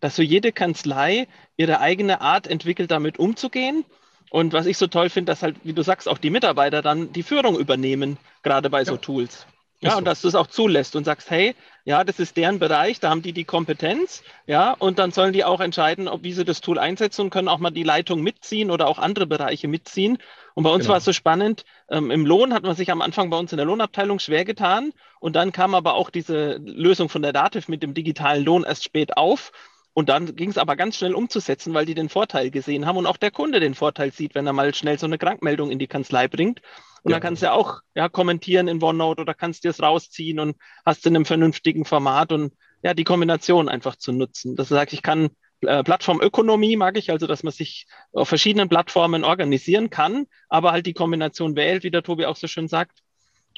dass 0.00 0.16
so 0.16 0.22
jede 0.22 0.52
Kanzlei 0.52 1.26
ihre 1.56 1.80
eigene 1.80 2.20
Art 2.20 2.46
entwickelt, 2.46 2.90
damit 2.90 3.18
umzugehen. 3.18 3.84
Und 4.30 4.52
was 4.52 4.66
ich 4.66 4.78
so 4.78 4.86
toll 4.86 5.10
finde, 5.10 5.32
dass 5.32 5.42
halt, 5.42 5.56
wie 5.62 5.74
du 5.74 5.82
sagst, 5.82 6.08
auch 6.08 6.18
die 6.18 6.30
Mitarbeiter 6.30 6.80
dann 6.80 7.12
die 7.12 7.22
Führung 7.22 7.58
übernehmen, 7.58 8.16
gerade 8.42 8.70
bei 8.70 8.78
ja. 8.78 8.84
so 8.86 8.96
Tools. 8.96 9.46
Ja, 9.82 9.98
und 9.98 10.04
dass 10.04 10.20
du 10.22 10.28
es 10.28 10.36
auch 10.36 10.46
zulässt 10.46 10.94
und 10.94 11.04
sagst, 11.04 11.28
hey, 11.30 11.56
ja, 11.84 12.04
das 12.04 12.20
ist 12.20 12.36
deren 12.36 12.60
Bereich, 12.60 13.00
da 13.00 13.10
haben 13.10 13.22
die 13.22 13.32
die 13.32 13.44
Kompetenz, 13.44 14.22
ja, 14.46 14.72
und 14.72 15.00
dann 15.00 15.10
sollen 15.10 15.32
die 15.32 15.44
auch 15.44 15.60
entscheiden, 15.60 16.06
ob 16.06 16.22
wie 16.22 16.32
sie 16.32 16.44
das 16.44 16.60
Tool 16.60 16.78
einsetzen 16.78 17.22
und 17.22 17.30
können 17.30 17.48
auch 17.48 17.58
mal 17.58 17.70
die 17.70 17.82
Leitung 17.82 18.22
mitziehen 18.22 18.70
oder 18.70 18.86
auch 18.86 18.98
andere 18.98 19.26
Bereiche 19.26 19.66
mitziehen. 19.66 20.18
Und 20.54 20.62
bei 20.62 20.70
uns 20.70 20.84
genau. 20.84 20.92
war 20.92 20.98
es 20.98 21.04
so 21.04 21.12
spannend, 21.12 21.64
ähm, 21.90 22.12
im 22.12 22.26
Lohn 22.26 22.54
hat 22.54 22.62
man 22.62 22.76
sich 22.76 22.92
am 22.92 23.02
Anfang 23.02 23.30
bei 23.30 23.36
uns 23.36 23.52
in 23.52 23.56
der 23.56 23.66
Lohnabteilung 23.66 24.20
schwer 24.20 24.44
getan 24.44 24.92
und 25.18 25.34
dann 25.34 25.50
kam 25.50 25.74
aber 25.74 25.94
auch 25.94 26.10
diese 26.10 26.58
Lösung 26.58 27.08
von 27.08 27.22
der 27.22 27.32
Dativ 27.32 27.66
mit 27.66 27.82
dem 27.82 27.94
digitalen 27.94 28.44
Lohn 28.44 28.62
erst 28.62 28.84
spät 28.84 29.16
auf. 29.16 29.50
Und 29.94 30.08
dann 30.08 30.36
ging 30.36 30.48
es 30.48 30.56
aber 30.56 30.74
ganz 30.76 30.96
schnell 30.96 31.14
umzusetzen, 31.14 31.74
weil 31.74 31.84
die 31.84 31.94
den 31.94 32.08
Vorteil 32.08 32.50
gesehen 32.50 32.86
haben 32.86 32.96
und 32.96 33.06
auch 33.06 33.18
der 33.18 33.30
Kunde 33.30 33.60
den 33.60 33.74
Vorteil 33.74 34.10
sieht, 34.10 34.34
wenn 34.34 34.46
er 34.46 34.54
mal 34.54 34.74
schnell 34.74 34.98
so 34.98 35.04
eine 35.04 35.18
Krankmeldung 35.18 35.70
in 35.70 35.78
die 35.78 35.86
Kanzlei 35.86 36.28
bringt. 36.28 36.62
Und 37.02 37.10
ja. 37.10 37.16
dann 37.16 37.22
kannst 37.22 37.42
du 37.42 37.46
ja 37.46 37.52
auch 37.52 37.80
ja, 37.94 38.08
kommentieren 38.08 38.68
in 38.68 38.82
OneNote 38.82 39.22
oder 39.22 39.34
kannst 39.34 39.64
dir 39.64 39.70
es 39.70 39.82
rausziehen 39.82 40.38
und 40.38 40.56
hast 40.86 41.06
in 41.06 41.16
einem 41.16 41.24
vernünftigen 41.24 41.84
Format 41.84 42.32
und 42.32 42.54
ja, 42.82 42.94
die 42.94 43.04
Kombination 43.04 43.68
einfach 43.68 43.96
zu 43.96 44.12
nutzen. 44.12 44.56
Das 44.56 44.68
sagt, 44.68 44.92
ich 44.92 45.02
kann 45.02 45.30
äh, 45.62 45.82
Plattformökonomie 45.82 46.76
mag 46.76 46.96
ich, 46.96 47.10
also 47.10 47.26
dass 47.26 47.42
man 47.42 47.52
sich 47.52 47.86
auf 48.12 48.28
verschiedenen 48.28 48.68
Plattformen 48.68 49.24
organisieren 49.24 49.90
kann, 49.90 50.26
aber 50.48 50.72
halt 50.72 50.86
die 50.86 50.94
Kombination 50.94 51.56
wählt, 51.56 51.84
wie 51.84 51.90
der 51.90 52.02
Tobi 52.02 52.26
auch 52.26 52.36
so 52.36 52.46
schön 52.46 52.68
sagt. 52.68 52.98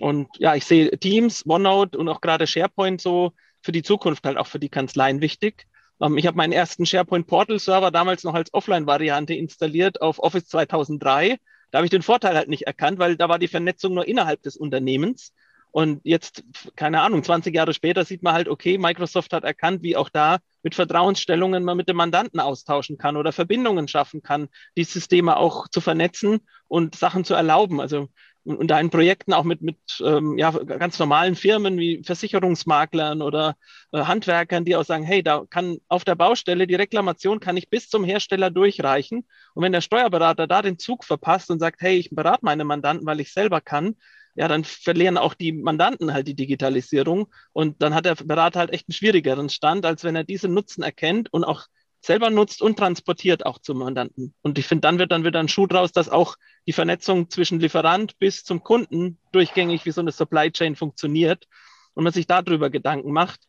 Und 0.00 0.28
ja, 0.38 0.54
ich 0.54 0.64
sehe 0.64 0.90
Teams, 0.98 1.44
OneNote 1.46 1.96
und 1.98 2.09
auch 2.09 2.20
gerade 2.20 2.46
SharePoint 2.46 3.00
so 3.00 3.33
für 3.62 3.72
die 3.72 3.83
Zukunft 3.83 4.26
halt 4.26 4.37
auch 4.37 4.46
für 4.46 4.59
die 4.59 4.68
Kanzleien 4.68 5.20
wichtig. 5.20 5.66
Ähm, 6.00 6.18
ich 6.18 6.26
habe 6.26 6.37
meinen 6.37 6.52
ersten 6.52 6.85
SharePoint 6.85 7.26
Portal 7.26 7.59
Server 7.59 7.90
damals 7.90 8.24
noch 8.24 8.35
als 8.35 8.52
Offline-Variante 8.52 9.35
installiert 9.35 10.02
auf 10.02 10.18
Office 10.18 10.46
2003 10.48 11.38
da 11.74 11.78
habe 11.78 11.87
ich 11.87 11.90
den 11.90 12.02
Vorteil 12.02 12.37
halt 12.37 12.48
nicht 12.48 12.68
erkannt, 12.68 13.00
weil 13.00 13.16
da 13.16 13.28
war 13.28 13.40
die 13.40 13.48
Vernetzung 13.48 13.94
nur 13.94 14.06
innerhalb 14.06 14.40
des 14.42 14.56
Unternehmens. 14.56 15.34
Und 15.72 16.02
jetzt, 16.04 16.44
keine 16.76 17.00
Ahnung, 17.00 17.24
20 17.24 17.52
Jahre 17.52 17.74
später 17.74 18.04
sieht 18.04 18.22
man 18.22 18.32
halt, 18.32 18.46
okay, 18.46 18.78
Microsoft 18.78 19.32
hat 19.32 19.42
erkannt, 19.42 19.82
wie 19.82 19.96
auch 19.96 20.08
da 20.08 20.38
mit 20.62 20.76
Vertrauensstellungen 20.76 21.64
man 21.64 21.76
mit 21.76 21.88
dem 21.88 21.96
Mandanten 21.96 22.38
austauschen 22.38 22.96
kann 22.96 23.16
oder 23.16 23.32
Verbindungen 23.32 23.88
schaffen 23.88 24.22
kann, 24.22 24.46
die 24.76 24.84
Systeme 24.84 25.37
auch 25.37 25.66
zu 25.66 25.80
vernetzen 25.80 26.46
und 26.68 26.94
Sachen 26.94 27.24
zu 27.24 27.34
erlauben. 27.34 27.80
Also 27.80 28.08
und 28.44 28.68
da 28.68 28.78
in 28.78 28.90
Projekten 28.90 29.33
auch 29.33 29.44
mit, 29.44 29.62
mit 29.62 29.78
ähm, 30.04 30.37
ja, 30.38 30.50
ganz 30.50 30.98
normalen 30.98 31.35
Firmen 31.35 31.78
wie 31.78 32.02
Versicherungsmaklern 32.04 33.22
oder 33.22 33.57
äh, 33.92 34.00
Handwerkern, 34.04 34.64
die 34.64 34.76
auch 34.76 34.85
sagen, 34.85 35.04
hey, 35.04 35.22
da 35.22 35.44
kann 35.48 35.78
auf 35.88 36.04
der 36.04 36.14
Baustelle 36.14 36.66
die 36.66 36.74
Reklamation 36.74 37.40
kann 37.40 37.57
ich 37.57 37.70
bis 37.70 37.88
zum 37.88 38.04
Hersteller 38.04 38.50
durchreichen. 38.50 39.26
Und 39.54 39.62
wenn 39.62 39.72
der 39.72 39.80
Steuerberater 39.80 40.46
da 40.46 40.62
den 40.62 40.78
Zug 40.78 41.04
verpasst 41.04 41.50
und 41.50 41.59
sagt, 41.59 41.80
hey, 41.80 41.96
ich 41.96 42.11
berate 42.11 42.44
meine 42.44 42.64
Mandanten, 42.64 43.07
weil 43.07 43.20
ich 43.20 43.33
selber 43.33 43.61
kann, 43.61 43.96
ja, 44.35 44.48
dann 44.48 44.64
verlieren 44.64 45.16
auch 45.16 45.35
die 45.35 45.52
Mandanten 45.52 46.12
halt 46.12 46.26
die 46.28 46.35
Digitalisierung. 46.35 47.33
Und 47.52 47.80
dann 47.83 47.94
hat 47.94 48.04
der 48.04 48.16
Berater 48.16 48.61
halt 48.61 48.72
echt 48.72 48.88
einen 48.88 48.94
schwierigeren 48.94 49.48
Stand, 49.48 49.87
als 49.87 50.04
wenn 50.04 50.16
er 50.16 50.24
diesen 50.24 50.52
Nutzen 50.52 50.83
erkennt 50.83 51.33
und 51.33 51.44
auch 51.44 51.66
selber 52.04 52.30
nutzt 52.30 52.62
und 52.62 52.78
transportiert 52.78 53.46
auch 53.46 53.58
zum 53.58 53.78
Mandanten. 53.78 54.34
Und 54.42 54.58
ich 54.58 54.66
finde, 54.66 54.82
dann 54.82 54.98
wird 54.98 55.12
dann 55.12 55.24
wieder 55.24 55.40
ein 55.40 55.48
Schuh 55.48 55.66
draus, 55.66 55.92
dass 55.92 56.08
auch 56.08 56.36
die 56.66 56.72
Vernetzung 56.72 57.30
zwischen 57.30 57.60
Lieferant 57.60 58.18
bis 58.18 58.44
zum 58.44 58.62
Kunden 58.62 59.18
durchgängig 59.32 59.84
wie 59.86 59.90
so 59.90 60.00
eine 60.00 60.12
Supply 60.12 60.50
Chain 60.50 60.76
funktioniert 60.76 61.46
und 61.94 62.04
man 62.04 62.12
sich 62.12 62.26
darüber 62.26 62.70
Gedanken 62.70 63.12
macht. 63.12 63.40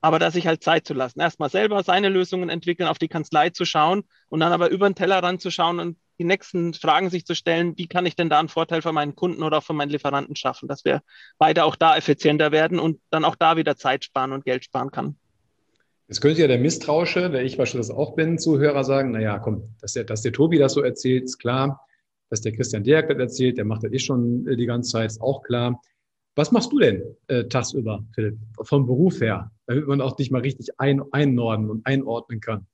Aber 0.00 0.18
da 0.18 0.32
sich 0.32 0.48
halt 0.48 0.64
Zeit 0.64 0.84
zu 0.84 0.94
lassen. 0.94 1.20
Erstmal 1.20 1.48
selber 1.48 1.82
seine 1.84 2.08
Lösungen 2.08 2.48
entwickeln, 2.48 2.88
auf 2.88 2.98
die 2.98 3.06
Kanzlei 3.06 3.50
zu 3.50 3.64
schauen 3.64 4.02
und 4.28 4.40
dann 4.40 4.52
aber 4.52 4.68
über 4.68 4.88
den 4.88 4.96
Teller 4.96 5.22
ranzuschauen 5.22 5.78
und 5.78 5.96
die 6.18 6.24
nächsten 6.24 6.74
Fragen 6.74 7.08
sich 7.08 7.24
zu 7.24 7.34
stellen, 7.34 7.76
wie 7.76 7.86
kann 7.86 8.04
ich 8.04 8.16
denn 8.16 8.28
da 8.28 8.40
einen 8.40 8.48
Vorteil 8.48 8.82
für 8.82 8.92
meinen 8.92 9.14
Kunden 9.14 9.42
oder 9.42 9.58
auch 9.58 9.62
für 9.62 9.72
meinen 9.72 9.90
Lieferanten 9.90 10.36
schaffen, 10.36 10.68
dass 10.68 10.84
wir 10.84 11.02
beide 11.38 11.64
auch 11.64 11.76
da 11.76 11.96
effizienter 11.96 12.52
werden 12.52 12.78
und 12.78 13.00
dann 13.10 13.24
auch 13.24 13.36
da 13.36 13.56
wieder 13.56 13.76
Zeit 13.76 14.04
sparen 14.04 14.32
und 14.32 14.44
Geld 14.44 14.64
sparen 14.64 14.90
kann. 14.90 15.16
Jetzt 16.12 16.20
könnte 16.20 16.42
ja 16.42 16.46
der 16.46 16.58
Misstrauische, 16.58 17.30
der 17.30 17.42
ich 17.42 17.56
beispielsweise 17.56 17.96
auch 17.96 18.14
bin, 18.14 18.36
Zuhörer 18.36 18.84
sagen, 18.84 19.12
naja, 19.12 19.38
komm, 19.38 19.74
dass 19.80 19.94
der, 19.94 20.04
dass 20.04 20.20
der 20.20 20.34
Tobi 20.34 20.58
das 20.58 20.74
so 20.74 20.82
erzählt, 20.82 21.24
ist 21.24 21.38
klar. 21.38 21.86
Dass 22.28 22.42
der 22.42 22.52
Christian 22.52 22.84
Dirk 22.84 23.08
das 23.08 23.16
erzählt, 23.16 23.56
der 23.56 23.64
macht 23.64 23.82
das 23.82 23.92
eh 23.92 23.98
schon 23.98 24.46
äh, 24.46 24.54
die 24.54 24.66
ganze 24.66 24.90
Zeit, 24.90 25.06
ist 25.06 25.22
auch 25.22 25.42
klar. 25.42 25.80
Was 26.34 26.52
machst 26.52 26.70
du 26.70 26.80
denn 26.80 27.02
äh, 27.28 27.44
tagsüber, 27.44 28.04
Philipp, 28.14 28.36
vom 28.60 28.84
Beruf 28.84 29.22
her, 29.22 29.52
damit 29.66 29.86
man 29.86 30.02
auch 30.02 30.14
dich 30.14 30.30
mal 30.30 30.42
richtig 30.42 30.78
ein, 30.78 31.00
einnorden 31.12 31.70
und 31.70 31.86
einordnen 31.86 32.42
kann? 32.42 32.66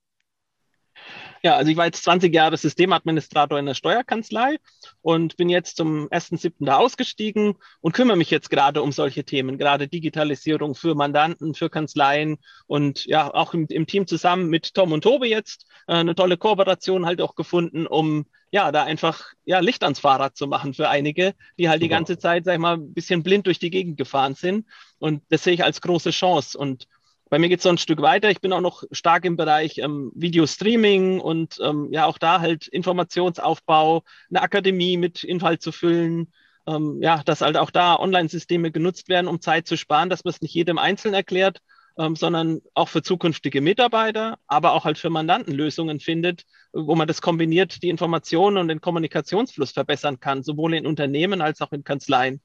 Ja, 1.42 1.56
also 1.56 1.70
ich 1.70 1.76
war 1.76 1.86
jetzt 1.86 2.02
20 2.04 2.34
Jahre 2.34 2.56
Systemadministrator 2.56 3.58
in 3.58 3.66
der 3.66 3.74
Steuerkanzlei 3.74 4.58
und 5.02 5.36
bin 5.36 5.48
jetzt 5.48 5.76
zum 5.76 6.08
1.7. 6.08 6.64
da 6.64 6.76
ausgestiegen 6.76 7.54
und 7.80 7.92
kümmere 7.92 8.16
mich 8.16 8.30
jetzt 8.30 8.50
gerade 8.50 8.82
um 8.82 8.92
solche 8.92 9.24
Themen, 9.24 9.58
gerade 9.58 9.88
Digitalisierung 9.88 10.74
für 10.74 10.94
Mandanten, 10.94 11.54
für 11.54 11.70
Kanzleien 11.70 12.38
und 12.66 13.06
ja, 13.06 13.32
auch 13.32 13.54
im, 13.54 13.66
im 13.68 13.86
Team 13.86 14.06
zusammen 14.06 14.48
mit 14.48 14.74
Tom 14.74 14.92
und 14.92 15.02
Tobi 15.02 15.28
jetzt 15.28 15.66
äh, 15.86 15.94
eine 15.94 16.14
tolle 16.14 16.36
Kooperation 16.36 17.06
halt 17.06 17.20
auch 17.20 17.34
gefunden, 17.34 17.86
um 17.86 18.26
ja, 18.50 18.72
da 18.72 18.84
einfach 18.84 19.32
ja, 19.44 19.60
Licht 19.60 19.82
ans 19.82 20.00
Fahrrad 20.00 20.36
zu 20.36 20.46
machen 20.46 20.74
für 20.74 20.88
einige, 20.88 21.34
die 21.58 21.68
halt 21.68 21.82
die 21.82 21.88
ganze 21.88 22.18
Zeit, 22.18 22.44
sag 22.44 22.54
ich 22.54 22.58
mal, 22.58 22.76
ein 22.76 22.94
bisschen 22.94 23.22
blind 23.22 23.46
durch 23.46 23.58
die 23.58 23.70
Gegend 23.70 23.98
gefahren 23.98 24.34
sind. 24.34 24.66
Und 24.98 25.22
das 25.28 25.44
sehe 25.44 25.52
ich 25.52 25.64
als 25.64 25.80
große 25.80 26.10
Chance. 26.10 26.56
Und 26.56 26.88
bei 27.30 27.38
mir 27.38 27.48
geht 27.48 27.58
es 27.58 27.62
so 27.62 27.68
ein 27.68 27.78
Stück 27.78 28.00
weiter. 28.00 28.30
Ich 28.30 28.40
bin 28.40 28.52
auch 28.52 28.60
noch 28.60 28.84
stark 28.90 29.24
im 29.24 29.36
Bereich 29.36 29.78
ähm, 29.78 30.10
Video-Streaming 30.14 31.20
und 31.20 31.58
ähm, 31.62 31.88
ja 31.92 32.06
auch 32.06 32.18
da 32.18 32.40
halt 32.40 32.68
Informationsaufbau, 32.68 34.02
eine 34.30 34.42
Akademie 34.42 34.96
mit 34.96 35.24
Inhalt 35.24 35.62
zu 35.62 35.72
füllen. 35.72 36.32
Ähm, 36.66 36.98
ja, 37.00 37.22
dass 37.24 37.40
halt 37.40 37.56
auch 37.56 37.70
da 37.70 37.98
Online-Systeme 37.98 38.70
genutzt 38.70 39.08
werden, 39.08 39.26
um 39.26 39.40
Zeit 39.40 39.66
zu 39.66 39.76
sparen, 39.76 40.10
dass 40.10 40.24
man 40.24 40.34
es 40.34 40.42
nicht 40.42 40.52
jedem 40.52 40.76
einzeln 40.76 41.14
erklärt, 41.14 41.62
ähm, 41.98 42.14
sondern 42.14 42.60
auch 42.74 42.88
für 42.88 43.02
zukünftige 43.02 43.60
Mitarbeiter, 43.60 44.38
aber 44.46 44.72
auch 44.72 44.84
halt 44.84 44.98
für 44.98 45.10
Mandanten 45.10 45.54
Lösungen 45.54 45.98
findet, 45.98 46.44
wo 46.72 46.94
man 46.94 47.08
das 47.08 47.22
kombiniert, 47.22 47.82
die 47.82 47.88
Informationen 47.88 48.58
und 48.58 48.68
den 48.68 48.82
Kommunikationsfluss 48.82 49.72
verbessern 49.72 50.20
kann, 50.20 50.42
sowohl 50.42 50.74
in 50.74 50.86
Unternehmen 50.86 51.40
als 51.40 51.60
auch 51.62 51.72
in 51.72 51.84
Kanzleien. 51.84 52.42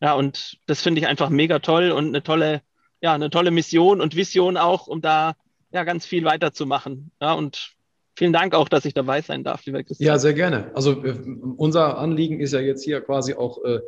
Ja, 0.00 0.14
und 0.14 0.58
das 0.66 0.80
finde 0.80 1.00
ich 1.00 1.06
einfach 1.06 1.28
mega 1.28 1.58
toll 1.58 1.90
und 1.90 2.08
eine 2.08 2.22
tolle 2.22 2.62
ja, 3.04 3.12
eine 3.12 3.28
tolle 3.28 3.50
Mission 3.50 4.00
und 4.00 4.16
Vision 4.16 4.56
auch, 4.56 4.86
um 4.86 5.02
da 5.02 5.36
ja 5.72 5.84
ganz 5.84 6.06
viel 6.06 6.24
weiterzumachen. 6.24 7.10
Ja, 7.20 7.34
und 7.34 7.74
vielen 8.16 8.32
Dank 8.32 8.54
auch, 8.54 8.66
dass 8.66 8.86
ich 8.86 8.94
dabei 8.94 9.20
sein 9.20 9.44
darf, 9.44 9.66
lieber 9.66 9.82
Christian. 9.82 10.06
Ja, 10.06 10.18
sehr 10.18 10.32
gerne. 10.32 10.70
Also 10.74 11.04
äh, 11.04 11.14
unser 11.58 11.98
Anliegen 11.98 12.40
ist 12.40 12.54
ja 12.54 12.60
jetzt 12.60 12.82
hier 12.82 13.02
quasi 13.02 13.34
auch 13.34 13.62
äh, 13.62 13.80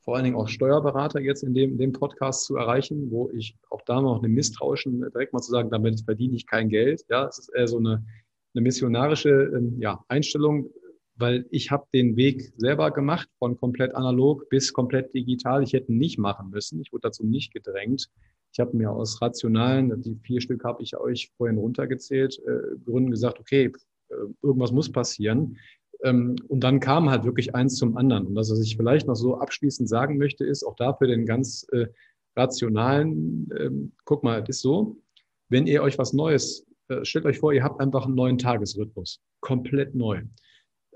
vor 0.00 0.14
allen 0.14 0.24
Dingen 0.24 0.36
auch 0.36 0.48
Steuerberater 0.48 1.20
jetzt 1.20 1.42
in 1.42 1.52
dem, 1.52 1.72
in 1.72 1.78
dem 1.78 1.92
Podcast 1.92 2.46
zu 2.46 2.56
erreichen, 2.56 3.10
wo 3.10 3.28
ich 3.36 3.58
auch 3.68 3.82
da 3.82 4.00
noch 4.00 4.20
eine 4.20 4.28
misstrauischen, 4.28 5.00
direkt 5.00 5.34
mal 5.34 5.42
zu 5.42 5.50
sagen, 5.50 5.68
damit 5.68 6.00
verdiene 6.00 6.34
ich 6.34 6.46
kein 6.46 6.70
Geld. 6.70 7.04
Ja, 7.10 7.26
es 7.26 7.38
ist 7.38 7.50
eher 7.54 7.68
so 7.68 7.76
eine, 7.76 8.06
eine 8.54 8.62
missionarische 8.62 9.52
ähm, 9.54 9.76
ja, 9.80 10.02
Einstellung, 10.08 10.70
weil 11.16 11.44
ich 11.50 11.70
habe 11.70 11.84
den 11.92 12.16
Weg 12.16 12.54
selber 12.56 12.90
gemacht, 12.90 13.28
von 13.38 13.58
komplett 13.58 13.94
analog 13.94 14.48
bis 14.48 14.72
komplett 14.72 15.12
digital. 15.12 15.62
Ich 15.62 15.74
hätte 15.74 15.92
nicht 15.92 16.18
machen 16.18 16.48
müssen. 16.48 16.80
Ich 16.80 16.90
wurde 16.90 17.02
dazu 17.02 17.22
nicht 17.22 17.52
gedrängt. 17.52 18.08
Ich 18.56 18.60
habe 18.60 18.74
mir 18.74 18.90
aus 18.90 19.20
rationalen, 19.20 20.00
die 20.00 20.14
vier 20.22 20.40
Stück 20.40 20.64
habe 20.64 20.82
ich 20.82 20.96
euch 20.96 21.30
vorhin 21.36 21.58
runtergezählt, 21.58 22.40
äh, 22.46 22.78
Gründen 22.86 23.10
gesagt, 23.10 23.38
okay, 23.38 23.70
äh, 24.08 24.14
irgendwas 24.40 24.72
muss 24.72 24.90
passieren. 24.90 25.58
Ähm, 26.02 26.36
und 26.48 26.64
dann 26.64 26.80
kam 26.80 27.10
halt 27.10 27.24
wirklich 27.24 27.54
eins 27.54 27.76
zum 27.76 27.98
anderen. 27.98 28.28
Und 28.28 28.34
das, 28.34 28.50
was 28.50 28.62
ich 28.62 28.78
vielleicht 28.78 29.08
noch 29.08 29.14
so 29.14 29.36
abschließend 29.36 29.90
sagen 29.90 30.16
möchte, 30.16 30.46
ist 30.46 30.64
auch 30.64 30.74
dafür 30.74 31.06
den 31.06 31.26
ganz 31.26 31.66
äh, 31.72 31.88
rationalen, 32.34 33.50
äh, 33.50 33.68
guck 34.06 34.24
mal, 34.24 34.40
es 34.40 34.48
ist 34.48 34.62
so, 34.62 35.02
wenn 35.50 35.66
ihr 35.66 35.82
euch 35.82 35.98
was 35.98 36.14
Neues, 36.14 36.66
äh, 36.88 37.04
stellt 37.04 37.26
euch 37.26 37.40
vor, 37.40 37.52
ihr 37.52 37.62
habt 37.62 37.78
einfach 37.82 38.06
einen 38.06 38.14
neuen 38.14 38.38
Tagesrhythmus, 38.38 39.20
komplett 39.40 39.94
neu. 39.94 40.22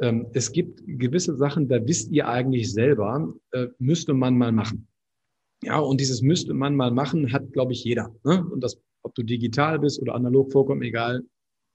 Ähm, 0.01 0.29
es 0.33 0.51
gibt 0.51 0.81
gewisse 0.87 1.37
Sachen, 1.37 1.69
da 1.69 1.87
wisst 1.87 2.11
ihr 2.11 2.27
eigentlich 2.27 2.73
selber, 2.73 3.35
äh, 3.51 3.67
müsste 3.79 4.15
man 4.15 4.39
mal 4.39 4.51
machen. 4.51 4.89
Ja, 5.63 5.79
und 5.79 6.01
dieses 6.01 6.23
müsste 6.23 6.55
man 6.55 6.75
mal 6.75 6.91
machen, 6.91 7.33
hat, 7.33 7.53
glaube 7.53 7.73
ich, 7.73 7.85
jeder. 7.85 8.15
Ne? 8.25 8.45
Und 8.51 8.63
das, 8.63 8.81
ob 9.03 9.15
du 9.15 9.23
digital 9.23 9.79
bist 9.79 10.01
oder 10.01 10.15
analog 10.15 10.53
vorkommen, 10.53 10.83
egal, 10.83 11.23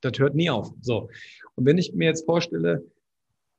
das 0.01 0.17
hört 0.19 0.35
nie 0.35 0.49
auf. 0.49 0.71
So. 0.81 1.09
Und 1.55 1.65
wenn 1.65 1.77
ich 1.77 1.93
mir 1.93 2.05
jetzt 2.05 2.25
vorstelle, 2.25 2.83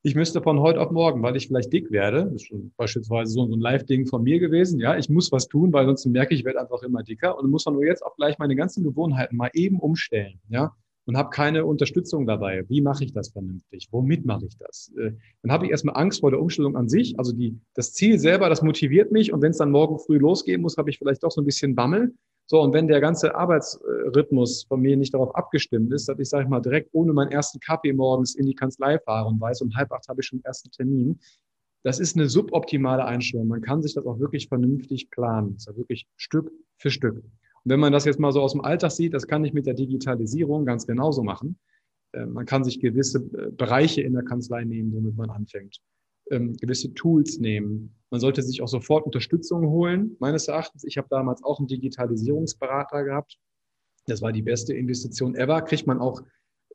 ich 0.03 0.15
müsste 0.15 0.41
von 0.41 0.61
heute 0.61 0.81
auf 0.81 0.91
morgen, 0.91 1.23
weil 1.23 1.37
ich 1.37 1.49
vielleicht 1.49 1.73
dick 1.73 1.91
werde, 1.91 2.25
das 2.25 2.35
ist 2.35 2.47
schon 2.47 2.73
beispielsweise 2.77 3.33
so 3.33 3.45
ein 3.45 3.61
Live-Ding 3.61 4.07
von 4.07 4.23
mir 4.23 4.39
gewesen, 4.39 4.79
ja, 4.79 4.97
ich 4.97 5.09
muss 5.09 5.33
was 5.33 5.49
tun, 5.49 5.73
weil 5.73 5.87
sonst 5.87 6.07
merke 6.07 6.35
ich, 6.35 6.41
ich 6.41 6.47
werde 6.47 6.61
einfach 6.61 6.83
immer 6.83 7.03
dicker 7.03 7.37
und 7.37 7.51
muss 7.51 7.65
dann 7.65 7.75
nur 7.75 7.85
jetzt 7.85 8.05
auch 8.05 8.15
gleich 8.17 8.39
meine 8.39 8.55
ganzen 8.55 8.85
Gewohnheiten 8.85 9.37
mal 9.37 9.51
eben 9.55 9.81
umstellen, 9.81 10.41
ja 10.49 10.77
und 11.07 11.17
habe 11.17 11.31
keine 11.31 11.65
Unterstützung 11.65 12.27
dabei. 12.27 12.65
Wie 12.69 12.81
mache 12.81 13.05
ich 13.05 13.13
das 13.13 13.31
vernünftig? 13.31 13.89
Womit 13.93 14.27
mache 14.27 14.47
ich 14.47 14.59
das? 14.59 14.93
Äh, 14.99 15.13
dann 15.43 15.53
habe 15.53 15.65
ich 15.65 15.71
erstmal 15.71 15.97
Angst 15.97 16.21
vor 16.21 16.31
der 16.31 16.41
Umstellung 16.41 16.77
an 16.77 16.89
sich. 16.89 17.19
Also 17.19 17.33
die, 17.33 17.59
das 17.75 17.93
Ziel 17.93 18.19
selber, 18.19 18.49
das 18.49 18.63
motiviert 18.63 19.13
mich. 19.13 19.33
Und 19.33 19.41
wenn 19.41 19.53
es 19.53 19.59
dann 19.59 19.71
morgen 19.71 19.99
früh 19.99 20.19
losgehen 20.19 20.61
muss, 20.63 20.77
habe 20.77 20.91
ich 20.91 20.99
vielleicht 20.99 21.23
doch 21.23 21.31
so 21.31 21.41
ein 21.41 21.45
bisschen 21.47 21.75
Bammel. 21.75 22.15
So, 22.49 22.61
und 22.61 22.73
wenn 22.73 22.87
der 22.87 23.01
ganze 23.01 23.35
Arbeitsrhythmus 23.35 24.65
von 24.65 24.81
mir 24.81 24.97
nicht 24.97 25.15
darauf 25.15 25.35
abgestimmt 25.35 25.93
ist, 25.93 26.09
dass 26.09 26.19
ich, 26.19 26.29
sage 26.29 26.45
ich 26.45 26.49
mal, 26.49 26.61
direkt 26.61 26.91
ohne 26.93 27.13
meinen 27.13 27.33
ersten 27.33 27.59
Kaffee 27.59 27.93
morgens 27.93 28.37
in 28.37 28.47
die 28.47 28.55
Kanzlei 28.55 28.99
fahre 29.01 29.29
und 29.29 29.41
weiß, 29.41 29.63
um 29.63 29.75
halb 29.75 29.91
acht 29.93 30.09
habe 30.09 30.21
ich 30.21 30.27
schon 30.27 30.39
den 30.39 30.45
ersten 30.45 30.71
Termin, 30.71 31.19
das 31.83 32.01
ist 32.01 32.17
eine 32.17 32.29
suboptimale 32.29 33.05
Einstellung. 33.05 33.47
Man 33.49 33.63
kann 33.63 33.83
sich 33.83 33.95
das 33.95 34.07
auch 34.07 34.19
wirklich 34.19 34.49
vernünftig 34.49 35.11
planen. 35.11 35.55
Das 35.55 35.63
ist 35.63 35.67
ja 35.69 35.77
wirklich 35.77 36.07
Stück 36.17 36.51
für 36.79 36.91
Stück. 36.91 37.23
Wenn 37.69 37.81
man 37.81 37.93
das 37.93 38.05
jetzt 38.05 38.21
mal 38.21 38.31
so 38.31 38.41
aus 38.43 38.53
dem 38.53 38.61
Alltag 38.61 38.93
sieht, 38.93 39.13
das 39.13 39.27
kann 39.27 39.45
ich 39.45 39.53
mit 39.53 39.67
der 39.67 39.75
Digitalisierung 39.75 40.65
ganz 40.65 40.87
genauso 40.87 41.25
machen. 41.25 41.59
Äh, 42.13 42.27
man 42.27 42.47
kann 42.47 42.63
sich 42.63 42.79
gewisse 42.79 43.19
äh, 43.19 43.51
Bereiche 43.51 44.03
in 44.03 44.13
der 44.13 44.23
Kanzlei 44.23 44.65
nehmen, 44.65 44.93
womit 44.93 45.17
man 45.17 45.31
anfängt. 45.31 45.79
Ähm, 46.31 46.57
gewisse 46.57 46.95
Tools 46.95 47.39
nehmen. 47.39 47.97
Man 48.11 48.21
sollte 48.21 48.43
sich 48.43 48.63
auch 48.63 48.69
sofort 48.69 49.05
Unterstützung 49.05 49.67
holen, 49.67 50.17
meines 50.21 50.47
Erachtens. 50.47 50.85
Ich 50.85 50.97
habe 50.97 51.09
damals 51.11 51.43
auch 51.43 51.59
einen 51.59 51.67
Digitalisierungsberater 51.67 53.03
gehabt. 53.03 53.37
Das 54.07 54.23
war 54.23 54.31
die 54.31 54.43
beste 54.43 54.73
Investition 54.73 55.35
ever. 55.35 55.61
Kriegt 55.63 55.89
man 55.89 55.99
auch 55.99 56.23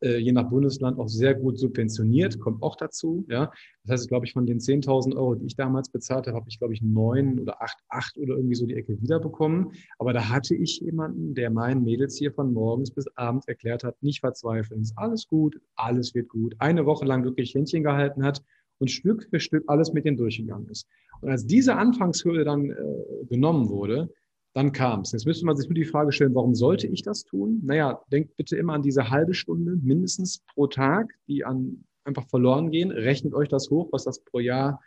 äh, 0.02 0.18
je 0.18 0.32
nach 0.32 0.50
Bundesland 0.50 1.00
auch 1.00 1.08
sehr 1.08 1.36
gut 1.36 1.58
subventioniert, 1.58 2.40
kommt 2.40 2.62
auch 2.64 2.76
dazu. 2.76 3.26
Ja. 3.30 3.52
Das 3.84 3.94
heißt, 3.94 4.10
glaube 4.10 4.26
ich, 4.26 4.34
von 4.34 4.46
den 4.46 4.60
10.000 4.60 5.16
Euro, 5.16 5.36
die 5.36 5.46
ich 5.46 5.56
damals 5.56 5.90
bezahlt 5.90 6.28
habe, 6.28 6.38
habe 6.38 6.50
ich, 6.50 6.60
glaube 6.60 6.74
ich, 6.74 6.82
neun 6.82 7.40
oder 7.40 7.62
acht, 7.62 7.78
acht 7.90 8.18
oder 8.18 8.36
irgendwie 8.36 8.56
so 8.56 8.66
die 8.66 8.76
Ecke 8.76 9.02
wiederbekommen. 9.02 9.72
Aber 10.00 10.14
da 10.14 10.30
hatte 10.30 10.56
ich 10.56 10.80
jemanden, 10.80 11.34
der 11.36 11.50
meinen 11.50 11.84
Mädels 11.84 12.18
hier 12.18 12.32
von 12.32 12.54
morgens 12.54 12.92
bis 12.92 13.08
abends 13.16 13.48
erklärt 13.48 13.84
hat, 13.84 14.02
nicht 14.02 14.20
verzweifeln, 14.20 14.82
ist 14.82 14.98
alles 14.98 15.28
gut, 15.28 15.60
alles 15.76 16.14
wird 16.16 16.30
gut. 16.30 16.56
Eine 16.60 16.86
Woche 16.86 17.06
lang 17.06 17.24
wirklich 17.24 17.54
Händchen 17.54 17.84
gehalten 17.84 18.24
hat 18.24 18.44
und 18.80 18.90
Stück 18.90 19.28
für 19.30 19.40
Stück 19.40 19.64
alles 19.68 19.94
mit 19.94 20.06
denen 20.06 20.18
durchgegangen 20.18 20.68
ist. 20.70 20.88
Und 21.22 21.30
als 21.30 21.46
diese 21.46 21.76
Anfangshürde 21.76 22.44
dann 22.44 22.72
äh, 22.72 23.26
genommen 23.30 23.70
wurde, 23.70 24.10
dann 24.54 24.72
kam 24.72 25.02
es. 25.02 25.12
Jetzt 25.12 25.26
müsste 25.26 25.46
man 25.46 25.56
sich 25.56 25.68
nur 25.68 25.76
die 25.76 25.86
Frage 25.86 26.12
stellen, 26.12 26.36
warum 26.36 26.56
sollte 26.56 26.88
ich 26.88 27.04
das 27.04 27.24
tun? 27.24 27.62
Naja, 27.64 28.02
denkt 28.12 28.36
bitte 28.36 28.58
immer 28.58 28.74
an 28.74 28.82
diese 28.82 29.10
halbe 29.10 29.34
Stunde 29.34 29.78
mindestens 29.82 30.44
pro 30.54 30.68
Tag, 30.68 31.14
die 31.28 31.46
an 31.46 31.86
einfach 32.04 32.28
verloren 32.28 32.72
gehen. 32.72 32.92
Rechnet 32.92 33.34
euch 33.34 33.48
das 33.48 33.70
hoch, 33.70 33.90
was 33.92 34.04
das 34.04 34.24
pro 34.24 34.40
Jahr 34.40 34.82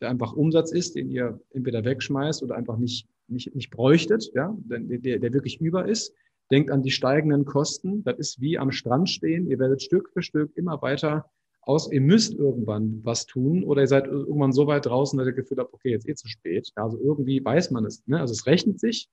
einfach 0.00 0.32
Umsatz 0.32 0.72
ist, 0.72 0.94
den 0.96 1.08
ihr 1.10 1.40
entweder 1.50 1.84
wegschmeißt 1.84 2.42
oder 2.42 2.56
einfach 2.56 2.76
nicht, 2.76 3.06
nicht, 3.28 3.54
nicht 3.54 3.70
bräuchtet, 3.70 4.30
ja, 4.34 4.56
der, 4.58 5.18
der 5.18 5.32
wirklich 5.32 5.60
über 5.60 5.88
ist. 5.88 6.12
Denkt 6.50 6.70
an 6.70 6.82
die 6.82 6.90
steigenden 6.90 7.44
Kosten. 7.44 8.04
Das 8.04 8.18
ist 8.18 8.40
wie 8.40 8.58
am 8.58 8.70
Strand 8.70 9.08
stehen. 9.08 9.48
Ihr 9.48 9.58
werdet 9.58 9.82
Stück 9.82 10.10
für 10.12 10.22
Stück 10.22 10.56
immer 10.56 10.80
weiter 10.82 11.30
aus, 11.66 11.90
ihr 11.90 12.00
müsst 12.00 12.34
irgendwann 12.34 13.00
was 13.02 13.26
tun 13.26 13.64
oder 13.64 13.82
ihr 13.82 13.88
seid 13.88 14.06
irgendwann 14.06 14.52
so 14.52 14.68
weit 14.68 14.86
draußen, 14.86 15.18
dass 15.18 15.26
ihr 15.26 15.32
Gefühl 15.32 15.58
habt, 15.58 15.74
okay, 15.74 15.90
jetzt 15.90 16.08
eh 16.08 16.14
zu 16.14 16.28
spät. 16.28 16.72
Ja, 16.76 16.84
also 16.84 16.98
irgendwie 16.98 17.44
weiß 17.44 17.72
man 17.72 17.84
es. 17.84 18.06
Ne? 18.06 18.20
Also 18.20 18.32
es 18.32 18.46
rechnet 18.46 18.78
sich, 18.78 19.10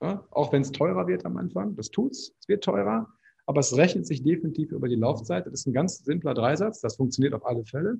ja? 0.00 0.24
auch 0.30 0.52
wenn 0.52 0.62
es 0.62 0.70
teurer 0.70 1.08
wird 1.08 1.26
am 1.26 1.36
Anfang. 1.36 1.74
Das 1.74 1.90
tut's, 1.90 2.32
es 2.40 2.48
wird 2.48 2.62
teurer, 2.62 3.08
aber 3.44 3.60
es 3.60 3.76
rechnet 3.76 4.06
sich 4.06 4.22
definitiv 4.22 4.70
über 4.70 4.88
die 4.88 4.94
Laufzeit. 4.94 5.46
Das 5.46 5.54
ist 5.54 5.66
ein 5.66 5.72
ganz 5.72 6.04
simpler 6.04 6.32
Dreisatz, 6.34 6.80
das 6.80 6.96
funktioniert 6.96 7.34
auf 7.34 7.44
alle 7.44 7.64
Fälle. 7.64 7.98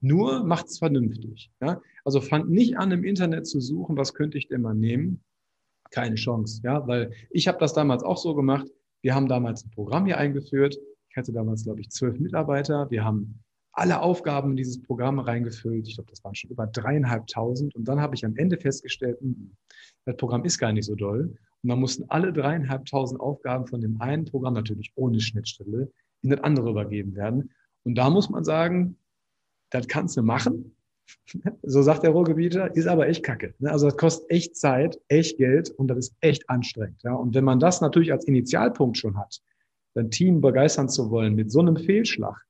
Nur 0.00 0.44
macht 0.44 0.66
es 0.66 0.78
vernünftig. 0.78 1.50
Ja? 1.60 1.82
Also 2.04 2.20
fangt 2.20 2.48
nicht 2.50 2.78
an, 2.78 2.92
im 2.92 3.02
Internet 3.02 3.48
zu 3.48 3.60
suchen, 3.60 3.96
was 3.96 4.14
könnte 4.14 4.38
ich 4.38 4.46
denn 4.46 4.62
mal 4.62 4.74
nehmen. 4.74 5.24
Keine 5.90 6.14
Chance, 6.14 6.60
ja, 6.62 6.86
weil 6.86 7.10
ich 7.30 7.48
habe 7.48 7.58
das 7.58 7.72
damals 7.72 8.04
auch 8.04 8.16
so 8.16 8.36
gemacht. 8.36 8.68
Wir 9.02 9.16
haben 9.16 9.26
damals 9.26 9.64
ein 9.64 9.70
Programm 9.72 10.06
hier 10.06 10.18
eingeführt 10.18 10.78
ich 11.10 11.16
hatte 11.16 11.32
damals, 11.32 11.64
glaube 11.64 11.80
ich, 11.80 11.90
zwölf 11.90 12.18
Mitarbeiter. 12.18 12.88
Wir 12.90 13.04
haben 13.04 13.42
alle 13.72 14.00
Aufgaben 14.00 14.50
in 14.50 14.56
dieses 14.56 14.80
Programm 14.80 15.18
reingefüllt. 15.18 15.88
Ich 15.88 15.96
glaube, 15.96 16.10
das 16.10 16.22
waren 16.24 16.34
schon 16.34 16.50
über 16.50 16.66
dreieinhalbtausend. 16.66 17.74
Und 17.74 17.88
dann 17.88 18.00
habe 18.00 18.14
ich 18.14 18.24
am 18.24 18.36
Ende 18.36 18.56
festgestellt, 18.56 19.20
hm, 19.20 19.56
das 20.04 20.16
Programm 20.16 20.44
ist 20.44 20.58
gar 20.58 20.72
nicht 20.72 20.86
so 20.86 20.94
doll. 20.94 21.36
Und 21.62 21.68
dann 21.68 21.80
mussten 21.80 22.04
alle 22.08 22.32
dreieinhalbtausend 22.32 23.20
Aufgaben 23.20 23.66
von 23.66 23.80
dem 23.80 24.00
einen 24.00 24.24
Programm, 24.24 24.54
natürlich 24.54 24.92
ohne 24.94 25.20
Schnittstelle, 25.20 25.90
in 26.22 26.30
das 26.30 26.40
andere 26.40 26.70
übergeben 26.70 27.14
werden. 27.14 27.50
Und 27.82 27.96
da 27.96 28.08
muss 28.08 28.30
man 28.30 28.44
sagen, 28.44 28.96
das 29.70 29.88
kannst 29.88 30.16
du 30.16 30.22
machen. 30.22 30.76
So 31.62 31.82
sagt 31.82 32.04
der 32.04 32.10
Ruhrgebieter, 32.10 32.76
ist 32.76 32.86
aber 32.86 33.08
echt 33.08 33.24
kacke. 33.24 33.52
Ne? 33.58 33.72
Also 33.72 33.86
das 33.86 33.96
kostet 33.96 34.30
echt 34.30 34.56
Zeit, 34.56 34.96
echt 35.08 35.38
Geld 35.38 35.68
und 35.70 35.88
das 35.88 35.98
ist 35.98 36.16
echt 36.20 36.48
anstrengend. 36.48 37.04
Und 37.04 37.34
wenn 37.34 37.42
man 37.42 37.58
das 37.58 37.80
natürlich 37.80 38.12
als 38.12 38.26
Initialpunkt 38.26 38.96
schon 38.96 39.18
hat, 39.18 39.42
sein 39.94 40.10
Team 40.10 40.40
begeistern 40.40 40.88
zu 40.88 41.10
wollen 41.10 41.34
mit 41.34 41.50
so 41.50 41.60
einem 41.60 41.76
Fehlschlag, 41.76 42.44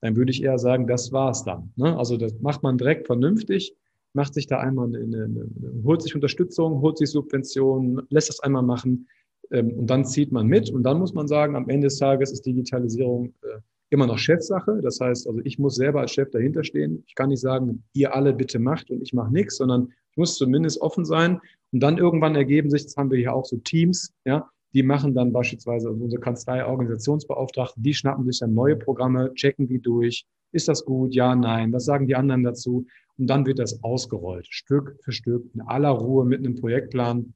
dann 0.00 0.16
würde 0.16 0.30
ich 0.30 0.42
eher 0.42 0.58
sagen, 0.58 0.86
das 0.86 1.12
war's 1.12 1.44
dann. 1.44 1.72
Ne? 1.76 1.96
Also 1.96 2.16
das 2.16 2.38
macht 2.40 2.62
man 2.62 2.78
direkt 2.78 3.06
vernünftig, 3.06 3.74
macht 4.12 4.34
sich 4.34 4.46
da 4.46 4.58
einmal 4.58 4.88
eine, 4.88 4.98
eine, 4.98 5.48
holt 5.84 6.02
sich 6.02 6.14
Unterstützung, 6.14 6.80
holt 6.80 6.98
sich 6.98 7.10
Subventionen, 7.10 8.02
lässt 8.10 8.28
das 8.28 8.40
einmal 8.40 8.62
machen 8.62 9.08
ähm, 9.50 9.70
und 9.72 9.88
dann 9.88 10.04
zieht 10.04 10.32
man 10.32 10.46
mit 10.46 10.70
und 10.70 10.82
dann 10.82 10.98
muss 10.98 11.14
man 11.14 11.28
sagen, 11.28 11.54
am 11.54 11.68
Ende 11.68 11.86
des 11.86 11.98
Tages 11.98 12.32
ist 12.32 12.46
Digitalisierung 12.46 13.34
äh, 13.42 13.60
immer 13.90 14.06
noch 14.06 14.18
Chefsache. 14.18 14.80
Das 14.82 15.00
heißt, 15.00 15.26
also 15.26 15.40
ich 15.44 15.58
muss 15.58 15.74
selber 15.74 16.00
als 16.00 16.12
Chef 16.12 16.30
dahinter 16.30 16.64
stehen. 16.64 17.02
Ich 17.06 17.14
kann 17.14 17.28
nicht 17.28 17.40
sagen, 17.40 17.84
ihr 17.92 18.14
alle 18.14 18.32
bitte 18.32 18.58
macht 18.58 18.90
und 18.90 19.02
ich 19.02 19.12
mache 19.12 19.32
nichts, 19.32 19.56
sondern 19.56 19.92
ich 20.12 20.16
muss 20.16 20.36
zumindest 20.36 20.80
offen 20.80 21.04
sein 21.04 21.40
und 21.72 21.80
dann 21.80 21.98
irgendwann 21.98 22.34
ergeben 22.34 22.70
sich, 22.70 22.84
das 22.84 22.96
haben 22.96 23.10
wir 23.10 23.18
hier 23.18 23.34
auch 23.34 23.44
so 23.44 23.56
Teams, 23.58 24.12
ja, 24.24 24.48
die 24.72 24.82
machen 24.82 25.14
dann 25.14 25.32
beispielsweise 25.32 25.90
unsere 25.90 26.20
Kanzlei 26.20 26.64
Organisationsbeauftragten, 26.64 27.82
die 27.82 27.94
schnappen 27.94 28.24
sich 28.24 28.38
dann 28.38 28.54
neue 28.54 28.76
Programme, 28.76 29.32
checken 29.34 29.66
die 29.66 29.80
durch. 29.80 30.26
Ist 30.52 30.68
das 30.68 30.84
gut? 30.84 31.14
Ja, 31.14 31.34
nein. 31.34 31.72
Was 31.72 31.84
sagen 31.84 32.06
die 32.06 32.14
anderen 32.14 32.42
dazu? 32.42 32.86
Und 33.18 33.26
dann 33.26 33.46
wird 33.46 33.58
das 33.58 33.82
ausgerollt, 33.82 34.46
Stück 34.48 34.96
für 35.02 35.12
Stück, 35.12 35.50
in 35.54 35.60
aller 35.62 35.90
Ruhe 35.90 36.24
mit 36.24 36.38
einem 36.40 36.54
Projektplan. 36.54 37.34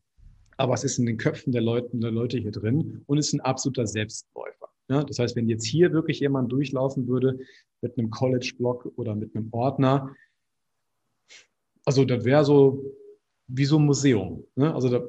Aber 0.57 0.75
es 0.75 0.85
ist 0.85 0.99
in 0.99 1.07
den 1.07 1.17
Köpfen 1.17 1.53
der 1.53 1.63
Leute, 1.63 1.91
der 1.93 2.13
Leute 2.13 2.39
hier 2.39 2.53
drin 2.53 3.03
und 3.07 3.19
ist 3.19 3.33
ein 3.33 3.41
absoluter 3.41 3.87
Selbstläufer. 3.87 4.69
Ja, 4.89 5.03
das 5.03 5.19
heißt, 5.19 5.35
wenn 5.35 5.49
jetzt 5.49 5.67
hier 5.67 5.93
wirklich 5.93 6.21
jemand 6.21 6.53
durchlaufen 6.53 7.09
würde 7.09 7.39
mit 7.81 7.99
einem 7.99 8.11
College-Blog 8.11 8.93
oder 8.97 9.15
mit 9.15 9.35
einem 9.35 9.49
Ordner, 9.51 10.15
also 11.85 12.05
das 12.05 12.25
wäre 12.25 12.45
so 12.45 12.85
wie 13.47 13.65
so 13.65 13.79
ein 13.79 13.85
Museum. 13.85 14.45
Ne? 14.55 14.75
Also 14.75 14.89
da, 14.89 15.05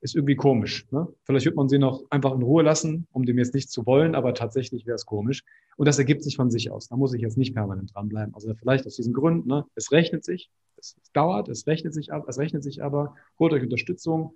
ist 0.00 0.14
irgendwie 0.14 0.36
komisch. 0.36 0.86
Ne? 0.90 1.08
Vielleicht 1.24 1.46
wird 1.46 1.56
man 1.56 1.68
sie 1.68 1.78
noch 1.78 2.04
einfach 2.10 2.34
in 2.34 2.42
Ruhe 2.42 2.62
lassen, 2.62 3.06
um 3.12 3.24
dem 3.24 3.38
jetzt 3.38 3.54
nicht 3.54 3.70
zu 3.70 3.84
wollen, 3.86 4.14
aber 4.14 4.34
tatsächlich 4.34 4.86
wäre 4.86 4.94
es 4.94 5.04
komisch. 5.04 5.44
Und 5.76 5.86
das 5.86 5.98
ergibt 5.98 6.22
sich 6.22 6.36
von 6.36 6.50
sich 6.50 6.70
aus. 6.70 6.88
Da 6.88 6.96
muss 6.96 7.12
ich 7.12 7.20
jetzt 7.20 7.36
nicht 7.36 7.54
permanent 7.54 7.94
dranbleiben. 7.94 8.34
Also 8.34 8.54
vielleicht 8.54 8.86
aus 8.86 8.96
diesem 8.96 9.12
Grund, 9.12 9.46
ne? 9.46 9.66
es 9.74 9.92
rechnet 9.92 10.24
sich, 10.24 10.50
es, 10.76 10.96
dauert, 11.12 11.48
es 11.48 11.66
rechnet 11.66 11.92
sich 11.94 12.12
ab, 12.12 12.24
es 12.28 12.38
rechnet 12.38 12.62
sich 12.62 12.82
aber, 12.82 13.14
holt 13.38 13.52
euch 13.52 13.62
Unterstützung, 13.62 14.34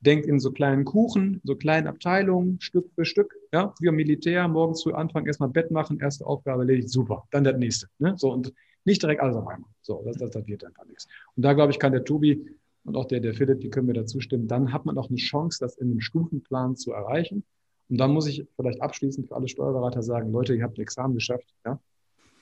denkt 0.00 0.26
in 0.26 0.38
so 0.40 0.50
kleinen 0.50 0.84
Kuchen, 0.84 1.40
so 1.44 1.56
kleinen 1.56 1.86
Abteilungen, 1.86 2.60
Stück 2.60 2.90
für 2.94 3.04
Stück, 3.04 3.34
ja, 3.52 3.74
wie 3.80 3.90
Militär, 3.90 4.46
morgens 4.48 4.82
früh 4.82 4.92
anfangen, 4.92 5.26
erstmal 5.26 5.48
Bett 5.48 5.70
machen, 5.70 6.00
erste 6.00 6.26
Aufgabe 6.26 6.62
erledigt, 6.62 6.90
super, 6.90 7.26
dann 7.30 7.44
der 7.44 7.56
nächste. 7.56 7.88
Ne? 7.98 8.14
So, 8.16 8.32
und 8.32 8.52
nicht 8.84 9.02
direkt 9.02 9.20
alles 9.20 9.36
auf 9.36 9.46
einmal. 9.46 9.70
So, 9.82 10.02
das, 10.04 10.16
das, 10.16 10.30
das 10.30 10.46
wird 10.46 10.64
einfach 10.64 10.84
nichts. 10.86 11.06
Und 11.36 11.42
da, 11.44 11.52
glaube 11.52 11.72
ich, 11.72 11.78
kann 11.78 11.92
der 11.92 12.04
Tobi 12.04 12.46
und 12.88 12.96
auch 12.96 13.04
der, 13.04 13.20
der 13.20 13.34
Philipp, 13.34 13.60
die 13.60 13.70
können 13.70 13.86
mir 13.86 13.92
dazu 13.92 14.20
stimmen, 14.20 14.48
dann 14.48 14.72
hat 14.72 14.86
man 14.86 14.98
auch 14.98 15.08
eine 15.08 15.18
Chance, 15.18 15.58
das 15.60 15.76
in 15.76 15.90
einem 15.90 16.00
Stufenplan 16.00 16.76
zu 16.76 16.92
erreichen. 16.92 17.44
Und 17.88 17.98
dann 17.98 18.12
muss 18.12 18.26
ich 18.26 18.46
vielleicht 18.56 18.82
abschließend 18.82 19.28
für 19.28 19.36
alle 19.36 19.48
Steuerberater 19.48 20.02
sagen, 20.02 20.32
Leute, 20.32 20.54
ihr 20.54 20.64
habt 20.64 20.78
ein 20.78 20.82
Examen 20.82 21.14
geschafft, 21.14 21.54
ja. 21.64 21.80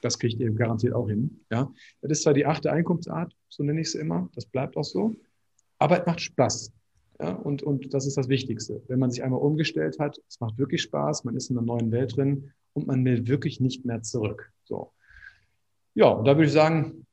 Das 0.03 0.19
kriegt 0.19 0.39
ihr 0.41 0.53
garantiert 0.53 0.95
auch 0.95 1.09
hin, 1.09 1.41
ja. 1.51 1.73
Das 2.01 2.13
ist 2.13 2.23
zwar 2.23 2.35
die 2.35 2.47
achte 2.47 2.71
Einkunftsart, 2.71 3.35
so 3.49 3.63
nenne 3.63 3.81
ich 3.81 3.91
sie 3.91 3.99
immer, 3.99 4.29
das 4.35 4.47
bleibt 4.47 4.77
auch 4.77 4.85
so, 4.85 5.15
aber 5.79 6.01
es 6.01 6.07
macht 6.07 6.21
Spaß. 6.21 6.73
Ja, 7.21 7.33
und, 7.33 7.63
und 7.63 7.95
das 7.95 8.07
ist 8.07 8.19
das 8.19 8.29
Wichtigste. 8.29 8.83
Wenn 8.89 8.99
man 8.99 9.11
sich 9.11 9.23
einmal 9.25 9.41
umgestellt 9.41 9.99
hat, 9.99 10.21
es 10.29 10.39
macht 10.39 10.59
wirklich 10.59 10.83
Spaß, 10.83 11.25
man 11.25 11.35
ist 11.35 11.51
in 11.51 11.57
einer 11.57 11.67
neuen 11.67 11.91
Welt 11.91 12.17
drin 12.17 12.53
und 12.75 12.87
man 12.87 13.05
will 13.05 13.27
wirklich 13.27 13.59
nicht 13.59 13.87
mehr 13.87 14.03
zurück. 14.03 14.53
So. 14.65 14.93
Ja, 15.95 16.09
und 16.09 16.27
da 16.27 16.37
würde 16.37 16.47
ich 16.47 16.53
sagen, 16.53 17.07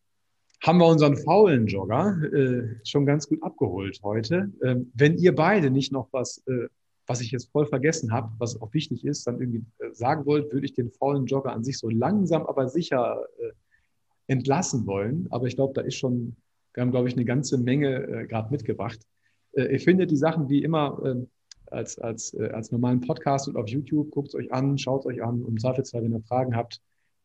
haben 0.64 0.80
wir 0.80 0.88
unseren 0.88 1.18
faulen 1.18 1.68
Jogger 1.68 2.18
äh, 2.34 2.76
schon 2.86 3.06
ganz 3.06 3.28
gut 3.28 3.44
abgeholt 3.44 4.00
heute. 4.02 4.50
Ähm, 4.64 4.92
wenn 4.94 5.18
ihr 5.18 5.36
beide 5.36 5.70
nicht 5.70 5.92
noch 5.92 6.08
was, 6.12 6.42
äh, 6.48 6.68
was 7.06 7.20
ich 7.20 7.32
jetzt 7.32 7.52
voll 7.52 7.66
vergessen 7.66 8.14
habe, 8.14 8.32
was 8.38 8.60
auch 8.62 8.74
wichtig 8.74 9.04
ist, 9.04 9.28
dann 9.28 9.42
irgendwie 9.42 9.66
äh, 9.80 9.94
sagen 9.94 10.26
wollt, 10.26 10.54
würde 10.54 10.66
ich 10.66 10.74
den 10.74 10.90
faulen 10.90 11.26
Jogger 11.26 11.52
an 11.52 11.66
sich 11.66 11.78
so 11.78 11.90
langsam, 11.90 12.46
aber 12.46 12.70
sicher 12.70 13.26
äh, 13.40 13.52
entlassen 14.28 14.88
wollen. 14.88 15.28
Aber 15.32 15.48
ich 15.48 15.58
glaube, 15.58 15.74
da 15.74 15.82
ist 15.82 15.96
schon, 15.96 16.38
wir 16.74 16.82
haben, 16.82 16.92
glaube 16.92 17.10
ich, 17.10 17.16
eine 17.16 17.26
ganze 17.26 17.58
Menge 17.58 17.96
äh, 17.96 18.26
gerade 18.26 18.50
mitgebracht. 18.50 19.00
Äh, 19.52 19.74
ihr 19.74 19.82
findet 19.82 20.12
die 20.12 20.18
Sachen 20.18 20.48
wie 20.48 20.64
immer 20.64 20.98
ähm, 21.06 21.28
als, 21.72 22.00
als, 22.00 22.36
als 22.36 22.72
normalen 22.72 23.02
Podcast 23.02 23.50
und 23.50 23.58
auf 23.58 23.68
YouTube. 23.68 24.12
Guckt 24.12 24.30
es 24.30 24.36
euch 24.36 24.54
an, 24.54 24.78
schaut 24.78 25.02
es 25.02 25.08
euch 25.08 25.24
an. 25.24 25.42
Und 25.42 25.54
im 25.54 25.60
Zweifelsfall, 25.60 26.04
wenn 26.04 26.14
ihr 26.14 26.22
Fragen 26.22 26.56
habt, 26.56 26.80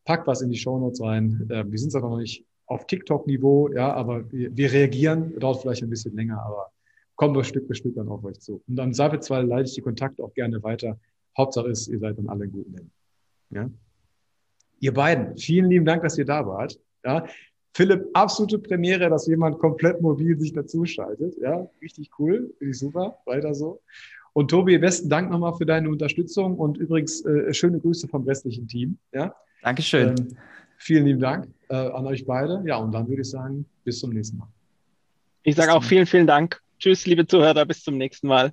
packt 0.07 0.27
was 0.27 0.41
in 0.41 0.51
die 0.51 0.57
Show 0.57 0.79
Notes 0.79 1.03
rein. 1.03 1.45
wir 1.49 1.79
sind 1.79 1.89
es 1.89 1.95
aber 1.95 2.09
noch 2.09 2.17
nicht 2.17 2.48
auf 2.69 2.87
TikTok-Niveau, 2.87 3.71
ja, 3.73 3.93
aber 3.93 4.31
wir, 4.31 4.57
wir, 4.57 4.73
reagieren, 4.73 5.39
dauert 5.39 5.63
vielleicht 5.63 5.83
ein 5.83 5.91
bisschen 5.91 6.15
länger, 6.15 6.43
aber 6.45 6.71
kommen 7.17 7.35
wir 7.35 7.43
Stück 7.43 7.67
für 7.67 7.75
Stück 7.75 7.95
dann 7.95 8.09
auf 8.09 8.23
euch 8.25 8.39
zu. 8.41 8.63
Und 8.69 8.77
dann 8.77 8.95
Zweifelsfall 8.95 9.47
leite 9.47 9.69
ich 9.69 9.75
die 9.75 9.81
Kontakte 9.81 10.23
auch 10.23 10.33
gerne 10.35 10.63
weiter. 10.63 10.99
Hauptsache 11.37 11.69
ist, 11.69 11.89
ihr 11.89 11.99
seid 11.99 12.19
dann 12.19 12.29
alle 12.29 12.45
in 12.45 12.53
guten 12.53 12.75
Händen. 12.75 12.93
Ja? 13.51 13.71
Ihr 14.81 14.95
beiden, 14.95 15.37
vielen 15.37 15.71
lieben 15.71 15.85
Dank, 15.85 16.03
dass 16.03 16.19
ihr 16.19 16.27
da 16.27 16.47
wart. 16.47 16.79
Ja? 17.05 17.25
Philipp, 17.75 18.07
absolute 18.13 18.59
Premiere, 18.59 19.09
dass 19.09 19.27
jemand 19.27 19.59
komplett 19.59 20.01
mobil 20.01 20.39
sich 20.39 20.53
dazuschaltet. 20.53 21.37
Ja, 21.41 21.69
richtig 21.81 22.11
cool, 22.19 22.53
finde 22.59 22.73
ich 22.73 22.79
super, 22.79 23.19
weiter 23.25 23.55
so. 23.55 23.81
Und 24.33 24.51
Tobi, 24.51 24.79
besten 24.79 25.09
Dank 25.09 25.31
nochmal 25.31 25.55
für 25.55 25.67
deine 25.67 25.89
Unterstützung 25.89 26.57
und 26.57 26.77
übrigens 26.77 27.25
äh, 27.25 27.53
schöne 27.55 27.81
Grüße 27.81 28.09
vom 28.09 28.25
restlichen 28.25 28.69
Team. 28.69 28.99
Ja? 29.13 29.35
Dankeschön. 29.63 30.09
Ähm, 30.09 30.37
Vielen 30.79 31.07
lieben 31.07 31.21
Dank 31.21 31.49
äh, 31.69 31.75
an 31.75 32.07
euch 32.07 32.25
beide. 32.25 32.63
Ja, 32.65 32.77
und 32.77 32.93
dann 32.93 33.09
würde 33.09 33.23
ich 33.23 33.31
sagen, 33.31 33.67
bis 33.85 33.99
zum 33.99 34.11
nächsten 34.11 34.39
Mal. 34.39 34.49
Ich 35.43 35.57
sage 35.57 35.73
auch 35.73 35.85
vielen, 35.85 36.07
vielen 36.07 36.27
Dank. 36.27 36.61
Tschüss, 36.79 37.07
liebe 37.07 37.27
Zuhörer, 37.27 37.67
bis 37.67 37.83
zum 37.83 37.99
nächsten 37.99 38.29
Mal. 38.29 38.53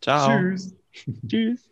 Ciao. 0.00 0.38
Tschüss. 0.38 0.74
Tschüss. 1.26 1.71